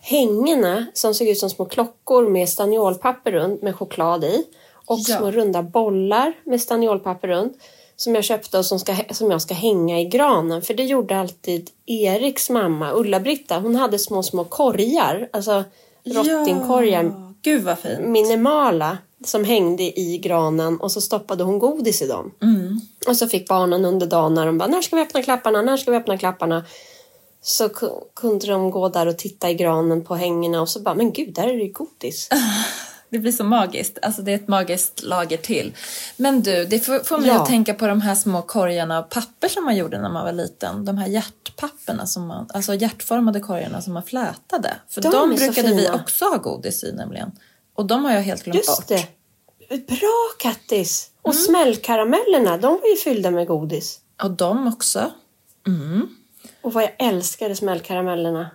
hängena 0.06 0.86
som 0.94 1.13
såg 1.13 1.28
ut 1.28 1.38
som 1.38 1.50
små 1.50 1.65
klockor 1.65 2.30
med 2.30 2.50
staniolpapper 2.50 3.32
runt 3.32 3.62
med 3.62 3.76
choklad 3.76 4.24
i. 4.24 4.44
Och 4.86 5.00
Ja. 5.08 5.18
små 5.18 5.32
runda 5.32 5.63
bollar 5.63 6.34
med 6.44 6.62
staniolpapper 6.62 7.28
runt. 7.28 7.58
Som 7.96 8.15
jag 8.15 8.24
köpte 8.24 8.58
och 8.58 8.65
som, 8.65 8.80
ska, 8.80 8.96
som 9.12 9.32
jag 9.32 9.41
ska 9.41 9.54
hänga 9.54 10.00
i 10.02 10.06
granen. 10.06 10.62
För 10.62 10.74
det 10.74 10.84
gjorde 10.84 11.20
alltid 11.20 11.70
Eriks 11.86 12.50
mamma, 12.50 12.91
Ulla-Britta. 12.94 13.60
Hon 13.60 13.76
hade 13.76 14.00
små, 14.00 14.24
små 14.24 14.44
korgar. 14.44 15.30
Alltså 15.34 15.63
rottingkorgar. 16.06 17.04
Ja, 17.04 17.34
gud 17.41 17.63
vad 17.63 17.80
fint. 17.80 18.00
Minimala. 18.00 18.98
Som 19.26 19.44
hängde 19.44 19.84
i 19.84 20.18
granen 20.24 20.80
och 20.80 20.91
så 20.91 21.02
stoppade 21.02 21.44
hon 21.44 21.60
godis 21.60 22.02
i 22.02 22.08
dem. 22.08 22.32
Och 23.08 23.18
så 23.18 23.28
fick 23.28 23.48
barnen 23.48 23.86
under 23.86 24.08
dagen 24.08 24.34
när 24.34 24.46
de 24.46 24.58
bara, 24.58 24.68
när 24.70 24.82
ska 24.82 24.96
vi 24.96 25.02
öppna 25.02 25.24
klapparna, 25.24 25.62
när 25.62 25.78
ska 25.78 25.91
vi 25.91 25.98
öppna 25.98 26.18
klapparna? 26.18 26.63
Så 27.48 27.68
ku- 27.68 28.02
kunde 28.16 28.48
de 28.48 28.72
gå 28.72 28.90
där 28.90 29.06
och 29.06 29.18
titta 29.18 29.50
i 29.50 29.54
granen 29.54 30.04
på 30.04 30.16
hängena 30.16 30.62
och 30.62 30.70
så 30.70 30.80
bara, 30.80 30.96
men 30.96 31.14
gud, 31.14 31.34
där 31.34 31.43
är 31.43 31.54
det 31.54 31.64
ju 31.64 31.72
godis. 31.74 32.30
Det 33.10 33.20
blir 33.20 33.32
så 33.32 33.43
magiskt. 33.43 33.98
Alltså 34.02 34.22
det 34.22 34.32
är 34.32 34.36
ett 34.36 34.48
magiskt 34.48 35.04
lager 35.04 35.38
till. 35.38 35.74
Men 36.18 36.41
du, 36.41 36.66
det 36.66 36.80
får, 36.80 37.18
mig 37.18 37.28
Ja. 37.28 37.41
att 37.41 37.48
tänka 37.48 37.74
på 37.74 37.88
de 37.88 38.02
här 38.02 38.16
små 38.16 38.41
korgarna 38.41 38.98
av 39.00 39.04
papper 39.04 39.48
som 39.48 39.66
man 39.66 39.76
gjorde 39.76 40.02
när 40.02 40.10
man 40.10 40.26
var 40.26 40.32
liten. 40.32 40.86
De 40.86 40.98
här 40.98 41.08
hjärtpapperna, 41.08 42.06
som 42.08 42.28
man, 42.28 42.48
alltså 42.54 42.74
hjärtformade 42.74 43.39
korgarna 43.39 43.82
som 43.82 43.93
man 43.93 44.04
flätade. 44.04 44.74
För 44.89 45.02
De 45.02 45.10
de, 45.12 45.36
brukade 45.36 45.74
vi 45.74 45.89
också 45.89 46.26
ha 46.26 46.38
godis 46.38 46.84
i 46.84 46.91
nämligen. 46.91 47.32
Och 47.76 47.86
de 47.86 48.06
har 48.06 48.12
jag 48.14 48.22
helt 48.22 48.43
glömt 48.43 48.56
Just 48.58 48.78
bort. 48.78 48.88
det. 48.88 49.08
Bra 49.88 50.30
Kattis! 50.39 51.10
Och 51.22 51.36
smällkaramellerna, 51.36 52.58
de 52.58 52.72
var 52.82 52.88
ju 52.89 52.96
fyllda 52.96 53.32
med 53.32 53.48
godis. 53.48 54.00
Och 54.24 54.32
de 54.32 54.68
också. 54.68 55.12
Och 56.66 56.74
vad 56.74 56.84
jag 56.84 56.91
älskade 56.97 57.55
smällkaramellerna. 57.55 58.49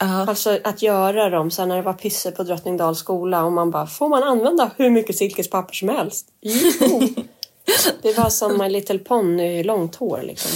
Ja. 0.00 0.26
Alltså 0.26 0.58
att 0.64 0.82
göra 0.82 1.30
dem, 1.30 1.50
så 1.50 1.64
när 1.64 1.76
det 1.76 1.82
var 1.82 1.92
pisse 1.92 2.30
på 2.30 2.42
Drottningdals 2.42 2.98
skola 2.98 3.44
och 3.44 3.52
man 3.52 3.70
bara, 3.70 3.86
får 3.86 4.08
man 4.08 4.22
använda 4.22 4.70
hur 4.76 4.90
mycket 4.90 5.16
silkespapper 5.16 5.74
som 5.74 5.88
helst? 5.88 6.26
Jo. 6.40 7.08
det 8.02 8.18
var 8.18 8.30
som 8.30 8.58
My 8.58 8.68
Little 8.68 8.98
Pony 8.98 9.44
i 9.44 9.64
långt 9.64 9.96
hår 9.96 10.22
liksom. 10.22 10.50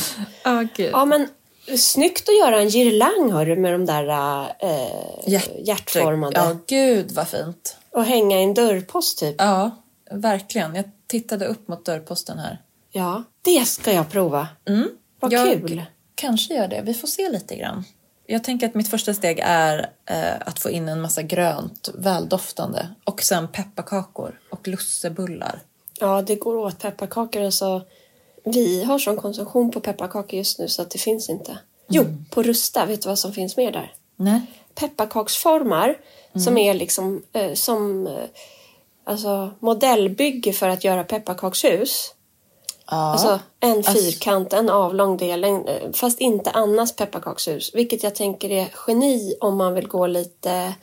Gud. 0.77 0.91
Ja 0.93 1.05
men 1.05 1.29
snyggt 1.79 2.29
att 2.29 2.39
göra 2.39 2.61
en 2.61 2.71
girlang 2.71 3.33
hörru 3.33 3.57
med 3.57 3.73
de 3.73 3.87
där 3.87 4.09
äh, 4.59 4.69
Hjärt- 5.27 5.67
hjärtformade. 5.67 6.37
Ja, 6.41 6.57
gud 6.67 7.13
vad 7.13 7.29
fint. 7.29 7.77
Och 7.91 8.05
hänga 8.05 8.41
i 8.41 8.43
en 8.43 8.55
dörrpost 8.55 9.19
typ. 9.19 9.35
Ja, 9.39 9.71
verkligen. 10.11 10.75
Jag 10.75 10.85
tittade 11.07 11.47
upp 11.47 11.69
mot 11.69 11.85
dörrposten 11.85 12.39
här. 12.39 12.61
Ja, 12.91 13.23
det 13.43 13.65
ska 13.65 13.93
jag 13.93 14.11
prova. 14.11 14.49
Mm. 14.69 14.89
Vad 15.21 15.33
jag 15.33 15.47
kul. 15.47 15.83
Kanske 16.17 16.55
gör 16.55 16.69
det. 16.69 16.83
Vi 16.83 16.95
får 16.95 17.09
se 17.09 17.31
lite 17.31 17.57
grann. 17.57 17.85
Jag 18.27 18.45
tänker 18.45 18.67
att 18.67 18.75
mitt 18.75 18.89
första 18.89 19.15
steg 19.15 19.41
är 19.43 19.91
eh, 20.07 20.35
att 20.41 20.59
få 20.59 20.71
in 20.71 20.89
en 20.89 21.01
massa 21.01 21.23
grönt, 21.23 21.89
väldoftande 21.95 22.89
och 23.05 23.23
sen 23.23 23.49
pepparkakor 23.49 24.41
och 24.51 24.69
lussebullar. 24.69 25.63
Ja, 26.01 26.23
det 26.23 26.37
går 26.37 26.57
åt 26.57 26.79
pepparkakor. 26.79 27.43
Alltså, 27.43 27.83
vi 28.45 28.85
har 28.85 28.99
sån 28.99 29.17
konsumtion 29.17 29.71
på 29.71 29.81
pepparkakor 29.81 30.39
just 30.39 30.59
nu 30.59 30.69
så 30.69 30.83
att 30.83 30.91
det 30.91 30.99
finns 30.99 31.29
inte. 31.29 31.59
Jo, 31.89 32.05
på 32.31 32.43
Rusta, 32.43 32.87
vet 32.87 33.03
du 33.03 33.09
vad 33.09 33.19
som 33.19 33.33
finns 33.33 33.57
mer 33.57 33.73
där? 33.73 33.93
Nej. 34.17 34.41
Pepparkaksformar 34.75 35.99
som 36.45 36.59
är 36.59 36.75
liksom 36.75 37.23
eh, 37.33 37.55
som 37.55 38.07
eh, 38.07 38.25
alltså, 39.05 39.51
modellbygge 39.61 40.53
för 40.53 40.69
att 40.69 40.85
göra 40.85 41.05
pepparkakshus. 41.05 42.15
Ja. 42.91 42.97
Alltså 42.97 43.41
en 43.61 43.77
Alltså- 43.77 43.93
fyrkant, 43.93 44.53
en 44.53 44.71
avlång 44.71 45.17
del, 45.17 45.45
eh, 45.45 45.61
fast 45.93 46.21
inte 46.21 46.51
Annas 46.51 46.97
pepparkakshus. 46.97 47.75
Vilket 47.75 48.03
jag 48.03 48.15
tänker 48.15 48.51
är 48.51 48.69
geni 48.87 49.35
om 49.41 49.57
man 49.57 49.75
vill 49.75 49.89
gå 49.89 50.07
lite 50.07 50.75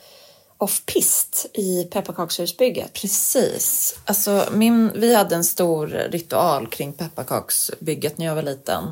off-pist 0.58 1.46
i 1.54 1.84
pepparkakshusbygget. 1.84 2.92
Precis. 2.92 3.96
Alltså, 4.04 4.44
min, 4.52 4.92
vi 4.94 5.14
hade 5.14 5.34
en 5.34 5.44
stor 5.44 5.86
ritual 5.86 6.66
kring 6.66 6.92
pepparkaksbygget 6.92 8.18
när 8.18 8.26
jag 8.26 8.34
var 8.34 8.42
liten. 8.42 8.84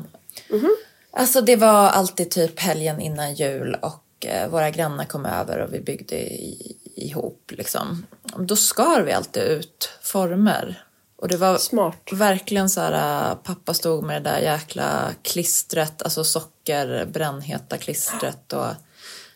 Alltså 1.11 1.41
det 1.41 1.55
var 1.55 1.89
alltid 1.89 2.31
typ 2.31 2.59
helgen 2.59 3.01
innan 3.01 3.33
jul 3.33 3.77
och 3.81 4.25
eh, 4.25 4.49
våra 4.49 4.69
grannar 4.69 5.05
kom 5.05 5.25
över 5.25 5.59
och 5.59 5.73
vi 5.73 5.79
byggde 5.79 6.15
i, 6.15 6.77
ihop. 6.95 7.51
Liksom. 7.57 8.05
Då 8.37 8.55
skar 8.55 9.01
vi 9.01 9.11
alltid 9.11 9.43
ut 9.43 9.89
former. 10.01 10.83
Och 11.23 11.29
det 11.29 11.37
var 11.37 11.57
Smart. 11.57 12.09
verkligen 12.11 12.69
så 12.69 12.81
här, 12.81 13.29
äh, 13.31 13.35
pappa 13.35 13.73
stod 13.73 14.03
med 14.03 14.23
det 14.23 14.29
där 14.29 14.39
jäkla 14.39 15.09
klistret, 15.21 16.01
alltså 16.03 16.23
socker, 16.23 17.05
brännheta 17.05 17.77
klistret. 17.77 18.53
Och, 18.53 18.65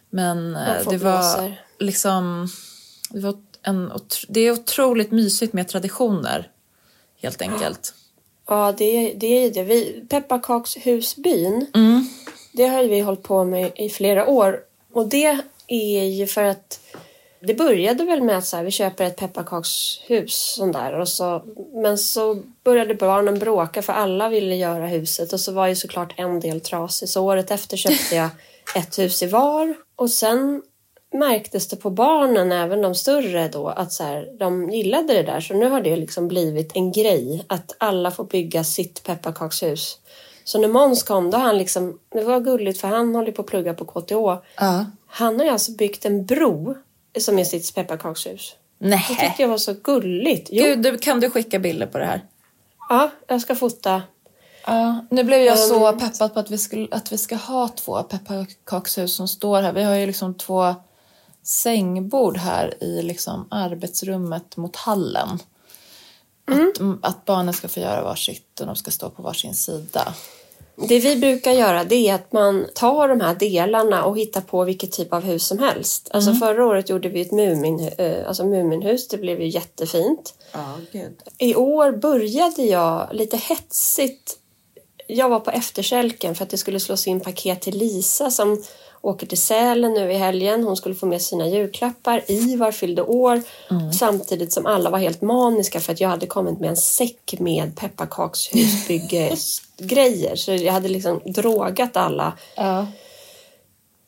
men 0.10 0.56
äh, 0.56 0.90
det 0.90 0.98
var 0.98 1.56
liksom, 1.80 2.48
det, 3.10 3.20
var 3.20 3.36
en, 3.62 3.92
det 4.30 4.40
är 4.42 4.52
otroligt 4.52 5.12
mysigt 5.12 5.54
med 5.54 5.68
traditioner, 5.68 6.52
helt 7.22 7.42
enkelt. 7.42 7.94
Ja, 8.48 8.74
det, 8.78 8.86
är- 8.86 9.16
det 9.20 9.28
är 9.46 9.52
det. 9.54 9.64
Vi, 9.64 10.06
pepparkakshusbyn, 10.10 11.66
Mm. 11.76 12.08
det 12.54 12.68
har 12.68 12.84
vi 12.84 13.00
hållit 13.00 13.24
på 13.24 13.44
med 13.44 13.72
i 13.76 13.90
flera 13.90 14.28
år. 14.28 14.60
Och 14.94 15.08
det 15.08 15.40
är 15.68 16.04
ju 16.04 16.28
för 16.28 16.44
att 16.44 16.80
det 17.40 17.54
började 17.54 18.04
väl 18.04 18.22
med 18.22 18.38
att 18.38 18.46
så 18.46 18.58
här, 18.58 18.64
vi 18.64 18.72
köper 18.72 19.06
ett 19.06 19.16
pepparkakshus 19.16 20.54
sån 20.58 20.72
där, 20.72 21.00
och 21.00 21.08
så, 21.08 21.44
men 21.74 21.98
så 21.98 22.42
började 22.64 22.96
barnen 22.96 23.40
bråka 23.40 23.82
för 23.82 23.94
alla 23.94 24.30
ville 24.30 24.56
göra 24.56 24.88
huset 24.88 25.34
och 25.34 25.40
så 25.40 25.52
var 25.52 25.68
ju 25.68 25.76
såklart 25.76 26.14
en 26.18 26.40
del 26.40 26.62
trasig. 26.62 27.10
Så 27.10 27.24
året 27.24 27.52
efter 27.52 27.78
köpte 27.78 28.16
jag 28.16 28.30
ett 28.76 29.00
hus 29.00 29.24
i 29.24 29.28
var 29.28 29.76
och 29.96 30.10
sen 30.10 30.62
märktes 31.14 31.68
det 31.68 31.76
på 31.76 31.90
barnen, 31.90 32.52
även 32.52 32.82
de 32.82 32.96
större 32.96 33.48
då, 33.48 33.68
att 33.68 33.94
så 33.94 34.04
här, 34.04 34.30
de 34.40 34.70
gillade 34.70 35.14
det 35.14 35.24
där. 35.24 35.42
Så 35.42 35.54
nu 35.54 35.70
har 35.70 35.82
det 35.82 35.96
liksom 35.96 36.28
blivit 36.28 36.76
en 36.76 36.92
grej 36.92 37.46
att 37.48 37.76
alla 37.78 38.12
får 38.12 38.24
bygga 38.24 38.64
sitt 38.64 39.04
pepparkakshus. 39.04 40.00
Så 40.44 40.60
när 40.60 40.68
Måns 40.68 41.04
kom, 41.04 41.32
då 41.32 41.38
han 41.38 41.58
liksom, 41.58 42.00
det 42.10 42.24
var 42.24 42.40
gulligt 42.40 42.82
för 42.82 42.88
han 42.88 43.16
håller 43.16 43.32
på 43.32 43.42
att 43.42 43.48
plugga 43.48 43.74
på 43.74 43.86
KTH. 43.86 44.46
Ja. 44.56 44.86
Han 45.08 45.38
har 45.38 45.46
ju 45.46 45.52
alltså 45.52 45.72
byggt 45.72 46.06
en 46.06 46.26
bro 46.26 46.76
som 47.20 47.40
är 47.40 47.44
sitt 47.44 47.76
pepparkakshus. 47.76 48.56
Det 48.80 48.88
Nej. 48.88 49.06
tyckte 49.08 49.42
jag 49.42 49.50
var 49.50 49.58
så 49.58 49.74
gulligt. 49.74 50.50
Jo, 50.52 50.64
Gud, 50.64 50.82
du, 50.82 50.98
kan 50.98 51.20
du 51.20 51.30
skicka 51.30 51.60
bilder 51.60 51.88
på 51.88 51.98
det 51.98 52.06
här? 52.06 52.22
ja, 52.90 53.12
jag 53.28 53.42
ska 53.42 53.56
fota. 53.56 54.02
Ja, 54.66 55.06
nu 55.12 55.24
blev 55.24 55.40
jag 55.42 55.60
så 55.60 55.88
Ehm. 55.88 56.00
peppad 56.00 56.34
på 56.34 56.40
att 56.40 56.52
vi, 56.52 56.58
skulle, 56.58 56.88
att 56.92 57.12
vi 57.12 57.18
ska 57.18 57.36
ha 57.36 57.68
två 57.68 58.04
pepparkakshus 58.04 59.16
som 59.16 59.28
står 59.28 59.62
här. 59.62 59.74
Vi 59.74 59.84
har 59.84 59.96
ju 59.96 60.06
liksom 60.06 60.34
två 60.34 60.76
sängbord 61.44 62.38
här 62.38 62.84
i 62.84 63.02
liksom 63.02 63.48
arbetsrummet 63.52 64.58
mot 64.58 64.76
hallen. 64.76 65.40
Att, 66.48 66.82
att 67.02 67.26
barnen 67.26 67.54
ska 67.54 67.68
få 67.68 67.80
göra 67.80 68.04
varsitt 68.04 68.60
och 68.60 68.66
de 68.66 68.76
ska 68.76 68.92
stå 68.92 69.10
på 69.10 69.22
varsin 69.22 69.54
sida. 69.54 70.14
Det 70.80 71.00
vi 71.00 71.16
brukar 71.16 71.52
göra 71.52 71.84
det 71.84 72.10
är 72.10 72.16
att 72.16 72.34
man 72.34 72.68
tar 72.74 73.08
de 73.08 73.22
här 73.22 73.36
delarna 73.36 74.04
och 74.04 74.18
hittar 74.18 74.42
på 74.42 74.64
vilket 74.64 74.92
typ 74.92 75.14
av 75.14 75.24
hus 75.24 75.48
som 75.48 75.60
helst. 75.60 76.10
Alltså 76.12 76.34
förra 76.34 76.66
året 76.66 76.90
gjorde 76.90 77.10
vi 77.10 77.22
ett 77.22 77.32
mumin, 77.32 77.90
eh, 77.98 78.28
alltså 78.28 78.46
Muminhus, 78.46 79.08
det 79.08 79.18
blev 79.18 79.42
ju 79.42 79.48
jättefint. 79.48 80.34
Gud. 80.92 81.14
I 81.38 81.56
år 81.56 81.92
började 81.92 82.62
jag 82.62 83.08
lite 83.12 83.38
hetsigt. 83.38 84.38
Jag 85.08 85.30
var 85.30 85.40
på 85.40 85.52
efterkälken 85.52 86.36
för 86.36 86.44
att 86.44 86.50
det 86.50 86.58
skulle 86.58 86.80
slås 86.80 87.08
in 87.08 87.20
paket 87.20 87.62
till 87.62 87.78
Lisa 87.78 88.32
som 88.32 88.64
åker 89.08 89.28
till 89.28 89.42
Sälen 89.42 89.94
nu 89.94 90.12
i 90.12 90.16
helgen. 90.16 90.64
Hon 90.64 90.78
skulle 90.78 90.96
få 90.96 91.06
med 91.06 91.22
sina 91.22 91.48
julklappar. 91.48 92.24
Ivar 92.28 92.72
fyllde 92.72 93.02
år. 93.02 93.42
Samtidigt 94.00 94.54
som 94.54 94.66
alla 94.66 94.90
var 94.90 95.00
helt 95.00 95.22
maniska 95.22 95.80
för 95.80 95.94
att 95.94 96.02
jag 96.02 96.10
hade 96.10 96.28
kommit 96.28 96.60
med 96.60 96.70
en 96.70 96.78
säck 96.78 97.36
med 97.40 97.76
pepparkakshusbyggesgrejer. 97.76 100.36
Så 100.36 100.52
jag 100.52 100.74
hade 100.74 100.88
liksom 100.88 101.22
drogat 101.26 101.98
alla. 101.98 102.34
Ja. 102.56 102.88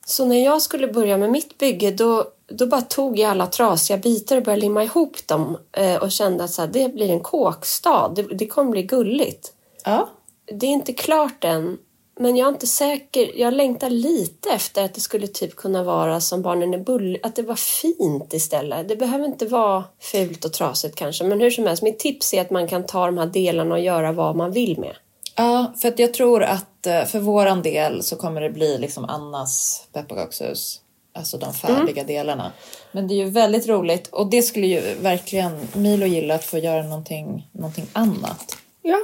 Så 0.05 0.25
när 0.25 0.43
jag 0.43 0.61
skulle 0.61 0.87
börja 0.87 1.17
med 1.17 1.31
mitt 1.31 1.57
bygge 1.57 1.91
då, 1.91 2.25
då 2.47 2.67
bara 2.67 2.81
tog 2.81 3.19
jag 3.19 3.31
alla 3.31 3.47
trasiga 3.47 3.97
bitar 3.97 4.37
och 4.37 4.43
började 4.43 4.61
limma 4.61 4.83
ihop 4.83 5.27
dem 5.27 5.57
eh, 5.71 5.95
och 5.95 6.11
kände 6.11 6.43
att 6.43 6.51
så 6.51 6.61
här, 6.61 6.69
det 6.69 6.93
blir 6.93 7.09
en 7.09 7.19
kåkstad. 7.19 8.11
Det, 8.15 8.21
det 8.21 8.47
kommer 8.47 8.71
bli 8.71 8.83
gulligt. 8.83 9.53
Ja. 9.85 10.09
Det 10.45 10.65
är 10.65 10.71
inte 10.71 10.93
klart 10.93 11.43
än, 11.43 11.77
men 12.19 12.35
jag 12.35 12.47
är 12.47 12.51
inte 12.51 12.67
säker. 12.67 13.31
Jag 13.35 13.53
längtar 13.53 13.89
lite 13.89 14.49
efter 14.49 14.85
att 14.85 14.93
det 14.93 15.01
skulle 15.01 15.27
typ 15.27 15.55
kunna 15.55 15.83
vara 15.83 16.21
som 16.21 16.41
barnen 16.41 16.73
är 16.73 16.77
bull, 16.77 17.17
att 17.23 17.35
det 17.35 17.41
var 17.41 17.55
fint 17.55 18.33
istället. 18.33 18.87
Det 18.87 18.95
behöver 18.95 19.25
inte 19.25 19.45
vara 19.45 19.83
fult 19.99 20.45
och 20.45 20.53
trasigt 20.53 20.95
kanske, 20.95 21.23
men 21.23 21.41
hur 21.41 21.51
som 21.51 21.67
helst, 21.67 21.83
mitt 21.83 21.99
tips 21.99 22.33
är 22.33 22.41
att 22.41 22.49
man 22.49 22.67
kan 22.67 22.85
ta 22.85 23.05
de 23.05 23.17
här 23.17 23.25
delarna 23.25 23.75
och 23.75 23.81
göra 23.81 24.11
vad 24.11 24.35
man 24.35 24.51
vill 24.51 24.79
med. 24.79 24.95
Ja, 25.35 25.73
för 25.81 25.87
att 25.87 25.99
jag 25.99 26.13
tror 26.13 26.43
att 26.43 26.87
eh, 26.87 27.05
för 27.05 27.19
våran 27.19 27.61
del 27.61 28.03
så 28.03 28.15
kommer 28.15 28.41
det 28.41 28.49
bli 28.49 28.77
liksom 28.77 29.05
Annas 29.05 29.87
pepparkakshus. 29.93 30.81
Alltså 31.13 31.37
de 31.37 31.53
färdiga 31.53 32.03
delarna. 32.03 32.51
Men 32.91 33.07
det 33.07 33.13
är 33.13 33.25
ju 33.25 33.29
väldigt 33.29 33.67
roligt 33.67 34.07
och 34.07 34.29
det 34.29 34.41
skulle 34.41 34.67
ju 34.67 34.81
verkligen 35.01 35.67
Milo 35.73 36.05
gilla 36.05 36.35
att 36.35 36.43
få 36.43 36.57
göra 36.57 36.83
någonting, 36.83 37.49
någonting 37.51 37.85
annat. 37.93 38.57
Ja, 38.81 38.99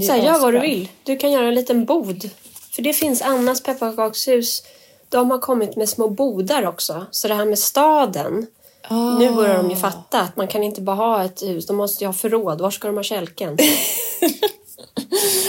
så 0.00 0.12
här, 0.12 0.24
gör 0.24 0.38
vad 0.40 0.54
du 0.54 0.60
vill. 0.60 0.88
Du 1.02 1.16
kan 1.16 1.32
göra 1.32 1.48
en 1.48 1.54
liten 1.54 1.84
bod. 1.84 2.30
För 2.74 2.82
det 2.82 2.92
finns 2.92 3.22
Annas 3.22 3.62
pepparkakshus. 3.62 4.62
De 5.08 5.30
har 5.30 5.38
kommit 5.38 5.76
med 5.76 5.88
små 5.88 6.08
bodar 6.08 6.66
också. 6.66 7.06
Så 7.10 7.28
det 7.28 7.34
här 7.34 7.44
med 7.44 7.58
staden. 7.58 8.46
Ah. 8.82 9.18
Nu 9.18 9.30
börjar 9.30 9.56
de 9.56 9.70
ju 9.70 9.76
fatta 9.76 10.20
att 10.20 10.36
man 10.36 10.48
kan 10.48 10.62
inte 10.62 10.80
bara 10.80 10.96
ha 10.96 11.24
ett 11.24 11.42
hus. 11.42 11.66
De 11.66 11.76
måste 11.76 12.04
ju 12.04 12.08
ha 12.08 12.14
förråd. 12.14 12.60
Var 12.60 12.70
ska 12.70 12.88
de 12.88 12.96
ha 12.96 13.02
kälken? 13.02 13.58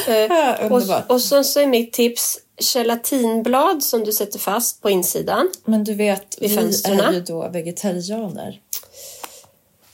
Underbart. 0.07 1.05
och, 1.09 1.15
och 1.15 1.21
så, 1.21 1.43
så 1.43 1.59
är 1.59 1.67
mitt 1.67 1.93
tips 1.93 2.39
gelatinblad 2.57 3.83
som 3.83 4.03
du 4.03 4.11
sätter 4.11 4.39
fast 4.39 4.81
på 4.81 4.89
insidan. 4.89 5.49
Men 5.65 5.83
du 5.83 5.93
vet, 5.93 6.37
vi 6.41 6.55
är 6.55 7.11
ju 7.13 7.21
då 7.21 7.49
vegetarianer. 7.49 8.61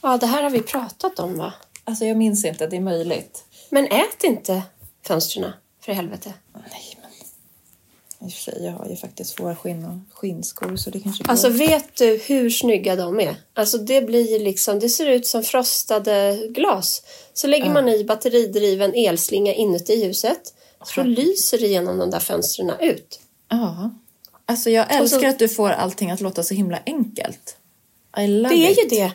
Ja, 0.01 0.17
det 0.17 0.25
här 0.25 0.43
har 0.43 0.49
vi 0.49 0.61
pratat 0.61 1.19
om 1.19 1.38
va? 1.38 1.53
Alltså 1.84 2.05
jag 2.05 2.17
minns 2.17 2.45
inte, 2.45 2.67
det 2.67 2.75
är 2.75 2.82
möjligt. 2.82 3.43
Men 3.69 3.86
ät 3.86 4.23
inte 4.23 4.61
fönstren 5.07 5.51
för 5.82 5.91
helvete. 5.91 6.34
Nej, 6.53 6.98
i 8.22 8.28
och 8.28 8.32
för 8.32 8.39
sig, 8.51 8.63
jag 8.65 8.72
har 8.72 8.89
ju 8.89 8.95
faktiskt 8.95 9.36
fårskinn 9.38 9.86
och 9.86 10.17
skinnskor 10.17 10.76
så 10.76 10.89
det 10.89 10.99
kanske 10.99 11.24
går. 11.24 11.32
Alltså 11.32 11.49
vet 11.49 11.95
du 11.97 12.22
hur 12.26 12.49
snygga 12.49 12.95
de 12.95 13.20
är? 13.20 13.36
Alltså 13.53 13.78
det 13.78 14.01
blir 14.01 14.39
liksom, 14.39 14.80
det 14.80 14.89
ser 14.89 15.05
ut 15.05 15.28
som 15.28 15.43
frostade 15.43 16.39
glas. 16.49 17.01
Så 17.34 17.47
lägger 17.47 17.70
man 17.74 17.89
i 17.89 18.03
batteridriven 18.03 18.93
elslinga 18.95 19.53
inuti 19.53 20.05
huset. 20.05 20.53
Så 20.86 21.03
lyser 21.03 21.57
det 21.57 21.67
genom 21.67 21.97
de 21.97 22.09
där 22.09 22.20
fönstren 22.20 22.72
ut. 22.80 23.20
Ja. 23.49 23.89
Alltså 24.45 24.70
jag 24.70 24.93
älskar 24.95 25.20
så- 25.20 25.28
att 25.28 25.39
du 25.39 25.49
får 25.49 25.70
allting 25.70 26.11
att 26.11 26.22
låta 26.22 26.43
så 26.43 26.53
himla 26.53 26.80
enkelt. 26.86 27.57
I 28.17 28.28
love 28.28 28.55
Det 28.55 28.67
är 28.67 28.72
it. 28.72 28.78
ju 28.93 28.97
det. 28.97 29.11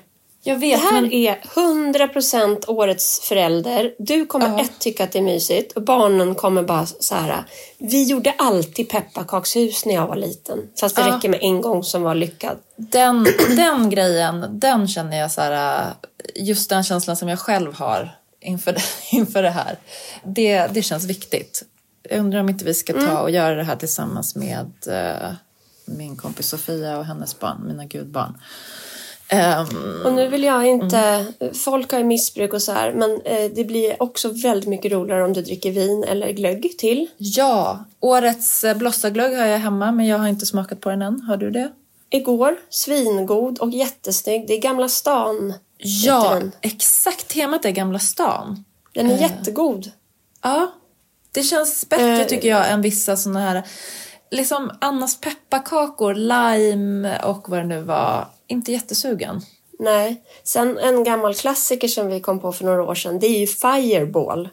Jag 0.46 0.56
Det 0.56 0.60
vet, 0.60 0.80
här 0.80 0.92
men 0.92 1.12
är 1.12 1.36
100% 1.54 2.64
årets 2.70 3.20
förälder. 3.20 3.94
Du 3.98 4.26
kommer 4.26 4.48
Ja. 4.48 4.60
ett 4.60 4.78
tycka 4.78 5.04
att 5.04 5.12
det 5.12 5.18
är 5.18 5.22
mysigt 5.22 5.72
och 5.72 5.82
barnen 5.82 6.34
kommer 6.34 6.62
bara 6.62 6.86
så 6.86 7.14
här. 7.14 7.44
Vi 7.78 8.04
gjorde 8.04 8.34
alltid 8.38 8.88
pepparkakshus 8.88 9.84
när 9.84 9.94
jag 9.94 10.06
var 10.06 10.16
liten. 10.16 10.58
Fast 10.80 10.96
det 10.96 11.02
Ja. 11.02 11.16
räcker 11.16 11.28
med 11.28 11.38
en 11.42 11.60
gång 11.60 11.84
som 11.84 12.02
var 12.02 12.14
lyckad. 12.14 12.56
den, 12.76 13.26
den 13.56 13.90
grejen, 13.90 14.46
den 14.60 14.88
känner 14.88 15.16
jag 15.18 15.30
så 15.32 15.40
här, 15.40 15.92
just 16.34 16.70
den 16.70 16.84
känslan 16.84 17.16
som 17.16 17.28
jag 17.28 17.38
själv 17.38 17.74
har 17.74 18.16
inför 18.40 18.72
det, 18.72 18.82
inför 19.16 19.42
det 19.42 19.50
här. 19.50 19.78
Det, 20.24 20.66
det 20.66 20.82
känns 20.82 21.04
viktigt. 21.04 21.62
Jag 22.10 22.18
undrar 22.18 22.40
om 22.40 22.48
inte 22.48 22.64
vi 22.64 22.74
ska 22.74 22.92
ta 22.92 23.18
och 23.20 23.30
göra 23.30 23.54
det 23.54 23.64
här 23.64 23.76
tillsammans 23.76 24.36
med 24.36 24.72
eh, 24.86 25.32
min 25.84 26.16
kompis 26.16 26.48
Sofia 26.48 26.98
och 26.98 27.04
hennes 27.04 27.38
barn, 27.38 27.64
mina 27.66 27.84
gudbarn. 27.84 28.38
Ehm, 29.34 30.02
Och 30.04 30.12
nu 30.12 30.28
vill 30.28 30.44
jag 30.44 30.66
inte, 30.66 30.98
Mm. 30.98 31.54
folk 31.54 31.92
har 31.92 31.98
ju 31.98 32.04
missbruk 32.04 32.52
och 32.52 32.62
så 32.62 32.72
här, 32.72 32.92
men 32.92 33.20
eh, 33.24 33.50
det 33.54 33.64
blir 33.64 34.02
också 34.02 34.28
väldigt 34.28 34.68
mycket 34.68 34.92
roligare 34.92 35.24
om 35.24 35.32
du 35.32 35.42
dricker 35.42 35.70
vin 35.72 36.04
eller 36.04 36.32
glögg 36.32 36.74
till. 36.78 37.06
ja, 37.16 37.84
årets 38.00 38.64
eh, 38.64 38.76
blossaglögg 38.76 39.36
har 39.38 39.46
jag 39.46 39.58
hemma 39.58 39.92
men 39.92 40.06
jag 40.06 40.18
har 40.18 40.28
inte 40.28 40.46
smakat 40.46 40.80
på 40.80 40.90
den 40.90 41.02
än. 41.02 41.20
Har 41.20 41.36
du 41.36 41.50
det? 41.50 41.72
Igår, 42.10 42.56
svingod 42.70 43.58
och 43.58 43.70
jättesnygg. 43.70 44.46
Det 44.48 44.54
är 44.54 44.60
Gamla 44.60 44.88
stan. 44.88 45.54
Ja, 45.78 46.40
exakt 46.60 47.28
temat 47.28 47.64
är 47.64 47.70
Gamla 47.70 47.98
stan. 47.98 48.64
Den 48.92 49.10
är 49.10 49.18
jättegod. 49.20 49.90
Ja, 50.42 50.72
det 51.32 51.42
känns 51.42 51.88
bättre 51.88 52.20
Eh. 52.20 52.26
tycker 52.26 52.48
jag 52.48 52.70
än 52.70 52.82
vissa 52.82 53.16
såna 53.16 53.40
här 53.40 53.62
liksom 54.30 54.70
Annas 54.80 55.20
pepparkakor, 55.20 56.14
lime 56.14 57.18
och 57.18 57.48
vad 57.48 57.58
det 57.58 57.64
nu 57.64 57.80
var. 57.80 58.26
Inte 58.46 58.72
jättesugen. 58.72 59.40
Nej. 59.78 60.22
Sen 60.44 60.78
en 60.78 61.04
gammal 61.04 61.34
klassiker 61.34 61.88
som 61.88 62.06
vi 62.08 62.20
kom 62.20 62.40
på 62.40 62.52
för 62.52 62.64
några 62.64 62.82
år 62.82 62.94
sedan, 62.94 63.18
det 63.18 63.26
är 63.26 63.38
ju 63.40 63.46
Fireball. 63.46 64.48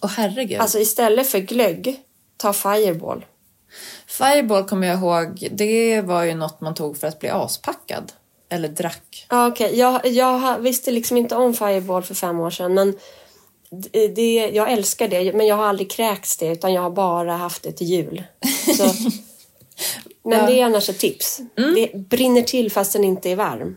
Och 0.00 0.08
herregud. 0.08 0.60
Alltså 0.60 0.78
istället 0.78 1.28
för 1.30 1.38
glögg, 1.38 2.00
ta 2.36 2.52
Fireball. 2.52 3.24
Fireball 4.06 4.64
kommer 4.68 4.86
jag 4.86 4.98
ihåg, 4.98 5.48
det 5.52 6.00
var 6.00 6.22
ju 6.22 6.34
något 6.34 6.60
man 6.60 6.74
tog 6.74 6.98
för 6.98 7.06
att 7.06 7.18
bli 7.18 7.28
aspackad. 7.28 8.12
Eller 8.48 8.68
drack. 8.68 9.26
Ja, 9.30 9.46
okej. 9.48 9.78
Jag, 9.78 10.06
jag 10.06 10.38
ha- 10.38 10.58
visste 10.58 10.90
liksom 10.90 11.16
inte 11.16 11.36
om 11.36 11.54
Fireball 11.54 12.02
för 12.02 12.14
fem 12.14 12.40
år 12.40 12.50
sedan, 12.50 12.74
men 12.74 12.94
det, 14.14 14.50
jag 14.54 14.72
älskar 14.72 15.08
det. 15.08 15.32
Men 15.32 15.46
jag 15.46 15.56
har 15.56 15.64
aldrig 15.64 15.90
kräkts 15.90 16.36
det, 16.36 16.46
utan 16.46 16.72
jag 16.72 16.82
har 16.82 16.90
bara 16.90 17.32
haft 17.36 17.62
det 17.62 17.72
till 17.72 17.86
jul. 17.86 18.24
Så, 18.76 18.84
men 20.24 20.38
Ja. 20.38 20.46
det 20.46 20.60
är 20.60 20.64
annars 20.64 20.88
ett 20.88 20.98
tips. 20.98 21.40
Det 21.54 21.94
brinner 22.08 22.42
till 22.42 22.72
fast 22.72 22.92
den 22.92 23.04
inte 23.04 23.30
är 23.30 23.36
varm. 23.36 23.76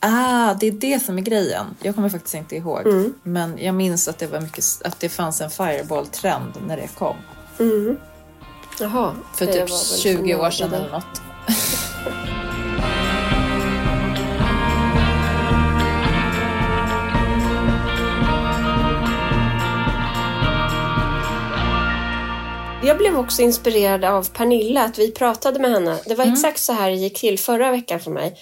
Ah, 0.00 0.54
det 0.54 0.66
är 0.66 0.72
det 0.72 1.02
som 1.02 1.18
är 1.18 1.22
grejen. 1.22 1.66
Jag 1.82 1.94
kommer 1.94 2.08
faktiskt 2.08 2.34
inte 2.34 2.56
ihåg. 2.56 2.86
Mm. 2.86 3.14
Men 3.22 3.58
jag 3.58 3.74
minns 3.74 4.08
att 4.08 4.18
det, 4.18 4.26
var 4.26 4.40
mycket, 4.40 4.64
att 4.84 5.00
det 5.00 5.08
fanns 5.08 5.40
en 5.40 5.50
Fireball-trend 5.50 6.52
när 6.66 6.76
det 6.76 6.88
kom. 6.98 7.16
Jaha. 8.80 9.14
För 9.34 9.46
typ 9.46 9.54
var 9.70 9.90
väl 9.90 10.00
20 10.00 10.32
som 10.32 10.40
år 10.40 10.50
sedan 10.50 10.74
eller 10.74 10.90
något. 10.90 11.20
Jag 22.86 22.98
blev 22.98 23.18
också 23.18 23.42
inspirerad 23.42 24.04
av 24.04 24.28
Pernilla, 24.30 24.84
att 24.84 24.98
vi 24.98 25.10
pratade 25.10 25.58
med 25.58 25.70
henne. 25.70 25.98
Det 26.06 26.14
Mm. 26.14 26.26
var 26.26 26.32
exakt 26.32 26.58
så 26.60 26.72
här 26.72 26.90
det 26.90 26.96
gick 26.96 27.20
till 27.20 27.38
förra 27.38 27.70
veckan 27.70 28.00
för 28.00 28.10
mig. 28.10 28.36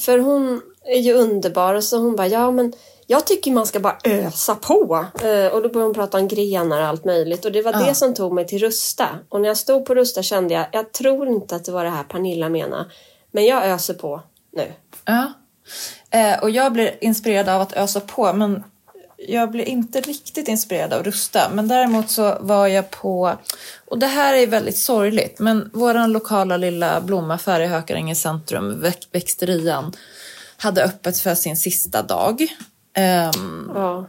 För 0.00 0.18
hon 0.18 0.62
är 0.84 0.98
ju 1.00 1.12
underbar 1.12 1.74
och 1.74 1.84
så 1.84 1.98
hon 1.98 2.16
bara, 2.16 2.26
ja 2.26 2.50
men 2.50 2.72
jag 3.06 3.26
tycker 3.26 3.50
man 3.50 3.66
ska 3.66 3.80
bara 3.80 3.98
ösa 4.04 4.54
på. 4.54 5.06
Eh, 5.22 5.46
och 5.46 5.62
då 5.62 5.68
började 5.68 5.80
hon 5.80 5.94
prata 5.94 6.18
om 6.18 6.28
grenar 6.28 6.80
och 6.80 6.86
allt 6.86 7.04
möjligt. 7.04 7.44
Och 7.44 7.52
det 7.52 7.62
var 7.62 7.86
det 7.86 7.94
som 7.94 8.14
tog 8.14 8.32
mig 8.32 8.46
till 8.46 8.58
Rusta. 8.58 9.08
Och 9.28 9.40
när 9.40 9.48
jag 9.48 9.56
stod 9.56 9.84
på 9.86 9.94
Rusta 9.94 10.22
kände 10.22 10.54
jag, 10.54 10.66
jag 10.72 10.92
tror 10.92 11.28
inte 11.28 11.56
att 11.56 11.64
det 11.64 11.72
var 11.72 11.84
det 11.84 11.90
här 11.90 12.04
Pernilla 12.04 12.48
menade. 12.48 12.84
Men 13.30 13.44
jag 13.44 13.64
öser 13.66 13.94
på 13.94 14.22
nu. 14.56 14.72
Ja. 15.04 15.32
Eh, 16.10 16.42
och 16.42 16.50
jag 16.50 16.72
blir 16.72 16.98
inspirerad 17.00 17.48
av 17.48 17.60
att 17.60 17.72
ösa 17.76 18.00
på, 18.00 18.32
men 18.32 18.64
jag 19.28 19.50
blir 19.50 19.64
inte 19.64 20.00
riktigt 20.00 20.48
inspirerad 20.48 20.92
av 20.92 21.02
Rusta. 21.04 21.50
Men 21.52 21.68
däremot 21.68 22.10
så 22.10 22.36
var 22.40 22.66
jag 22.66 22.90
på, 22.90 23.36
och 23.86 23.98
det 23.98 24.06
här 24.06 24.34
är 24.34 24.46
väldigt 24.46 24.78
sorgligt, 24.78 25.38
men 25.38 25.70
våran 25.72 26.12
lokala 26.12 26.56
lilla 26.56 27.00
blomaffär 27.00 27.60
i 27.60 27.66
Hökaränge 27.66 28.14
centrum, 28.14 28.80
Väx- 28.82 29.08
Växterian, 29.12 29.92
hade 30.56 30.84
öppet 30.84 31.18
för 31.18 31.34
sin 31.34 31.56
sista 31.56 32.02
dag. 32.02 32.46
Ehm, 32.94 33.70
Ja. 33.74 34.06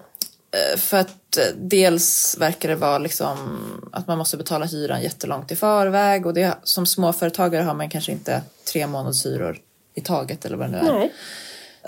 Eh, 0.51 0.79
För 0.79 0.97
att 0.97 1.37
eh, 1.37 1.43
dels 1.55 2.37
verkar 2.39 2.69
det 2.69 2.75
vara 2.75 2.97
liksom 2.97 3.37
att 3.91 4.07
man 4.07 4.17
måste 4.17 4.37
betala 4.37 4.65
hyran 4.65 5.01
jättelångt 5.01 5.51
i 5.51 5.55
förväg 5.55 6.25
och 6.25 6.33
det, 6.33 6.57
som 6.63 6.85
småföretagare 6.85 7.63
har 7.63 7.73
man 7.73 7.89
kanske 7.89 8.11
inte 8.11 8.41
tre 8.73 8.87
månadshyror 8.87 9.57
i 9.95 10.01
taget 10.01 10.45
eller 10.45 10.57
vad 10.57 10.67
det 10.71 10.81
nu 10.81 10.87
är. 10.89 10.93
Nej. 10.93 11.13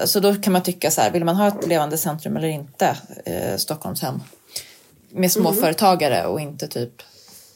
Så 0.06 0.20
då 0.20 0.36
kan 0.36 0.54
man 0.54 0.64
tycka 0.64 0.91
så 0.91 1.02
här, 1.02 1.12
vill 1.12 1.26
man 1.26 1.36
ha 1.36 1.47
ett 1.47 1.68
levande 1.68 1.97
centrum 1.97 2.38
eller 2.38 2.47
inte, 2.47 2.97
eh, 3.26 3.58
Stockholmshem, 3.58 4.22
med 5.12 5.32
småföretagare 5.32 6.26
och 6.26 6.39
inte 6.39 6.68
typ 6.68 6.93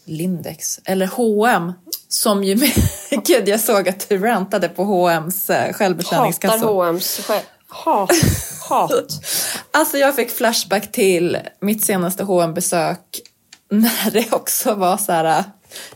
Lindex 0.06 0.80
eller 0.86 1.08
H&M 1.08 1.74
som 2.08 2.44
ju, 2.44 2.56
gud 3.10 3.50
jag 3.50 3.60
såg 3.60 3.90
att 3.90 4.10
du 4.10 4.18
rantade 4.18 4.70
på 4.70 4.84
H&M's 4.84 5.52
eh, 5.52 5.58
Hatar 5.60 5.74
självbetjäningskassa. 5.74 6.66
H&M's 6.66 7.22
själv. 7.22 7.44
Hat. 7.68 8.12
Hat. 8.70 8.92
Alltså 9.72 9.98
jag 9.98 10.16
fick 10.16 10.32
flashback 10.32 10.92
till 10.92 11.38
mitt 11.60 11.86
senaste 11.86 12.24
hm 12.24 12.54
besök 12.54 13.22
när 13.70 14.12
det 14.12 14.34
också 14.34 14.74
var 14.74 14.98
så 14.98 15.12
här. 15.12 15.44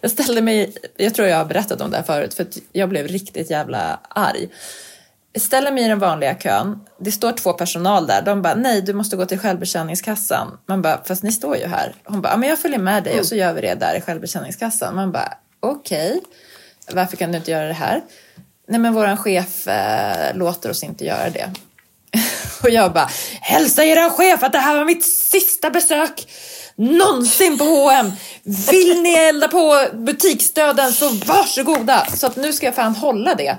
Jag 0.01 0.11
ställde 0.11 0.41
mig, 0.41 0.75
jag 0.97 1.15
tror 1.15 1.27
jag 1.27 1.37
har 1.37 1.45
berättat 1.45 1.81
om 1.81 1.91
det 1.91 1.97
här 1.97 2.03
förut 2.03 2.33
för 2.33 2.43
att 2.43 2.57
jag 2.71 2.89
blev 2.89 3.07
riktigt 3.07 3.49
jävla 3.49 3.99
arg. 4.09 4.49
Jag 5.33 5.41
ställer 5.41 5.71
mig 5.71 5.83
i 5.83 5.87
den 5.87 5.99
vanliga 5.99 6.35
kön, 6.35 6.79
det 6.99 7.11
står 7.11 7.31
två 7.31 7.53
personal 7.53 8.07
där, 8.07 8.21
de 8.21 8.41
bara 8.41 8.55
nej 8.55 8.81
du 8.81 8.93
måste 8.93 9.15
gå 9.15 9.25
till 9.25 9.39
självbetjäningskassan. 9.39 10.57
Man 10.65 10.81
bara 10.81 11.03
fast 11.03 11.23
ni 11.23 11.31
står 11.31 11.57
ju 11.57 11.67
här. 11.67 11.95
Hon 12.03 12.21
bara 12.21 12.33
ja, 12.33 12.37
men 12.37 12.49
jag 12.49 12.59
följer 12.59 12.79
med 12.79 13.03
dig 13.03 13.19
och 13.19 13.25
så 13.25 13.35
gör 13.35 13.53
vi 13.53 13.61
det 13.61 13.75
där 13.75 13.95
i 13.97 14.01
självbetjäningskassan. 14.01 14.95
Man 14.95 15.11
bara 15.11 15.33
okej, 15.59 16.21
varför 16.91 17.17
kan 17.17 17.31
du 17.31 17.37
inte 17.37 17.51
göra 17.51 17.67
det 17.67 17.73
här? 17.73 18.01
Nej 18.67 18.79
men 18.79 18.93
våran 18.93 19.17
chef 19.17 19.67
eh, 19.67 20.35
låter 20.35 20.69
oss 20.69 20.83
inte 20.83 21.05
göra 21.05 21.29
det. 21.29 21.51
Och 22.63 22.69
jag 22.69 22.93
bara, 22.93 23.09
hälsa 23.41 23.83
eran 23.83 24.09
chef 24.09 24.43
att 24.43 24.51
det 24.51 24.59
här 24.59 24.75
var 24.77 24.85
mitt 24.85 25.05
sista 25.05 25.69
besök 25.69 26.27
någonsin 26.75 27.57
på 27.57 27.63
H&M. 27.63 28.11
Vill 28.43 29.01
ni 29.01 29.13
elda 29.13 29.47
på 29.47 29.87
butiksdöden 29.93 30.93
så 30.93 31.09
varsågoda. 31.09 32.05
Så 32.05 32.27
att 32.27 32.35
nu 32.35 32.53
ska 32.53 32.65
jag 32.65 32.75
fan 32.75 32.95
hålla 32.95 33.35
det. 33.35 33.57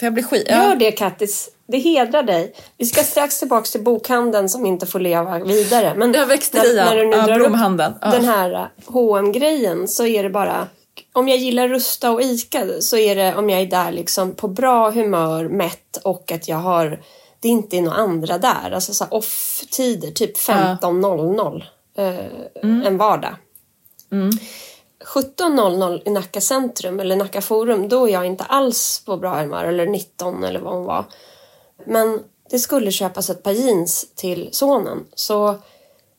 För 0.00 0.06
jag 0.06 0.14
blir 0.14 0.24
skit... 0.24 0.50
Gör 0.50 0.68
Ja. 0.68 0.74
det 0.74 0.92
Kattis. 0.92 1.48
Det 1.66 1.78
hedrar 1.78 2.22
dig. 2.22 2.54
Vi 2.78 2.86
ska 2.86 3.02
strax 3.02 3.38
tillbaka 3.38 3.64
till 3.64 3.82
bokhandeln 3.82 4.48
som 4.48 4.66
inte 4.66 4.86
får 4.86 5.00
leva 5.00 5.38
vidare. 5.38 5.94
Men 5.96 6.12
Ja, 6.14 6.24
växterian. 6.24 6.74
när, 6.76 6.84
när 6.84 6.96
du 6.96 7.06
nu 7.06 7.16
Ja, 7.16 7.26
drar 7.26 7.40
upp 7.40 7.96
Ja. 8.02 8.10
den 8.10 8.24
här 8.24 8.68
hm 8.86 9.32
grejen 9.32 9.88
så 9.88 10.06
är 10.06 10.22
det 10.22 10.30
bara... 10.30 10.66
Om 11.12 11.28
jag 11.28 11.38
gillar 11.38 11.68
Rusta 11.68 12.10
och 12.10 12.22
Ica 12.22 12.66
så 12.80 12.96
är 12.96 13.16
det 13.16 13.34
om 13.34 13.50
jag 13.50 13.60
är 13.60 13.66
där 13.66 13.92
liksom 13.92 14.34
på 14.34 14.48
bra 14.48 14.90
humör, 14.90 15.48
mätt 15.48 15.96
och 16.04 16.32
att 16.32 16.48
jag 16.48 16.56
har... 16.56 17.02
Det 17.40 17.48
inte 17.48 17.76
är 17.76 17.82
några 17.82 17.96
andra 17.96 18.38
där. 18.38 18.70
Alltså 18.74 18.94
så 18.94 19.04
off-tider, 19.04 20.10
typ 20.10 20.38
15.00 20.38 21.62
eh, 21.98 22.86
en 22.86 22.96
vardag. 22.96 23.34
17.00 25.14 26.02
i 26.04 26.10
Nacka 26.10 26.40
centrum 26.40 27.00
eller 27.00 27.16
Nacka 27.16 27.40
forum, 27.40 27.88
då 27.88 28.08
är 28.08 28.12
jag 28.12 28.26
inte 28.26 28.44
alls 28.44 29.02
på 29.06 29.16
bra 29.16 29.34
humör. 29.40 29.64
Eller 29.64 29.86
19 29.86 30.44
eller 30.44 30.60
vad 30.60 30.74
hon 30.74 30.84
var. 30.84 31.04
Men 31.86 32.20
det 32.50 32.58
skulle 32.58 32.90
köpas 32.92 33.30
ett 33.30 33.42
par 33.42 33.52
jeans 33.52 34.06
till 34.14 34.48
sonen. 34.52 35.04
Så 35.14 35.54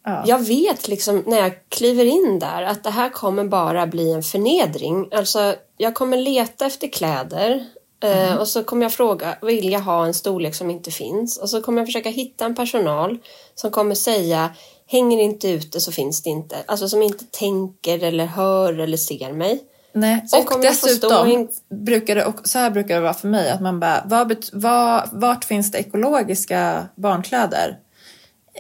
Ja. 0.06 0.24
jag 0.26 0.40
vet 0.40 0.88
liksom 0.88 1.24
när 1.28 1.38
jag 1.38 1.52
kliver 1.70 2.06
in 2.06 2.40
där 2.40 2.62
att 2.64 2.84
det 2.84 2.90
här 2.90 3.10
kommer 3.10 3.44
bara 3.44 3.88
bli 3.88 4.12
en 4.12 4.24
förnedring. 4.24 5.10
Alltså, 5.12 5.56
jag 5.78 5.96
kommer 5.96 6.18
leta 6.18 6.66
efter 6.66 6.88
kläder. 6.88 7.66
eh, 8.04 8.36
Och 8.36 8.48
så 8.48 8.64
kommer 8.64 8.86
jag 8.86 8.94
fråga, 8.94 9.38
vill 9.42 9.72
jag 9.72 9.80
ha 9.80 10.06
en 10.06 10.14
storlek 10.14 10.56
som 10.56 10.70
inte 10.72 10.92
finns? 10.92 11.38
Och 11.38 11.50
så 11.50 11.62
kommer 11.62 11.82
jag 11.82 11.88
försöka 11.88 12.10
hitta 12.10 12.46
en 12.46 12.56
personal 12.56 13.18
som 13.56 13.72
kommer 13.72 13.96
säga, 13.96 14.50
hänger 14.92 15.20
inte 15.20 15.50
ute 15.50 15.82
så 15.82 15.92
finns 15.92 16.24
det 16.24 16.30
inte. 16.30 16.58
Alltså 16.66 16.90
som 16.90 17.02
inte 17.02 17.26
tänker 17.26 18.04
eller 18.04 18.26
hör 18.26 18.80
eller 18.80 18.98
ser 18.98 19.34
mig. 19.34 19.64
Nej. 19.94 20.28
Sen 20.28 20.48
Och 20.48 20.62
dessutom 20.62 21.28
in- 21.28 21.50
brukar 21.70 22.16
det, 22.16 22.26
och 22.26 22.36
så 22.44 22.60
här 22.60 22.70
brukar 22.70 22.96
det 22.96 23.02
vara 23.02 23.14
för 23.14 23.28
mig, 23.28 23.50
att 23.50 23.62
man 23.62 23.80
bara, 23.80 24.04
vad, 24.06 24.46
vad, 24.54 25.10
vart 25.12 25.46
finns 25.46 25.72
det 25.72 25.78
ekologiska 25.78 26.88
barnkläder? 26.96 27.78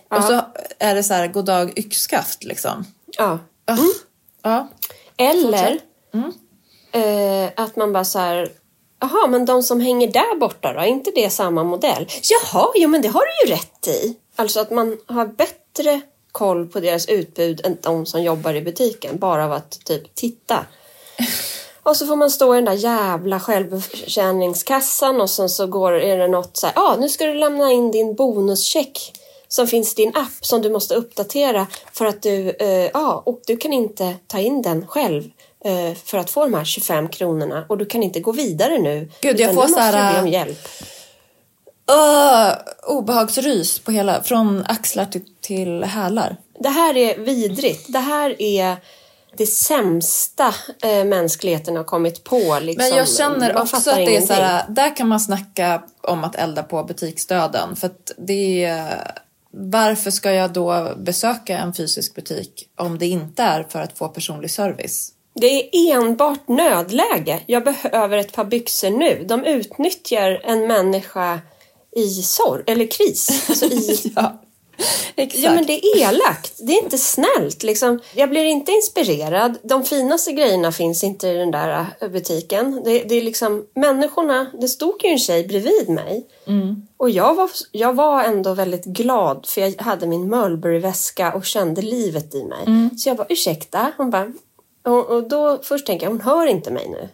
Och 0.09 0.23
så 0.23 0.41
är 0.79 0.95
det 0.95 1.03
så 1.03 1.13
här, 1.13 1.27
god 1.27 1.45
dag 1.45 1.79
yxskaft 1.79 2.43
liksom. 2.43 2.85
Ja. 3.17 3.39
Ugh. 3.71 3.81
Ja. 4.41 4.67
Eller. 5.17 5.79
Mm. 6.13 6.31
eh, 6.91 7.51
att 7.55 7.75
man 7.75 7.93
bara 7.93 8.05
så 8.05 8.19
här, 8.19 8.51
Jaha, 8.99 9.27
men 9.27 9.45
de 9.45 9.63
som 9.63 9.81
hänger 9.81 10.11
där 10.11 10.39
borta 10.39 10.73
då? 10.73 10.79
Är 10.79 10.85
inte 10.85 11.11
det 11.15 11.29
samma 11.29 11.63
modell? 11.63 12.07
Jaha, 12.23 12.67
jo 12.75 12.89
men 12.89 13.01
det 13.01 13.07
har 13.07 13.21
du 13.21 13.49
ju 13.49 13.55
rätt 13.55 13.87
i. 13.87 14.15
Alltså 14.35 14.59
att 14.59 14.71
man 14.71 14.97
har 15.05 15.25
bättre 15.25 16.01
koll 16.31 16.67
på 16.67 16.79
deras 16.79 17.05
utbud 17.05 17.61
än 17.65 17.77
de 17.81 18.05
som 18.05 18.23
jobbar 18.23 18.53
i 18.53 18.61
butiken. 18.61 19.17
Bara 19.17 19.45
av 19.45 19.51
att 19.51 19.85
typ 19.85 20.15
titta. 20.15 20.65
Och 21.83 21.97
så 21.97 22.07
får 22.07 22.15
man 22.15 22.31
stå 22.31 22.53
i 22.53 22.57
den 22.57 22.65
där 22.65 22.73
jävla 22.73 23.39
självbetjäningskassan 23.39 25.21
och 25.21 25.29
sen 25.29 25.49
så 25.49 25.67
går, 25.67 25.93
är 25.93 26.17
det 26.17 26.27
något 26.27 26.57
så 26.57 26.65
här, 26.65 26.73
ja 26.75 26.81
ah, 26.81 26.95
nu 26.95 27.09
ska 27.09 27.25
du 27.25 27.33
lämna 27.33 27.71
in 27.71 27.91
din 27.91 28.15
bonuscheck 28.15 29.13
som 29.47 29.67
finns 29.67 29.93
i 29.93 29.95
din 29.95 30.15
app 30.15 30.45
som 30.45 30.61
du 30.61 30.69
måste 30.69 30.95
uppdatera 30.95 31.67
för 31.91 32.05
att 32.05 32.21
du, 32.21 32.49
eh, 32.49 32.67
ja, 32.69 32.85
eh, 32.85 32.89
ah, 32.93 33.23
och 33.25 33.41
du 33.47 33.57
kan 33.57 33.73
inte 33.73 34.15
ta 34.27 34.39
in 34.39 34.61
den 34.61 34.87
själv 34.87 35.23
eh, 35.65 35.97
för 36.05 36.17
att 36.17 36.29
få 36.29 36.43
de 36.43 36.53
här 36.53 36.65
25 36.65 37.09
kronorna 37.09 37.65
och 37.69 37.77
du 37.77 37.85
kan 37.85 38.03
inte 38.03 38.19
gå 38.19 38.31
vidare 38.31 38.77
nu. 38.77 39.09
Gud, 39.21 39.39
jag 39.39 39.55
får 39.55 39.67
så 39.67 39.79
här... 39.79 40.13
be 40.13 40.21
om 40.21 40.27
hjälp. 40.27 40.67
Uh, 41.91 42.55
obehagsrys 42.97 43.79
på 43.79 43.91
hela, 43.91 44.23
från 44.23 44.65
axlar 44.67 45.05
till, 45.05 45.25
till 45.41 45.83
hälar. 45.83 46.35
Det 46.59 46.69
här 46.69 46.97
är 46.97 47.17
vidrigt. 47.17 47.85
Det 47.87 47.99
här 47.99 48.41
är 48.41 48.77
det 49.37 49.45
sämsta 49.45 50.53
eh, 50.83 51.05
mänskligheten 51.05 51.75
har 51.75 51.83
kommit 51.83 52.23
på. 52.23 52.59
Liksom. 52.61 52.89
Men 52.89 52.97
jag 52.97 53.09
känner 53.09 53.53
man 53.53 53.61
också 53.63 53.75
att 53.75 53.95
det 53.95 54.17
är 54.17 54.21
så 54.21 54.33
här, 54.33 54.65
där 54.69 54.95
kan 54.95 55.07
man 55.07 55.19
snacka 55.19 55.83
om 56.01 56.23
att 56.23 56.35
elda 56.35 56.63
på 56.63 56.83
butiksdöden. 56.83 57.75
För 57.75 57.89
det 58.17 58.63
är, 58.63 59.11
varför 59.51 60.11
ska 60.11 60.31
jag 60.31 60.53
då 60.53 60.93
besöka 60.97 61.57
en 61.57 61.73
fysisk 61.73 62.15
butik 62.15 62.69
om 62.75 62.97
det 62.97 63.07
inte 63.07 63.43
är 63.43 63.63
för 63.63 63.81
att 63.81 63.97
få 63.97 64.07
personlig 64.07 64.51
service? 64.51 65.11
Det 65.33 65.77
är 65.77 65.95
enbart 65.95 66.47
nödläge. 66.47 67.39
Jag 67.45 67.63
behöver 67.63 68.17
ett 68.17 68.33
par 68.33 68.45
byxor 68.45 68.89
nu. 68.89 69.25
De 69.27 69.45
utnyttjar 69.45 70.41
en 70.43 70.67
människa 70.67 71.39
i 71.95 72.07
sorg 72.09 72.63
eller 72.67 72.87
kris. 72.87 73.45
Alltså 73.49 73.65
i... 73.65 74.11
ja. 74.15 74.41
Exakt. 75.15 75.43
Ja 75.43 75.53
men 75.53 75.65
det 75.65 75.85
är 75.85 76.09
elakt. 76.09 76.53
Det 76.57 76.73
är 76.73 76.83
inte 76.83 76.97
snällt. 76.97 77.63
Liksom. 77.63 77.99
Jag 78.15 78.29
blir 78.29 78.45
inte 78.45 78.71
inspirerad. 78.71 79.57
De 79.63 79.83
finaste 79.83 80.31
grejerna 80.31 80.71
finns 80.71 81.03
inte 81.03 81.27
i 81.27 81.37
den 81.37 81.51
där 81.51 81.85
äh, 82.01 82.09
butiken. 82.09 82.81
Det, 82.85 83.03
det 83.03 83.15
är 83.15 83.21
liksom 83.21 83.65
människorna. 83.75 84.51
Det 84.61 84.67
stod 84.67 85.03
ju 85.03 85.09
en 85.09 85.19
tjej 85.19 85.47
bredvid 85.47 85.89
mig. 85.89 86.27
Mm. 86.47 86.87
Och 86.97 87.09
jag 87.09 87.35
var, 87.35 87.49
jag 87.71 87.93
var 87.93 88.23
ändå 88.23 88.53
väldigt 88.53 88.85
glad 88.85 89.45
för 89.45 89.61
jag 89.61 89.81
hade 89.81 90.07
min 90.07 90.29
Mulberry-väska 90.29 91.33
och 91.33 91.45
kände 91.45 91.81
livet 91.81 92.35
i 92.35 92.43
mig. 92.43 92.63
Mm. 92.67 92.97
Så 92.97 93.09
jag 93.09 93.17
bara 93.17 93.27
ursäkta. 93.29 93.91
Hon 93.97 94.09
bara, 94.09 94.31
och, 94.85 95.09
och 95.09 95.29
då 95.29 95.59
först 95.63 95.85
tänker 95.85 96.05
jag 96.05 96.11
hon 96.11 96.21
hör 96.21 96.45
inte 96.45 96.71
mig 96.71 96.89
nu. 96.89 97.09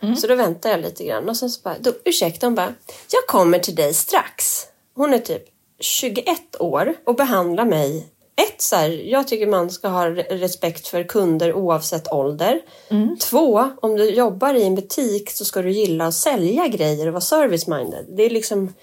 Mm. 0.00 0.16
Så 0.16 0.26
då 0.26 0.34
väntar 0.34 0.70
jag 0.70 0.80
lite 0.80 1.04
grann 1.04 1.28
och 1.28 1.36
sen 1.36 1.50
så 1.50 1.60
bara, 1.62 1.76
då, 1.80 1.92
ursäkta, 2.04 2.46
hon 2.46 2.54
bara, 2.54 2.74
jag 3.10 3.26
kommer 3.26 3.58
till 3.58 3.74
dig 3.74 3.94
strax. 3.94 4.66
Hon 4.94 5.14
är 5.14 5.18
typ 5.18 5.44
21 5.80 6.56
år 6.60 6.94
och 7.04 7.14
behandlar 7.14 7.64
mig 7.64 8.06
ett, 8.36 8.62
så 8.62 8.76
här, 8.76 8.88
jag 8.88 9.28
tycker 9.28 9.46
man 9.46 9.70
ska 9.70 9.88
ha 9.88 10.10
respekt 10.10 10.88
för 10.88 11.02
kunder 11.02 11.52
oavsett 11.52 12.12
ålder. 12.12 12.60
Mm. 12.88 13.18
Två, 13.18 13.70
om 13.82 13.96
du 13.96 14.10
jobbar 14.10 14.54
i 14.54 14.64
en 14.64 14.74
butik 14.74 15.30
så 15.30 15.44
ska 15.44 15.62
du 15.62 15.70
gilla 15.70 16.06
att 16.06 16.14
sälja 16.14 16.66
grejer 16.66 17.06
och 17.06 17.12
vara 17.12 17.20
service-minded. 17.20 18.04
Det 18.16 18.22
är 18.22 18.30
liksom... 18.30 18.74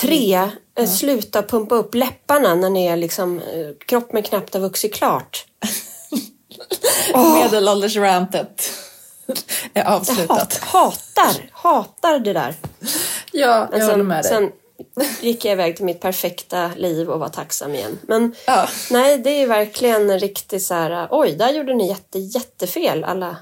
Tre, 0.00 0.50
mm. 0.74 0.88
sluta 0.88 1.42
pumpa 1.42 1.74
upp 1.74 1.94
läpparna 1.94 2.54
när 2.54 2.70
ni 2.70 2.86
är 2.86 2.96
liksom, 2.96 3.38
eh, 3.38 3.86
kroppen 3.86 4.22
knappt 4.22 4.54
har 4.54 4.60
vuxit 4.60 4.94
klart. 4.94 5.46
oh. 7.14 7.34
Medelåldersrantet 7.42 8.70
är 9.74 9.84
avslutat. 9.84 10.58
Jag 10.60 10.66
hatar, 10.66 11.50
hatar 11.52 12.18
det 12.18 12.32
där. 12.32 12.54
Ja, 13.32 13.68
jag 13.72 13.80
sen, 13.80 13.90
håller 13.90 14.04
med 14.04 14.24
dig. 14.24 14.30
Sen 14.30 14.52
gick 15.20 15.44
jag 15.44 15.52
iväg 15.52 15.76
till 15.76 15.84
mitt 15.84 16.00
perfekta 16.00 16.70
liv 16.76 17.10
och 17.10 17.20
var 17.20 17.28
tacksam 17.28 17.74
igen. 17.74 17.98
Men 18.02 18.34
ja. 18.46 18.68
nej, 18.90 19.18
det 19.18 19.30
är 19.30 19.46
verkligen 19.46 20.18
riktigt 20.18 20.62
så 20.62 20.74
här, 20.74 21.08
oj, 21.10 21.32
där 21.32 21.50
gjorde 21.50 21.74
ni 21.74 21.88
jätte, 21.88 22.18
jättefel 22.18 23.04
alla 23.04 23.36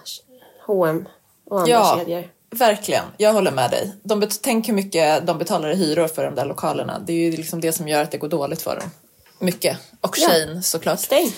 H&M 0.66 1.08
och 1.50 1.60
andra 1.60 1.72
ja. 1.72 1.96
kedjor. 1.98 2.30
Verkligen, 2.50 3.04
jag 3.16 3.32
håller 3.32 3.50
med 3.50 3.70
dig. 3.70 3.92
De 4.02 4.28
tänk 4.42 4.68
hur 4.68 4.74
mycket 4.74 5.26
de 5.26 5.38
betalar 5.38 5.70
i 5.70 5.74
hyror 5.74 6.08
för 6.08 6.24
de 6.24 6.34
där 6.34 6.44
lokalerna. 6.44 6.98
Det 6.98 7.12
är 7.12 7.30
ju 7.30 7.36
liksom 7.36 7.60
det 7.60 7.72
som 7.72 7.88
gör 7.88 8.02
att 8.02 8.10
det 8.10 8.18
går 8.18 8.28
dåligt 8.28 8.62
för 8.62 8.76
dem. 8.80 8.90
Mycket. 9.38 9.78
Och 10.00 10.16
Shane 10.16 10.52
ja. 10.54 10.62
såklart. 10.62 11.00
Stäng. 11.00 11.32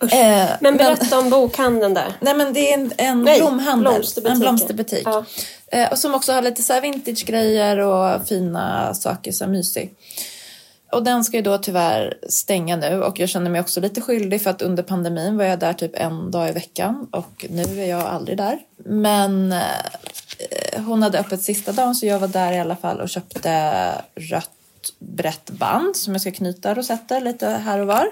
Eh, 0.00 0.48
men 0.60 0.76
berätta 0.76 1.16
men, 1.16 1.18
om 1.18 1.30
bokhandeln 1.30 1.94
där. 1.94 2.12
Nej 2.20 2.34
men 2.34 2.52
det 2.52 2.72
är 2.72 2.78
en, 2.78 2.92
en 2.96 3.22
Nej, 3.22 3.40
blomhandel. 3.40 3.92
Blomsterbutik. 3.92 4.32
En 4.32 4.40
blomsterbutik. 4.40 5.02
Ja. 5.04 5.24
Eh, 5.66 5.92
och 5.92 5.98
som 5.98 6.14
också 6.14 6.32
har 6.32 6.42
lite 6.42 6.62
så 6.62 6.80
vintage-grejer 6.80 7.78
och 7.78 8.28
fina 8.28 8.94
saker, 8.94 9.32
så 9.32 9.46
mysig. 9.46 9.94
Och 10.92 11.02
den 11.02 11.24
ska 11.24 11.36
ju 11.36 11.42
då 11.42 11.58
tyvärr 11.58 12.18
stänga 12.28 12.76
nu 12.76 13.02
och 13.02 13.20
jag 13.20 13.28
känner 13.28 13.50
mig 13.50 13.60
också 13.60 13.80
lite 13.80 14.00
skyldig 14.00 14.42
för 14.42 14.50
att 14.50 14.62
under 14.62 14.82
pandemin 14.82 15.36
var 15.36 15.44
jag 15.44 15.58
där 15.58 15.72
typ 15.72 15.90
en 15.94 16.30
dag 16.30 16.48
i 16.48 16.52
veckan 16.52 17.08
och 17.10 17.46
nu 17.50 17.62
är 17.62 17.86
jag 17.86 18.02
aldrig 18.02 18.38
där. 18.38 18.58
Men 18.84 19.52
eh, 19.52 20.82
hon 20.86 21.02
hade 21.02 21.18
öppet 21.18 21.42
sista 21.42 21.72
dagen 21.72 21.94
så 21.94 22.06
jag 22.06 22.18
var 22.18 22.28
där 22.28 22.52
i 22.52 22.58
alla 22.58 22.76
fall 22.76 23.00
och 23.00 23.08
köpte 23.08 23.92
rött 24.14 24.50
brett 24.98 25.50
band 25.50 25.96
som 25.96 26.14
jag 26.14 26.20
ska 26.20 26.30
knyta 26.30 26.74
rosetter 26.74 27.20
lite 27.20 27.46
här 27.48 27.78
och 27.78 27.86
var. 27.86 28.08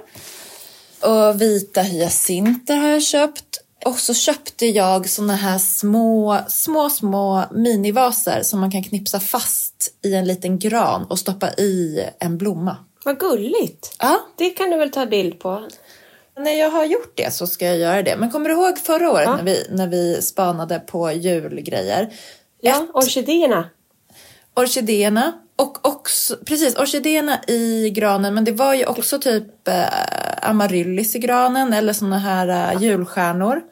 Och 1.04 1.40
vita 1.40 1.80
hyacinter 1.80 2.76
har 2.76 2.88
jag 2.88 3.02
köpt. 3.02 3.60
Och 3.84 3.98
så 3.98 4.14
köpte 4.14 4.66
jag 4.66 5.08
såna 5.08 5.36
här 5.36 5.58
små, 5.58 6.38
små, 6.48 6.90
små 6.90 7.44
minivaser 7.50 8.42
som 8.42 8.60
man 8.60 8.70
kan 8.70 8.82
knipsa 8.82 9.20
fast 9.20 9.94
i 10.02 10.14
en 10.14 10.24
liten 10.24 10.58
gran 10.58 11.04
och 11.04 11.18
stoppa 11.18 11.50
i 11.50 12.04
en 12.18 12.38
blomma. 12.38 12.76
Vad 13.04 13.18
gulligt! 13.18 13.96
Ja. 13.98 14.20
Det 14.36 14.50
kan 14.50 14.70
du 14.70 14.76
väl 14.76 14.90
ta 14.90 15.06
bild 15.06 15.38
på? 15.38 15.68
När 16.38 16.52
jag 16.52 16.70
har 16.70 16.84
gjort 16.84 17.12
det 17.16 17.34
så 17.34 17.46
ska 17.46 17.66
jag 17.66 17.78
göra 17.78 18.02
det. 18.02 18.16
Men 18.16 18.30
kommer 18.30 18.48
du 18.48 18.54
ihåg 18.54 18.78
förra 18.78 19.10
året 19.10 19.26
ja. 19.26 19.36
när, 19.36 19.44
vi, 19.44 19.66
när 19.70 19.88
vi 19.88 20.22
spanade 20.22 20.78
på 20.78 21.12
julgrejer? 21.12 22.12
Ja, 22.60 22.82
Ett, 22.82 22.90
orkidéerna. 22.94 23.70
Orkidéerna 24.54 25.32
och 25.56 25.88
också, 25.88 26.36
precis, 26.46 26.76
orkidéerna 26.76 27.40
i 27.48 27.90
granen 27.90 28.34
men 28.34 28.44
det 28.44 28.52
var 28.52 28.74
ju 28.74 28.86
också 28.86 29.18
typ 29.18 29.68
eh, 29.68 29.84
amaryllis 30.44 31.16
i 31.16 31.18
granen 31.18 31.72
eller 31.72 31.92
såna 31.92 32.18
här 32.18 32.72
eh, 32.74 32.82
julstjärnor. 32.82 33.62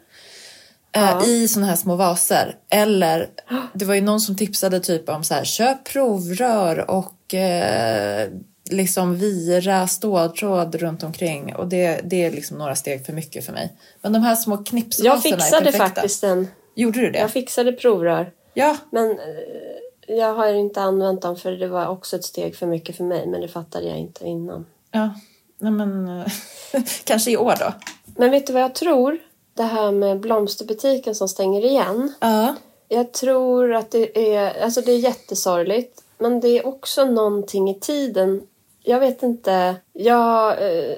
Eh, 0.93 1.03
ja. 1.03 1.27
I 1.27 1.49
såna 1.49 1.66
här 1.66 1.77
små 1.77 1.97
vaser. 1.97 2.57
Eller 2.70 3.29
det 3.75 3.85
var 3.85 3.95
ju 3.95 4.01
någon 4.01 4.20
som 4.20 4.37
tipsade 4.37 4.81
typ 4.81 5.09
om 5.09 5.25
så 5.25 5.35
här, 5.35 5.45
köp 5.45 5.85
provrör 5.85 6.91
och 6.91 7.35
eh, 7.35 8.29
liksom 8.70 9.16
vira 9.16 9.87
ståltråd 9.87 10.75
runt 10.75 11.03
omkring. 11.03 11.55
Och 11.55 11.68
det, 11.68 12.01
det 12.05 12.25
är 12.25 12.31
liksom 12.31 12.59
några 12.59 12.75
steg 12.75 13.07
för 13.07 13.12
mycket 13.12 13.47
för 13.47 13.53
mig. 13.53 13.73
Men 14.03 14.12
de 14.12 14.23
här 14.23 14.37
små 14.37 14.57
knipsvaserna 14.57 15.14
Jag 15.14 15.23
fixade 15.23 15.73
faktiskt 15.73 16.25
en. 16.25 16.49
Gjorde 16.75 17.01
du 17.01 17.11
det? 17.11 17.18
Jag 17.18 17.31
fixade 17.31 17.73
provrör. 17.73 18.31
Ja. 18.55 18.77
Men 18.91 19.11
eh, 19.11 20.16
jag 20.16 20.35
har 20.35 20.53
inte 20.53 20.81
använt 20.83 21.23
dem 21.23 21.37
för 21.37 21.53
det 21.53 21.68
var 21.68 21.87
också 21.87 22.16
ett 22.16 22.25
steg 22.25 22.57
för 22.57 22.66
mycket 22.66 22.97
för 22.97 23.05
mig. 23.05 23.27
Men 23.27 23.41
det 23.41 23.49
fattade 23.49 23.87
jag 23.87 23.99
inte 23.99 24.25
innan. 24.25 24.66
Ja, 24.91 25.14
Nej, 25.63 25.73
men 25.73 26.09
eh, 26.09 26.27
kanske 27.05 27.31
i 27.31 27.37
år 27.37 27.55
då. 27.59 27.73
Men 28.17 28.31
vet 28.31 28.47
du 28.47 28.53
vad 28.53 28.63
jag 28.63 28.75
tror? 28.75 29.19
Det 29.55 29.63
här 29.63 29.93
med 29.93 30.21
blomsterbutiken 30.21 31.15
som 31.15 31.29
stänger 31.29 31.65
igen. 31.65 32.13
Ja. 32.21 32.55
Jag 32.89 33.13
tror 33.13 33.75
att 33.75 33.91
det 33.91 34.35
är, 34.35 34.63
alltså 34.63 34.81
det 34.81 34.93
är 34.93 34.99
jättesorgligt. 34.99 36.03
Men 36.19 36.41
det 36.41 36.49
är 36.49 36.67
också 36.67 37.05
någonting 37.05 37.71
i 37.71 37.81
tiden. 37.81 38.43
Jag 38.83 39.01
vet 39.01 39.23
inte. 39.23 39.77
Jag 39.93 40.51
eh, 40.51 40.95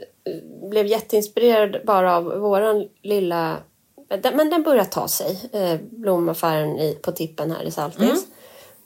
blev 0.70 0.86
jätteinspirerad 0.86 1.76
bara 1.84 2.16
av 2.16 2.24
våran 2.24 2.88
lilla 3.02 3.56
men 4.08 4.50
den 4.50 4.62
börjar 4.62 4.84
ta 4.84 5.08
sig. 5.08 5.50
Eh, 5.52 5.80
blomaffären 5.90 6.78
i, 6.78 6.94
på 7.02 7.12
tippen 7.12 7.50
här 7.50 7.62
i 7.62 7.70
Saltis. 7.70 8.02
Mm. 8.02 8.22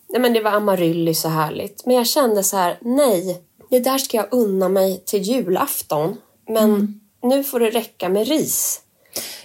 Nej, 0.09 0.21
men 0.21 0.33
det 0.33 0.41
var 0.41 0.51
amaryllis 0.51 1.21
så 1.21 1.29
härligt. 1.29 1.87
Men 1.87 1.97
jag 1.97 2.07
kände 2.07 2.43
så 2.43 2.57
här, 2.57 2.79
nej, 2.81 3.43
det 3.71 3.81
där 3.81 3.99
ska 3.99 4.17
jag 4.17 4.27
unna 4.31 4.69
mig 4.69 5.03
till 5.07 5.23
julafton. 5.23 6.17
Men 6.49 6.65
mm. 6.65 7.01
nu 7.23 7.45
får 7.45 7.61
det 7.61 7.71
räcka 7.71 8.09
med 8.09 8.29
ris. 8.29 8.81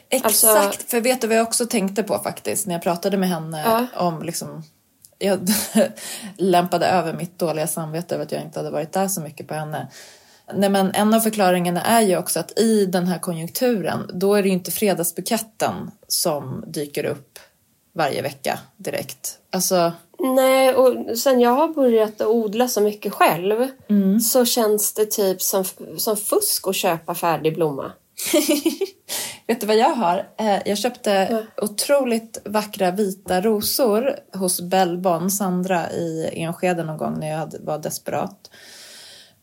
Exakt, 0.10 0.44
alltså, 0.66 0.80
för 0.88 1.02
vet 1.02 1.22
du 1.22 1.28
vad 1.28 1.38
jag 1.38 1.48
också 1.48 1.66
tänkte 1.66 2.04
på 2.04 2.20
faktiskt 2.20 2.68
när 2.68 2.76
jag 2.76 2.84
pratade 2.84 3.18
med 3.18 3.30
henne 3.30 3.64
ja. 3.66 3.88
om 4.06 4.24
liksom 4.24 4.64
jag 5.20 5.40
lämpade 6.38 6.86
över 6.86 7.14
mitt 7.14 7.40
dåliga 7.40 7.68
samvete 7.68 8.16
över 8.16 8.26
att 8.26 8.32
jag 8.32 8.42
inte 8.42 8.60
hade 8.60 8.72
varit 8.72 8.92
där 8.92 9.08
så 9.08 9.22
mycket 9.22 9.48
på 9.48 9.54
henne. 9.54 9.88
Nej, 10.54 10.70
men 10.70 10.92
en 10.94 11.14
av 11.14 11.20
förklaringarna 11.20 11.82
är 11.82 12.02
ju 12.02 12.18
också 12.18 12.40
att 12.40 12.60
i 12.60 12.86
den 12.86 13.08
här 13.08 13.20
konjunkturen 13.20 14.10
då 14.14 14.36
är 14.36 14.42
det 14.44 14.48
ju 14.48 14.54
inte 14.54 14.72
fredagsbuketten 14.72 15.92
som 16.08 16.64
dyker 16.68 17.06
upp 17.06 17.40
varje 17.96 18.22
vecka 18.22 18.60
direkt. 18.78 19.38
Alltså... 19.52 19.92
Nej, 20.24 20.74
och 20.74 21.18
sen 21.18 21.40
jag 21.40 21.52
har 21.52 21.68
börjat 21.68 22.22
odla 22.22 22.68
så 22.68 22.82
mycket 22.82 23.14
själv 23.14 23.68
mm. 23.90 24.20
så 24.20 24.46
känns 24.46 24.94
det 24.94 25.06
typ 25.06 25.42
som, 25.42 25.64
som 25.98 26.18
fusk 26.18 26.68
att 26.68 26.76
köpa 26.76 27.16
färdig 27.16 27.56
blomma. 27.56 27.92
Vet 29.48 29.62
du 29.62 29.68
vad 29.68 29.78
jag 29.78 29.90
har? 29.90 30.28
Eh, 30.38 30.60
jag 30.66 30.78
köpte 30.78 31.12
Ja. 31.32 31.64
otroligt 31.64 32.42
vackra 32.46 32.92
vita 32.92 33.42
rosor 33.42 34.16
hos 34.34 34.62
Bellbon, 34.62 35.32
Sandra 35.32 35.92
i 35.92 36.30
Enskede 36.34 36.84
någon 36.84 36.98
gång 36.98 37.20
när 37.20 37.30
jag 37.30 37.54
var 37.60 37.78
desperat. 37.78 38.50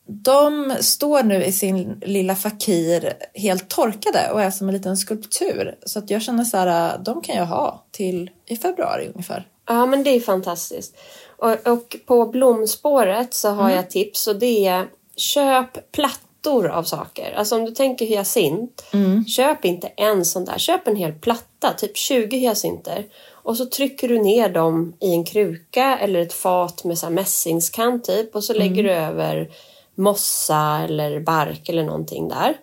De 0.07 0.75
står 0.79 1.23
nu 1.23 1.43
i 1.43 1.51
sin 1.51 2.01
lilla 2.05 2.35
fakir 2.35 3.13
helt 3.33 3.69
torkade 3.69 4.31
och 4.31 4.41
är 4.41 4.51
som 4.51 4.67
en 4.69 4.73
liten 4.73 4.97
skulptur. 4.97 5.75
Så 5.85 5.99
att 5.99 6.09
jag 6.09 6.21
känner 6.21 6.43
så 6.43 6.57
här, 6.57 6.97
de 6.97 7.21
kan 7.21 7.35
jag 7.35 7.45
ha 7.45 7.85
till 7.91 8.29
i 8.45 8.55
februari 8.55 9.07
ungefär. 9.07 9.47
Ja, 9.71 9.85
men 9.85 10.03
det 10.03 10.09
är 10.09 10.19
fantastiskt. 10.19 10.95
Och, 11.37 11.67
och 11.67 11.95
på 12.05 12.25
blomspåret 12.25 13.33
så 13.33 13.49
har 13.49 13.69
jag 13.69 13.89
tips 13.89 14.27
och 14.27 14.35
det 14.35 14.67
är 14.67 14.87
köp 15.15 15.91
plattor 15.91 16.67
av 16.67 16.83
saker. 16.83 17.33
Alltså 17.37 17.55
om 17.55 17.65
du 17.65 17.71
tänker 17.71 18.05
hyacint, 18.05 18.83
köp 19.27 19.65
inte 19.65 19.87
en 19.87 20.25
sån 20.25 20.45
där. 20.45 20.57
Köp 20.57 20.87
en 20.87 20.95
hel 20.95 21.13
platta, 21.13 21.73
typ 21.73 21.97
20 21.97 22.37
hyacinter. 22.37 23.05
Och 23.43 23.57
så 23.57 23.65
trycker 23.65 24.07
du 24.07 24.19
ner 24.19 24.49
dem 24.49 24.93
i 24.99 25.11
en 25.13 25.25
kruka 25.25 25.97
eller 25.97 26.19
ett 26.19 26.33
fat 26.33 26.83
med 26.83 26.97
så 26.97 27.09
mässingskant 27.09 28.05
typ. 28.05 28.35
Och 28.35 28.43
så 28.43 28.53
lägger 28.53 28.83
du 28.83 28.91
över 28.91 29.49
mossa 29.95 30.81
eller 30.83 31.19
bark 31.19 31.69
eller 31.69 31.83
någonting 31.83 32.27
där. 32.29 32.57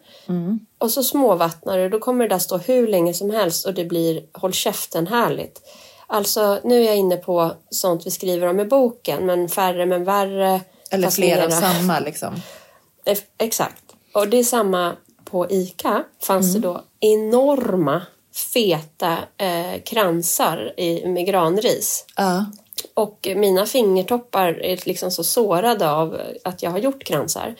Och 0.78 0.90
så 0.90 1.02
småvattnar 1.02 1.78
du, 1.78 1.88
då 1.88 1.98
kommer 1.98 2.28
det 2.28 2.34
där 2.34 2.38
stå 2.38 2.56
hur 2.58 2.86
länge 2.88 3.14
som 3.14 3.30
helst 3.30 3.66
och 3.66 3.74
det 3.74 3.84
blir 3.84 4.22
håll 4.32 4.52
käften 4.52 5.06
härligt. 5.06 5.60
Alltså 6.10 6.60
nu 6.64 6.80
är 6.80 6.86
jag 6.86 6.96
inne 6.96 7.16
på 7.16 7.52
sånt 7.70 8.06
vi 8.06 8.10
skriver 8.10 8.46
om 8.46 8.60
i 8.60 8.64
boken, 8.64 9.26
men 9.26 9.48
färre 9.48 9.86
men 9.86 10.04
värre. 10.04 10.60
Eller 10.90 11.06
fast 11.06 11.16
fler 11.16 11.44
av 11.44 11.50
samma 11.50 12.00
liksom. 12.00 12.34
Exakt. 13.38 13.82
Och 14.14 14.28
det 14.28 14.36
är 14.36 14.44
samma 14.44 14.96
på 15.24 15.50
ICA. 15.50 16.04
Fanns 16.22 16.54
det 16.54 16.60
då 16.60 16.82
enorma 17.00 18.02
feta 18.52 19.18
eh, 19.36 19.82
kransar 19.84 20.72
i, 20.76 21.06
med 21.06 21.26
granris. 21.26 22.04
Ja. 22.16 22.46
Och 22.94 23.28
mina 23.36 23.66
fingertoppar 23.66 24.48
är 24.48 24.80
liksom 24.84 25.10
så 25.10 25.24
sårade 25.24 25.90
av 25.90 26.20
att 26.44 26.62
jag 26.62 26.70
har 26.70 26.78
gjort 26.78 27.04
kransar. 27.04 27.54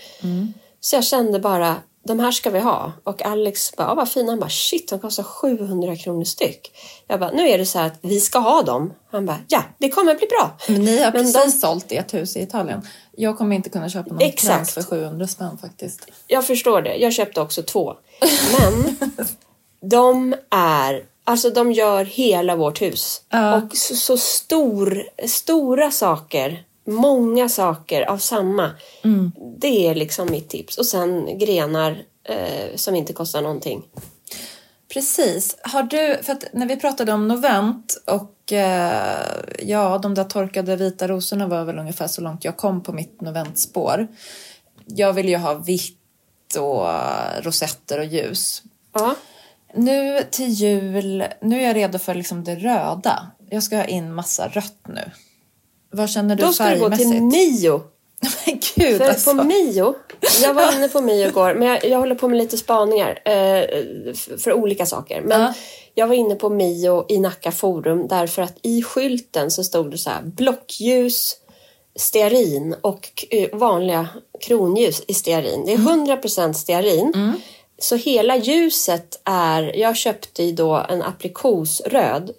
Så 0.81 0.97
jag 0.97 1.05
kände 1.05 1.39
bara, 1.39 1.77
de 2.09 2.21
här 2.21 2.33
ska 2.33 2.51
vi 2.51 2.59
ha. 2.59 2.93
Och 3.05 3.23
Alex 3.27 3.77
bara, 3.77 3.95
vad 3.95 4.09
fina. 4.09 4.33
Han 4.33 4.41
bara, 4.41 4.51
shit, 4.51 4.89
de 4.91 4.99
kostar 4.99 5.23
700 5.23 5.97
kronor 5.97 6.25
styck. 6.25 6.71
Jag 7.07 7.21
bara, 7.21 7.31
nu 7.31 7.49
är 7.49 7.59
det 7.59 7.67
så 7.67 7.79
här 7.79 7.87
att 7.87 7.99
vi 8.01 8.21
ska 8.21 8.39
ha 8.39 8.63
dem. 8.63 8.93
Han 9.11 9.27
bara, 9.27 9.39
ja, 9.49 9.63
det 9.79 9.89
kommer 9.91 10.15
bli 10.15 10.27
bra. 10.27 10.59
Men 10.69 10.83
ni 10.85 10.97
har 10.99 11.13
Men 11.13 11.33
precis 11.33 11.43
de- 11.61 11.67
sålt 11.67 11.93
ert 11.93 12.15
hus 12.15 12.37
i 12.37 12.43
Italien. 12.43 12.83
Jag 13.17 13.39
kommer 13.39 13.57
inte 13.57 13.71
kunna 13.71 13.89
köpa 13.89 14.11
någon 14.11 14.23
Exakt. 14.23 14.55
krans 14.55 14.75
för 14.75 14.83
700 14.83 15.27
spänn 15.27 15.59
faktiskt. 15.59 16.07
Jag 16.27 16.47
förstår 16.47 16.83
det. 16.83 16.97
Jag 16.97 17.13
köpte 17.13 17.41
också 17.41 17.63
två. 17.63 17.95
Men 18.61 18.97
de 19.91 20.35
är, 20.51 21.03
alltså 21.25 21.51
de 21.51 21.73
gör 21.73 22.05
hela 22.05 22.57
vårt 22.57 22.83
hus. 22.83 23.23
Ja. 23.31 23.57
Och 23.57 23.77
så, 23.77 23.95
så 23.97 24.17
stor, 24.17 25.03
stora 25.27 25.91
saker, 25.91 26.63
många 26.89 27.49
saker 27.49 28.03
av 28.03 28.19
samma. 28.19 28.71
Det 29.59 29.87
är 29.87 29.95
liksom 29.95 30.31
mitt 30.31 30.49
tips. 30.49 30.79
Och 30.79 30.87
sen 30.87 31.39
grenar 31.39 32.03
eh, 32.25 32.77
som 32.77 32.95
inte 32.95 33.13
kostar 33.13 33.43
någonting. 33.43 33.83
Precis. 34.93 35.57
Har 35.63 35.83
du, 35.83 36.19
för 36.23 36.33
att 36.33 36.45
när 36.53 36.67
vi 36.67 36.77
pratade 36.77 37.13
om 37.13 37.29
Novent 37.29 38.03
och 38.07 38.53
eh, 38.53 39.23
ja, 39.59 39.99
de 39.99 40.15
där 40.15 40.25
torkade 40.25 40.77
vita 40.77 41.09
rosorna 41.09 41.47
var 41.47 41.65
väl 41.65 41.79
ungefär 41.79 42.07
så 42.07 42.21
långt 42.21 42.45
jag 42.45 42.57
kom 42.57 42.83
på 42.83 42.93
mitt 42.93 43.21
Noventspår. 43.21 44.09
Jag 44.87 45.13
vill 45.13 45.29
ju 45.29 45.37
ha 45.37 45.55
vitt 45.55 46.57
och 46.59 46.87
rosetter 47.45 47.99
och 47.99 48.05
ljus. 48.05 48.63
Ja. 48.93 49.15
Nu 49.75 50.23
till 50.31 50.49
jul, 50.49 51.25
nu 51.41 51.61
är 51.61 51.67
jag 51.67 51.77
redo 51.77 51.99
för 51.99 52.15
liksom 52.15 52.45
det 52.45 52.57
röda. 52.57 53.31
Jag 53.51 53.63
ska 53.63 53.77
ha 53.77 53.85
in 53.85 54.15
massa 54.15 54.49
rött 54.49 54.81
nu. 54.89 55.11
Vad 55.91 56.11
känner 56.11 56.37
du 56.37 56.43
Då 56.45 56.53
ska 56.53 56.69
du 56.69 56.79
gå 56.79 56.91
till? 56.91 57.23
Mio. 57.23 57.81
Men 58.47 58.61
gud 58.77 58.99
För 58.99 59.09
alltså. 59.09 59.35
på 59.35 59.45
Mio, 59.45 59.95
jag 60.43 60.55
var 60.55 60.77
inne 60.77 60.89
på 60.89 61.01
Mio 61.01 61.29
igår, 61.29 61.55
men 61.55 61.69
jag, 61.69 61.85
jag 61.85 61.99
håller 61.99 62.15
på 62.15 62.29
med 62.29 62.39
lite 62.39 62.57
spaningar 62.57 63.19
eh, 63.25 63.65
för 64.39 64.53
olika 64.53 64.87
saker. 64.87 65.21
Men 65.21 65.41
Ja. 65.41 65.53
jag 65.95 66.07
var 66.07 66.15
inne 66.15 66.35
på 66.35 66.49
Mio 66.49 67.05
i 67.09 67.19
Nacka 67.21 67.53
Forum 67.53 68.09
därför 68.09 68.43
att 68.43 68.55
i 68.63 68.83
skylten 68.83 69.51
så 69.51 69.65
stod 69.65 69.91
det 69.91 69.99
så 69.99 70.11
här 70.11 70.23
blockljus, 70.23 71.37
stearin 71.97 72.75
och 72.81 73.27
eh, 73.31 73.49
vanliga 73.59 74.09
kronljus 74.41 75.03
i 75.09 75.15
stearin. 75.15 75.65
Det 75.67 75.73
är 75.73 75.77
100% 75.77 76.53
stearin. 76.53 77.33
Så 77.81 77.97
hela 77.97 78.37
ljuset 78.37 79.21
är, 79.25 79.77
jag 79.77 79.97
köpte 79.97 80.43
ju 80.43 80.53
då 80.53 80.87
en 80.89 81.03
aprikosröd 81.03 82.31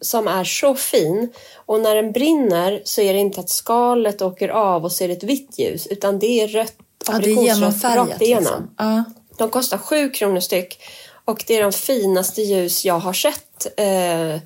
som 0.00 0.28
är 0.28 0.44
så 0.44 0.74
fin. 0.74 1.32
Och 1.66 1.80
när 1.80 1.94
den 1.94 2.12
brinner 2.12 2.82
så 2.84 3.00
är 3.00 3.12
det 3.14 3.18
inte 3.20 3.40
att 3.40 3.50
skalet 3.50 4.22
åker 4.22 4.48
av 4.48 4.84
och 4.84 4.92
ser 4.92 5.08
ett 5.08 5.22
vitt 5.24 5.58
ljus 5.58 5.86
utan 5.86 6.18
det 6.18 6.40
är 6.40 6.48
rött 6.48 6.74
Ja, 7.06 7.12
det 7.12 7.18
är 7.18 7.18
aprikosrött 7.18 7.56
genomfärgat. 7.56 8.08
rakt 8.08 8.22
igenom. 8.22 8.42
Liksom. 8.42 8.74
Ja. 8.78 9.04
De 9.38 9.50
kostar 9.50 9.78
7 9.78 10.10
kronor 10.10 10.40
styck 10.40 10.78
och 11.24 11.44
det 11.46 11.56
är 11.56 11.62
de 11.62 11.72
finaste 11.72 12.42
ljus 12.42 12.84
jag 12.84 12.98
har 12.98 13.12
sett 13.12 13.66
eh, 13.76 14.36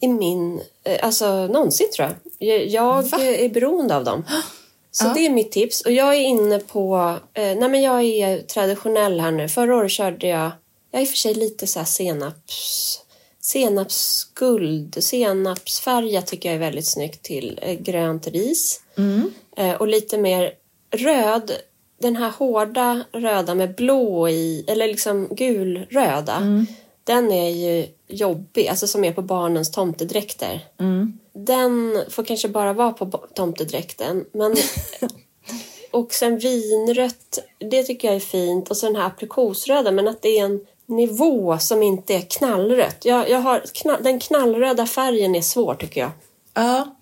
i 0.00 0.08
min, 0.08 0.60
eh, 0.84 1.04
alltså 1.06 1.46
någonsin 1.46 1.86
tror 1.96 2.08
jag. 2.08 2.48
Jag, 2.48 2.66
jag 2.66 3.22
är 3.22 3.48
beroende 3.48 3.96
av 3.96 4.04
dem. 4.04 4.24
Så 4.92 5.04
Ja. 5.06 5.12
det 5.14 5.26
är 5.26 5.30
mitt 5.30 5.52
tips. 5.52 5.80
Och 5.80 5.92
jag 5.92 6.14
är 6.14 6.20
inne 6.20 6.58
på, 6.58 7.16
eh, 7.34 7.42
nej 7.58 7.68
men 7.68 7.82
jag 7.82 8.02
är 8.02 8.42
traditionell 8.42 9.20
här 9.20 9.30
nu. 9.30 9.48
Förra 9.48 9.76
året 9.76 9.90
körde 9.90 10.26
jag, 10.26 10.50
jag 10.90 11.00
är 11.00 11.02
i 11.02 11.04
och 11.04 11.08
för 11.10 11.16
sig 11.16 11.34
lite 11.34 11.66
så 11.66 11.78
här 11.78 11.86
senaps, 11.86 13.00
senapsguld, 13.40 14.96
senapsfärgat 15.04 16.26
tycker 16.26 16.48
jag 16.48 16.56
är 16.56 16.60
väldigt 16.60 16.86
snyggt 16.88 17.22
till 17.22 17.58
eh, 17.62 17.74
grönt 17.80 18.26
ris. 18.26 18.80
Eh, 19.56 19.72
och 19.74 19.88
lite 19.88 20.18
mer 20.18 20.52
röd, 20.96 21.52
den 22.00 22.16
här 22.16 22.30
hårda 22.30 23.04
röda 23.12 23.54
med 23.54 23.74
blå 23.74 24.28
i, 24.28 24.64
eller 24.68 24.86
liksom 24.88 25.28
gulröda. 25.30 26.66
Den 27.04 27.32
är 27.32 27.50
ju 27.50 27.86
jobbig, 28.08 28.68
alltså 28.68 28.86
som 28.86 29.04
är 29.04 29.12
på 29.12 29.22
barnens 29.22 29.70
tomtedräkter. 29.70 30.66
Den 31.32 32.04
får 32.08 32.24
kanske 32.24 32.48
bara 32.48 32.72
vara 32.72 32.92
på 32.92 33.06
tomtedräkten. 33.34 34.24
Men, 34.32 34.56
och 35.90 36.12
sen 36.12 36.38
vinrött, 36.38 37.38
det 37.70 37.82
tycker 37.82 38.08
jag 38.08 38.16
är 38.16 38.20
fint. 38.20 38.70
Och 38.70 38.76
så 38.76 38.86
den 38.86 38.96
här 38.96 39.06
aprikosröda, 39.06 39.90
men 39.90 40.08
att 40.08 40.22
det 40.22 40.38
är 40.38 40.44
en 40.44 40.66
nivå 40.86 41.58
som 41.58 41.82
inte 41.82 42.14
är 42.14 42.20
knallrött. 42.20 43.04
Jag, 43.04 43.30
jag 43.30 43.40
har, 43.40 43.62
knall, 43.74 44.02
den 44.02 44.20
knallröda 44.20 44.86
färgen 44.86 45.34
är 45.34 45.42
svår 45.42 45.74
tycker 45.74 46.00
jag. 46.00 46.10
Ja. 46.54 46.96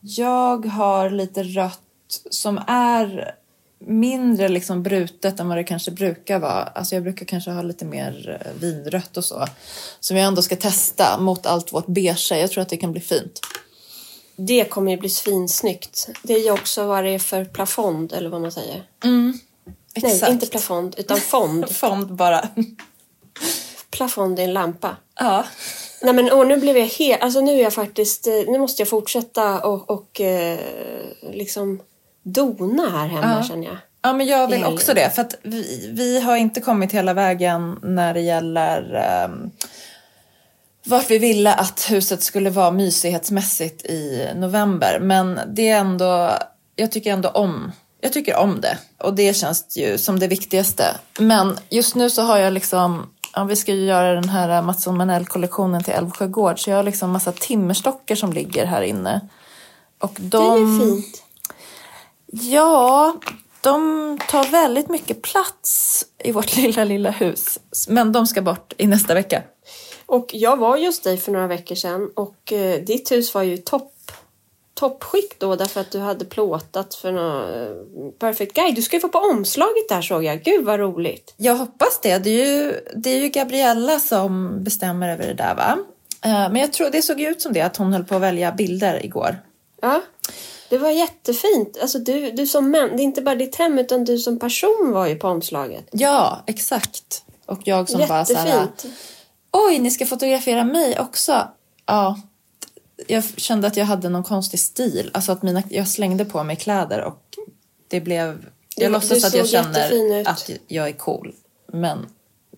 Jag 0.00 0.66
har 0.66 1.10
lite 1.10 1.42
rött 1.42 1.80
som 2.30 2.60
är 2.66 3.34
mindre 3.86 4.48
liksom 4.48 4.82
brutet 4.82 5.40
än 5.40 5.48
vad 5.48 5.56
det 5.56 5.64
kanske 5.64 5.90
brukar 5.90 6.38
vara. 6.38 6.62
Alltså 6.62 6.94
jag 6.94 7.02
brukar 7.02 7.26
kanske 7.26 7.50
ha 7.50 7.62
lite 7.62 7.84
mer 7.84 8.40
eh, 8.44 8.60
vinrött 8.60 9.16
och 9.16 9.24
så. 9.24 9.46
Som 10.00 10.16
jag 10.16 10.26
ändå 10.26 10.42
ska 10.42 10.56
testa 10.56 11.20
mot 11.20 11.46
allt 11.46 11.72
vårt 11.72 11.86
beige. 11.86 12.32
Jag 12.32 12.50
tror 12.50 12.62
att 12.62 12.68
det 12.68 12.76
kan 12.76 12.92
bli 12.92 13.00
fint. 13.00 13.40
Det 14.36 14.64
kommer 14.64 14.92
ju 14.92 14.98
bli 14.98 15.08
svinsnyggt. 15.08 16.08
Det 16.22 16.34
är 16.34 16.44
ju 16.44 16.50
också 16.50 16.86
vad 16.86 17.04
det 17.04 17.10
är 17.10 17.18
för 17.18 17.44
plafond, 17.44 18.12
eller 18.12 18.30
vad 18.30 18.40
man 18.40 18.52
säger. 18.52 18.82
Exakt. 19.94 20.22
Nej, 20.22 20.32
inte 20.32 20.46
plafond, 20.46 20.94
utan 20.98 21.20
fond. 21.20 21.70
Fond 21.76 22.12
bara. 22.12 22.48
plafond 23.90 24.38
är 24.38 24.44
en 24.44 24.52
lampa. 24.52 24.96
ja. 25.20 25.44
Nej 26.02 26.14
men 26.14 26.32
och 26.32 26.46
nu 26.46 26.56
blev 26.56 26.76
jag 26.76 26.86
helt, 26.86 27.22
alltså 27.22 27.40
nu 27.40 27.52
är 27.52 27.62
jag 27.62 27.74
faktiskt, 27.74 28.26
eh, 28.26 28.34
nu 28.34 28.58
måste 28.58 28.82
jag 28.82 28.88
fortsätta 28.88 29.60
och, 29.60 29.90
och 29.90 30.20
eh, 30.20 30.58
liksom 31.32 31.80
dona 32.22 32.90
här 32.90 33.06
hemma 33.06 33.36
Ja. 33.40 33.42
känner 33.42 33.66
jag. 33.66 33.76
Ja, 34.02 34.12
men 34.12 34.26
jag 34.26 34.48
vill 34.48 34.64
också 34.64 34.94
det. 34.94 35.10
För 35.14 35.22
att 35.22 35.34
vi, 35.42 35.90
vi 35.92 36.20
har 36.20 36.36
inte 36.36 36.60
kommit 36.60 36.92
hela 36.92 37.14
vägen 37.14 37.78
när 37.82 38.14
det 38.14 38.20
gäller 38.20 39.04
um, 39.24 39.50
vart 40.84 41.10
vi 41.10 41.18
ville 41.18 41.54
att 41.54 41.86
huset 41.90 42.22
skulle 42.22 42.50
vara 42.50 42.70
mysighetsmässigt 42.70 43.84
i 43.86 44.28
november. 44.36 44.98
Men 45.00 45.40
det 45.46 45.68
är 45.68 45.78
ändå, 45.78 46.32
jag 46.76 46.92
tycker 46.92 47.12
ändå 47.12 47.28
om, 47.28 47.72
jag 48.00 48.12
tycker 48.12 48.36
om 48.36 48.60
det. 48.60 48.78
Och 48.98 49.14
det 49.14 49.34
känns 49.34 49.76
ju 49.76 49.98
som 49.98 50.18
det 50.18 50.26
viktigaste. 50.28 50.84
Men 51.18 51.58
just 51.68 51.94
nu 51.94 52.10
så 52.10 52.22
har 52.22 52.38
jag 52.38 52.52
liksom, 52.52 53.10
ja, 53.34 53.44
vi 53.44 53.56
ska 53.56 53.72
ju 53.72 53.84
göra 53.84 54.12
den 54.14 54.28
här 54.28 54.62
Mattsson 54.62 54.96
Manell-kollektionen 54.96 55.82
till 55.84 55.94
Älvsjö 55.94 56.26
gård. 56.26 56.60
Så 56.64 56.70
jag 56.70 56.76
har 56.76 56.82
liksom 56.82 57.10
massa 57.10 57.32
timmerstockar 57.32 58.14
som 58.14 58.32
ligger 58.32 58.66
här 58.66 58.82
inne. 58.82 59.20
Och 59.98 60.12
Det 60.16 60.28
de... 60.38 60.52
är 60.52 60.58
ju 60.58 60.80
fint. 60.80 61.22
Ja, 62.32 63.14
de 63.60 64.18
tar 64.28 64.44
väldigt 64.50 64.88
mycket 64.88 65.22
plats 65.22 66.04
i 66.18 66.32
vårt 66.32 66.56
lilla, 66.56 66.84
lilla 66.84 67.10
hus. 67.10 67.60
Men 67.88 68.12
de 68.12 68.26
ska 68.26 68.42
bort 68.42 68.72
i 68.76 68.86
nästa 68.86 69.14
vecka. 69.14 69.42
Och 70.06 70.30
jag 70.32 70.56
var 70.56 70.76
just 70.76 71.04
dig 71.04 71.16
för 71.16 71.32
några 71.32 71.46
veckor 71.46 71.74
sedan 71.74 72.10
och 72.16 72.52
eh, 72.52 72.80
ditt 72.82 73.12
hus 73.12 73.34
var 73.34 73.42
ju 73.42 73.56
topp, 73.56 73.92
toppskick 74.74 75.38
då 75.38 75.56
därför 75.56 75.80
att 75.80 75.90
du 75.90 75.98
hade 75.98 76.24
plåtat 76.24 76.94
för 76.94 77.12
någon 77.12 78.12
Perfect 78.18 78.54
Guide. 78.54 78.74
Du 78.74 78.82
ska 78.82 78.96
ju 78.96 79.00
få 79.00 79.08
på 79.08 79.18
omslaget 79.18 79.88
där 79.88 80.02
såg 80.02 80.24
jag. 80.24 80.42
Gud 80.42 80.64
vad 80.64 80.80
roligt. 80.80 81.34
Jag 81.36 81.56
hoppas 81.56 82.00
det. 82.02 82.18
Det 82.18 82.30
är 82.30 82.46
ju, 82.46 82.74
det 82.96 83.10
är 83.10 83.18
ju 83.18 83.28
Gabriella 83.28 83.98
som 83.98 84.56
bestämmer 84.64 85.08
över 85.08 85.26
det 85.26 85.34
där 85.34 85.54
va? 85.54 85.78
Eh, 86.24 86.30
Men 86.52 86.56
jag 86.56 86.72
tror 86.72 86.90
det 86.90 87.02
såg 87.02 87.20
ut 87.20 87.42
som 87.42 87.52
det, 87.52 87.60
att 87.60 87.76
hon 87.76 87.92
höll 87.92 88.04
på 88.04 88.14
att 88.14 88.22
välja 88.22 88.52
bilder 88.52 89.04
igår. 89.04 89.38
Ja, 89.82 90.00
det 90.70 90.78
var 90.78 90.90
jättefint. 90.90 91.78
Alltså 91.82 91.98
du, 91.98 92.30
du 92.30 92.46
som 92.46 92.70
män, 92.70 92.88
det 92.96 93.02
är 93.02 93.04
inte 93.04 93.22
bara 93.22 93.34
ditt 93.34 93.56
hem 93.56 93.78
utan 93.78 94.04
du 94.04 94.18
som 94.18 94.38
person 94.38 94.90
var 94.92 95.06
ju 95.06 95.16
på 95.16 95.28
omslaget. 95.28 95.88
Ja, 95.92 96.42
exakt. 96.46 97.24
Och 97.46 97.60
jag 97.64 97.88
som 97.88 98.08
bara 98.08 98.24
så 98.24 98.34
här, 98.34 98.46
Jättefint. 98.60 98.94
oj, 99.52 99.78
ni 99.78 99.90
ska 99.90 100.06
fotografera 100.06 100.64
mig 100.64 100.98
också. 101.00 101.48
Ja, 101.86 102.20
jag 103.06 103.24
kände 103.36 103.66
att 103.66 103.76
jag 103.76 103.84
hade 103.86 104.08
någon 104.08 104.24
konstig 104.24 104.60
stil. 104.60 105.10
Alltså 105.14 105.32
att 105.32 105.42
mina, 105.42 105.62
jag 105.68 105.88
slängde 105.88 106.24
på 106.24 106.44
mig 106.44 106.56
kläder 106.56 107.00
och 107.00 107.22
det 107.88 108.00
blev... 108.00 108.40
Du- 108.76 108.82
Jag 108.82 108.92
låtsas 108.92 109.20
du 109.20 109.26
att 109.26 109.34
jag 109.34 109.48
känner 109.48 110.28
att 110.28 110.50
jag 110.66 110.88
är 110.88 110.92
cool. 110.92 111.34
Men 111.72 112.06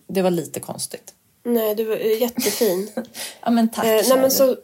det 0.07 0.21
var 0.21 0.31
lite 0.31 0.59
konstigt. 0.59 1.13
Nej, 1.45 1.75
du 1.75 1.83
var 1.83 1.95
eh, 1.95 2.21
jättefin. 2.21 2.91
Ja, 3.41 3.51
men 3.51 3.69
tack. 3.69 3.85
Eh, 3.85 3.91
nej 4.09 4.17
men 4.21 4.31
så, 4.31 4.55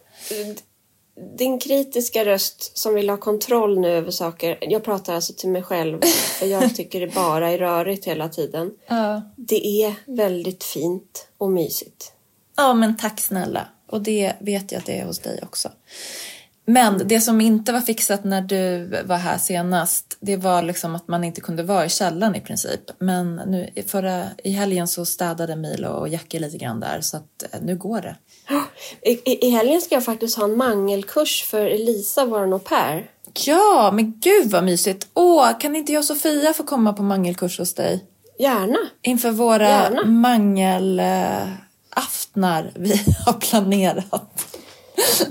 din 1.38 1.60
kritiska 1.60 2.26
röst 2.26 2.78
som 2.78 2.94
vill 2.94 3.10
ha 3.10 3.18
kontroll 3.18 3.80
nu 3.80 3.90
över 3.90 4.12
saker. 4.12 4.58
Jag 4.62 4.84
pratar 4.84 5.16
alltså 5.16 5.34
till 5.34 5.50
mig 5.50 5.64
själv. 5.64 6.02
För 6.40 6.46
jag 6.46 6.76
tycker 6.76 7.00
det 7.00 7.16
bara 7.16 7.50
är 7.50 7.58
rörigt 7.58 8.06
hela 8.06 8.30
tiden. 8.30 8.72
Ja. 8.88 9.22
Det 9.36 9.84
är 9.84 9.96
väldigt 10.06 10.64
fint 10.64 11.28
och 11.38 11.52
mysigt. 11.52 12.12
Ja, 12.58 12.74
men 12.74 12.98
tack 12.98 13.20
snälla. 13.20 13.68
Och 13.88 14.02
det 14.02 14.34
vet 14.40 14.72
jag 14.72 14.80
att 14.80 14.86
det 14.86 15.00
är 15.00 15.06
hos 15.06 15.20
dig 15.20 15.40
också. 15.44 15.70
Men 16.66 17.02
det 17.06 17.22
som 17.22 17.42
inte 17.42 17.74
var 17.74 17.82
fixat 17.82 18.24
när 18.24 18.42
du 18.42 18.86
var 19.06 19.18
här 19.18 19.38
senast, 19.38 20.18
det 20.20 20.38
var 20.38 20.62
liksom 20.62 20.96
att 20.96 21.08
man 21.08 21.24
inte 21.24 21.42
kunde 21.42 21.64
vara 21.64 21.86
i 21.86 21.90
källaren 21.90 22.36
i 22.36 22.42
princip. 22.42 22.82
Men 23.00 23.36
nu 23.36 23.70
förra, 23.88 24.26
i 24.44 24.52
helgen 24.52 24.88
så 24.88 25.06
städade 25.06 25.56
Milo 25.56 25.88
och 25.88 26.10
Jackie 26.10 26.40
lite 26.40 26.58
grann 26.58 26.80
där, 26.80 27.02
så 27.02 27.18
att 27.18 27.44
eh, 27.52 27.60
nu 27.62 27.76
går 27.76 28.02
det. 28.02 28.16
I, 29.02 29.46
i, 29.48 29.50
helgen 29.50 29.82
ska 29.82 29.96
jag 29.96 30.06
faktiskt 30.06 30.38
ha 30.38 30.44
en 30.44 30.58
mangelkurs 30.58 31.44
för 31.44 31.66
Elisa, 31.66 32.26
vår 32.26 32.54
au 32.54 32.60
pair. 32.60 33.12
Ja, 33.46 33.92
men 33.94 34.20
gud 34.20 34.52
vad 34.52 34.64
mysigt! 34.64 35.08
Åh, 35.14 35.60
kan 35.60 35.76
inte 35.76 35.92
jag 35.94 36.00
och 36.00 36.06
Sofia 36.06 36.54
få 36.54 36.64
komma 36.64 36.94
på 36.94 37.04
mangelkurs 37.04 37.60
hos 37.60 37.74
dig? 37.74 38.04
Gärna. 38.40 38.78
Inför 39.02 39.32
våra 39.32 39.70
Gärna. 39.70 40.06
mangelaftnar 40.06 42.72
vi 42.76 42.94
har 43.26 43.34
planerat. 43.34 44.56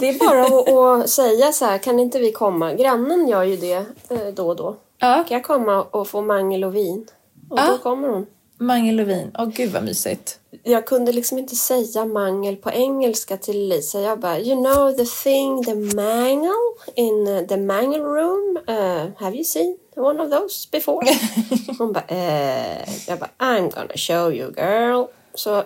Det 0.00 0.08
är 0.08 0.18
bara 0.18 0.44
att, 0.44 0.68
att 1.04 1.10
säga 1.10 1.52
så 1.52 1.64
här, 1.64 1.78
kan 1.78 1.98
inte 1.98 2.18
vi 2.18 2.32
komma? 2.32 2.72
Grannen 2.74 3.28
gör 3.28 3.42
ju 3.42 3.56
det 3.56 3.74
eh, 4.10 4.26
då 4.34 4.48
och 4.48 4.56
då. 4.56 4.76
Ja, 4.98 5.24
Kan 5.28 5.34
jag 5.36 5.44
komma 5.44 5.82
och 5.82 6.08
få 6.08 6.22
mangel 6.22 6.64
och 6.64 6.76
vin? 6.76 7.06
Och 7.50 7.58
Ja. 7.58 7.66
då 7.66 7.78
kommer 7.78 8.08
hon. 8.08 8.26
mangel 8.58 9.00
och 9.00 9.08
vin. 9.08 9.30
Åh 9.38 9.46
gud 9.46 9.72
vad 9.72 9.84
mysigt. 9.84 10.38
Jag 10.62 10.86
kunde 10.86 11.12
liksom 11.12 11.38
inte 11.38 11.56
säga 11.56 12.04
mangel 12.04 12.56
på 12.56 12.70
engelska 12.70 13.36
till 13.36 13.68
Lisa. 13.68 14.00
Jag 14.00 14.20
bara, 14.20 14.38
you 14.38 14.64
know 14.64 14.92
the 14.92 15.04
thing, 15.04 15.64
the 15.64 15.74
mangle 15.74 16.52
in 16.94 17.28
uh, 17.28 17.46
the 17.46 17.56
mangle 17.56 17.98
room. 17.98 18.58
Uh, 18.68 19.22
have 19.22 19.34
you 19.34 19.44
seen 19.44 19.76
one 19.96 20.22
of 20.22 20.30
those 20.30 20.68
before? 20.72 21.06
Hon 21.78 21.92
bara, 21.92 22.04
eh. 22.08 22.88
Jag 23.08 23.18
bara, 23.18 23.30
I'm 23.38 23.70
gonna 23.74 23.96
show 23.96 24.32
you 24.32 24.52
girl. 24.56 25.06
Så 25.34 25.64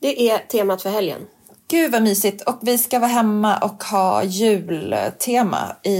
det 0.00 0.30
är 0.30 0.38
temat 0.38 0.82
för 0.82 0.90
helgen. 0.90 1.26
Gud 1.68 1.92
vad 1.92 2.02
mysigt. 2.02 2.42
Och 2.42 2.58
vi 2.62 2.78
ska 2.78 2.98
vara 2.98 3.10
hemma 3.10 3.58
och 3.58 3.84
ha 3.84 4.24
jultema. 4.24 5.76
I, 5.82 5.96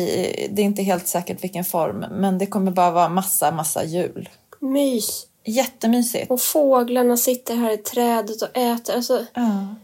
det 0.51 0.63
är 0.63 0.67
inte 0.67 0.83
helt 0.83 1.07
säkert 1.07 1.45
vilken 1.45 1.65
form, 1.65 2.05
men 2.11 2.39
det 2.39 2.47
kommer 2.47 2.71
bara 2.71 2.91
vara 2.91 3.09
massa, 3.09 3.51
massa 3.51 3.85
jul. 3.85 4.29
Mys. 4.61 5.27
Jättemysigt. 5.45 6.31
Och 6.31 6.41
fåglarna 6.41 7.17
sitter 7.17 7.57
här 7.57 7.71
i 7.71 7.77
trädet 7.77 8.43
och 8.43 8.57
äter. 8.57 8.95
Alltså, 8.95 9.25
Ja. 9.35 9.75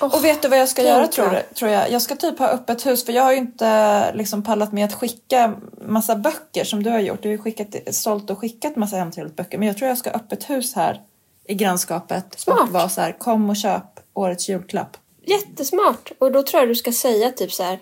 åh, 0.00 0.14
Och 0.14 0.24
vet 0.24 0.42
du 0.42 0.48
vad 0.48 0.58
jag 0.58 0.68
ska 0.68 0.82
göra 0.82 1.06
tror, 1.06 1.30
du, 1.30 1.54
tror 1.54 1.70
jag? 1.70 1.90
Jag 1.90 2.02
ska 2.02 2.16
typ 2.16 2.38
ha 2.38 2.48
öppet 2.48 2.86
hus 2.86 3.04
för 3.04 3.12
jag 3.12 3.22
har 3.22 3.32
ju 3.32 3.38
inte 3.38 4.12
liksom 4.14 4.42
pallat 4.42 4.72
med 4.72 4.84
att 4.84 4.94
skicka 4.94 5.54
massa 5.86 6.16
böcker 6.16 6.64
som 6.64 6.82
du 6.82 6.90
har 6.90 6.98
gjort. 6.98 7.22
Du 7.22 7.28
har 7.28 7.32
ju 7.32 7.38
skickat, 7.38 7.94
sålt 7.94 8.30
och 8.30 8.38
skickat 8.38 8.76
massa 8.76 8.96
hemtrevligt 8.96 9.50
Men 9.52 9.62
jag 9.62 9.76
tror 9.78 9.88
jag 9.88 9.98
ska 9.98 10.10
ha 10.10 10.16
öppet 10.16 10.50
hus 10.50 10.74
här 10.74 11.00
i 11.44 11.54
grannskapet 11.54 12.24
Smart. 12.36 12.60
och 12.60 12.68
vara 12.68 12.88
så 12.88 13.00
här, 13.00 13.12
kom 13.18 13.50
och 13.50 13.56
köp 13.56 14.00
årets 14.14 14.48
julklapp. 14.48 14.96
Jättesmart. 15.26 16.12
Och 16.18 16.32
då 16.32 16.42
tror 16.42 16.60
jag 16.62 16.68
du 16.68 16.74
ska 16.74 16.92
säga 16.92 17.30
typ 17.30 17.52
så 17.52 17.62
här. 17.62 17.78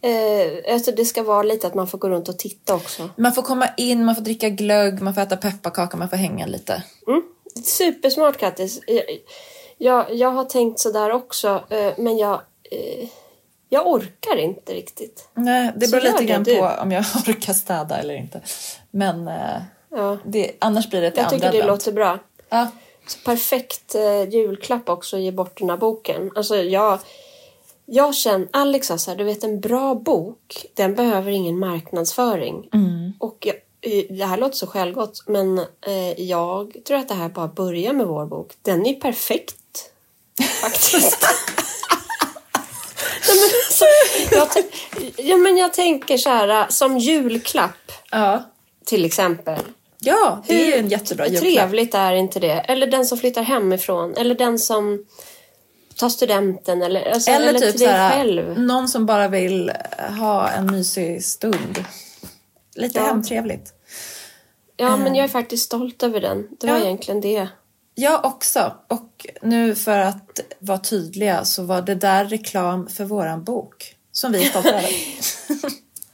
Eh, 0.00 0.74
alltså 0.74 0.92
det 0.92 1.04
ska 1.04 1.22
vara 1.22 1.42
lite 1.42 1.66
att 1.66 1.74
man 1.74 1.86
får 1.88 1.98
gå 1.98 2.08
runt 2.08 2.28
och 2.28 2.38
titta 2.38 2.74
också. 2.74 3.10
Man 3.16 3.32
får 3.32 3.42
komma 3.42 3.68
in, 3.76 4.04
man 4.04 4.14
får 4.14 4.22
dricka 4.22 4.48
glögg, 4.48 5.02
man 5.02 5.14
får 5.14 5.20
äta 5.20 5.36
pepparkaka, 5.36 5.96
man 5.96 6.08
får 6.08 6.16
hänga 6.16 6.46
lite. 6.46 6.82
Mm. 7.06 7.22
Supersmart 7.64 8.36
Kattis. 8.36 8.80
Jag, 8.86 9.04
jag, 9.78 10.14
jag 10.14 10.30
har 10.30 10.44
tänkt 10.44 10.80
sådär 10.80 11.10
också 11.10 11.64
eh, 11.70 11.92
men 11.98 12.18
jag, 12.18 12.40
eh, 12.70 13.08
jag 13.68 13.86
orkar 13.86 14.36
inte 14.36 14.74
riktigt. 14.74 15.28
Nej, 15.34 15.72
det 15.76 15.90
beror 15.90 16.00
lite 16.00 16.24
grann 16.24 16.44
på 16.44 16.70
om 16.82 16.92
jag 16.92 17.04
orkar 17.28 17.52
städa 17.52 17.98
eller 17.98 18.14
inte. 18.14 18.40
Men 18.90 19.28
eh, 19.28 19.62
Ja, 19.90 20.16
det, 20.24 20.52
annars 20.58 20.90
blir 20.90 21.00
det 21.00 21.10
till 21.10 21.20
jag 21.20 21.30
tycker 21.30 21.42
det 21.42 21.48
advent. 21.48 21.66
låter 21.66 21.92
bra. 21.92 22.18
Ja, 22.48 22.68
Så 23.06 23.18
perfekt 23.24 23.94
julklapp 24.30 24.88
också 24.88 25.16
att 25.16 25.22
ge 25.22 25.30
bort 25.32 25.58
den 25.58 25.70
här 25.70 25.76
boken. 25.76 26.30
Alltså 26.36 26.56
jag, 26.56 26.98
jag 27.90 28.14
känner, 28.14 28.48
Alex 28.50 28.86
sa 28.86 28.98
så 28.98 29.10
här, 29.10 29.18
du 29.18 29.24
vet 29.24 29.44
en 29.44 29.60
bra 29.60 29.94
bok, 29.94 30.66
den 30.74 30.94
behöver 30.94 31.30
ingen 31.30 31.58
marknadsföring. 31.58 32.68
Och 33.18 33.46
jag, 33.46 33.56
eh, 33.80 34.04
det 34.10 34.24
här 34.24 34.36
låter 34.36 34.56
så 34.56 34.66
självgott, 34.66 35.22
men 35.26 35.58
eh, 35.58 36.20
jag 36.20 36.76
tror 36.86 36.98
att 36.98 37.08
det 37.08 37.14
här 37.14 37.28
bara 37.28 37.48
börjar 37.48 37.92
med 37.92 38.06
vår 38.06 38.26
bok. 38.26 38.52
Den 38.62 38.86
är 38.86 38.94
perfekt, 38.94 39.90
faktiskt. 40.62 41.18
Nej, 43.28 43.36
men 43.36 43.50
alltså, 43.66 43.84
jag, 44.30 44.64
ja, 45.26 45.36
men 45.36 45.56
jag 45.56 45.72
tänker 45.72 46.18
så 46.18 46.30
här, 46.30 46.66
som 46.70 46.98
julklapp 46.98 47.92
ja. 48.10 48.44
till 48.84 49.04
exempel. 49.04 49.60
ja 49.98 50.42
det 50.46 50.62
är 50.62 50.66
ju 50.66 50.74
en 50.74 50.88
jättebra 50.88 51.24
Hur 51.24 51.32
julklapp. 51.32 51.54
trevligt 51.54 51.94
är 51.94 52.12
inte 52.12 52.40
det? 52.40 52.52
Eller 52.52 52.86
den 52.86 53.06
som 53.06 53.18
flyttar 53.18 53.42
hemifrån. 53.42 54.14
Eller 54.16 54.34
den 54.34 54.58
som 54.58 55.04
tar 55.98 56.08
studenten. 56.08 56.82
Eller, 56.82 57.12
alltså, 57.12 57.30
Eller, 57.30 57.48
eller 57.48 57.58
typ 57.58 57.70
till 57.70 57.78
dig 57.80 57.88
såhär, 57.88 58.10
själv. 58.10 58.60
någon 58.60 58.88
som 58.88 59.06
bara 59.06 59.28
vill 59.28 59.72
ha 60.18 60.48
en 60.48 60.66
mysig 60.66 61.24
stund. 61.24 61.84
Lite 62.74 62.98
Ja. 62.98 63.06
hemtrevligt. 63.06 63.72
Ja, 64.76 64.96
men 64.96 65.14
jag 65.14 65.24
är 65.24 65.28
faktiskt 65.28 65.64
stolt 65.64 66.02
över 66.02 66.20
den. 66.20 66.48
Det 66.60 66.66
var 66.66 66.78
Ja. 66.78 66.84
egentligen 66.84 67.20
det. 67.20 67.48
Jag 67.94 68.24
också. 68.24 68.72
Och 68.88 69.26
nu 69.42 69.74
för 69.74 69.98
att 69.98 70.40
vara 70.58 70.78
tydliga 70.78 71.44
så 71.44 71.62
var 71.62 71.82
det 71.82 71.94
där 71.94 72.24
reklam 72.24 72.88
för 72.88 73.04
våran 73.04 73.44
bok. 73.44 73.94
Som 74.12 74.32
vi 74.32 74.44
är 74.46 74.50
stolta 74.50 74.68
över. 74.68 74.90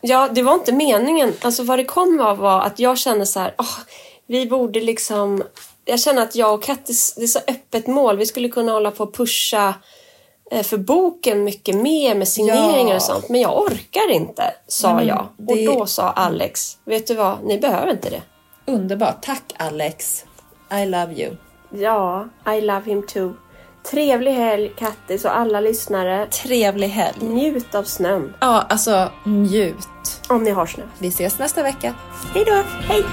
Ja, 0.01 0.28
det 0.35 0.43
var 0.43 0.55
inte 0.55 0.72
meningen. 0.72 1.32
Alltså 1.41 1.62
vad 1.62 1.78
det 1.78 1.85
kom 1.85 2.20
av 2.20 2.39
var 2.39 2.61
att 2.62 2.78
jag 2.78 2.99
kände 2.99 3.26
så 3.26 3.41
här, 3.41 3.55
"Åh, 3.59 3.78
vi 4.26 4.47
borde 4.47 4.80
liksom... 4.80 5.43
Jag 5.85 6.01
känner 6.01 6.22
att 6.22 6.35
jag 6.37 6.55
och 6.55 6.62
Kattis, 6.62 7.14
det 7.16 7.22
är 7.22 7.26
så 7.26 7.39
öppet 7.39 7.87
mål. 7.87 8.16
Vi 8.16 8.26
skulle 8.26 8.49
kunna 8.49 8.72
hålla 8.72 8.91
på 8.91 9.05
och 9.05 9.14
pusha 9.14 9.74
eh, 10.51 10.62
för 10.62 10.76
boken 10.78 11.45
mycket 11.45 11.76
mer 11.76 12.14
med 12.14 12.28
signeringar 12.28 12.91
Ja. 12.91 12.97
och 12.97 13.03
sånt. 13.03 13.28
Men 13.28 13.41
jag 13.41 13.59
orkar 13.62 14.11
inte, 14.11 14.55
sa 14.68 14.95
men 14.95 15.07
jag. 15.07 15.28
det- 15.39 15.68
Och 15.68 15.74
då 15.78 15.87
sa 15.87 16.11
Alex, 16.11 16.78
vet 16.85 17.07
du 17.07 17.14
vad, 17.14 17.45
ni 17.45 17.59
behöver 17.59 17.91
inte 17.93 18.11
det. 18.11 18.22
Underbart. 18.72 19.22
Tack 19.22 19.43
Alex. 19.57 20.24
I 20.72 20.87
love 20.87 21.12
you. 21.14 21.37
Ja, 21.70 22.28
I 22.57 22.61
love 22.61 22.82
him 22.85 23.07
too. 23.07 23.32
Trevlig 23.91 24.32
helg 24.32 24.72
Kattis 24.78 25.24
och 25.24 25.37
alla 25.37 25.61
lyssnare. 25.61 26.26
Trevlig 26.26 26.89
helg. 26.89 27.16
Njut 27.20 27.74
av 27.74 27.82
snön. 27.82 28.35
Ja, 28.41 28.62
alltså 28.68 29.09
njut. 29.24 29.76
Om 30.28 30.43
ni 30.45 30.51
har 30.51 30.66
snö. 30.66 30.82
Vi 30.99 31.09
ses 31.09 31.39
nästa 31.39 31.62
vecka. 31.62 31.95
Hej 32.35 32.45
då! 32.45 32.62
Hej! 32.89 33.05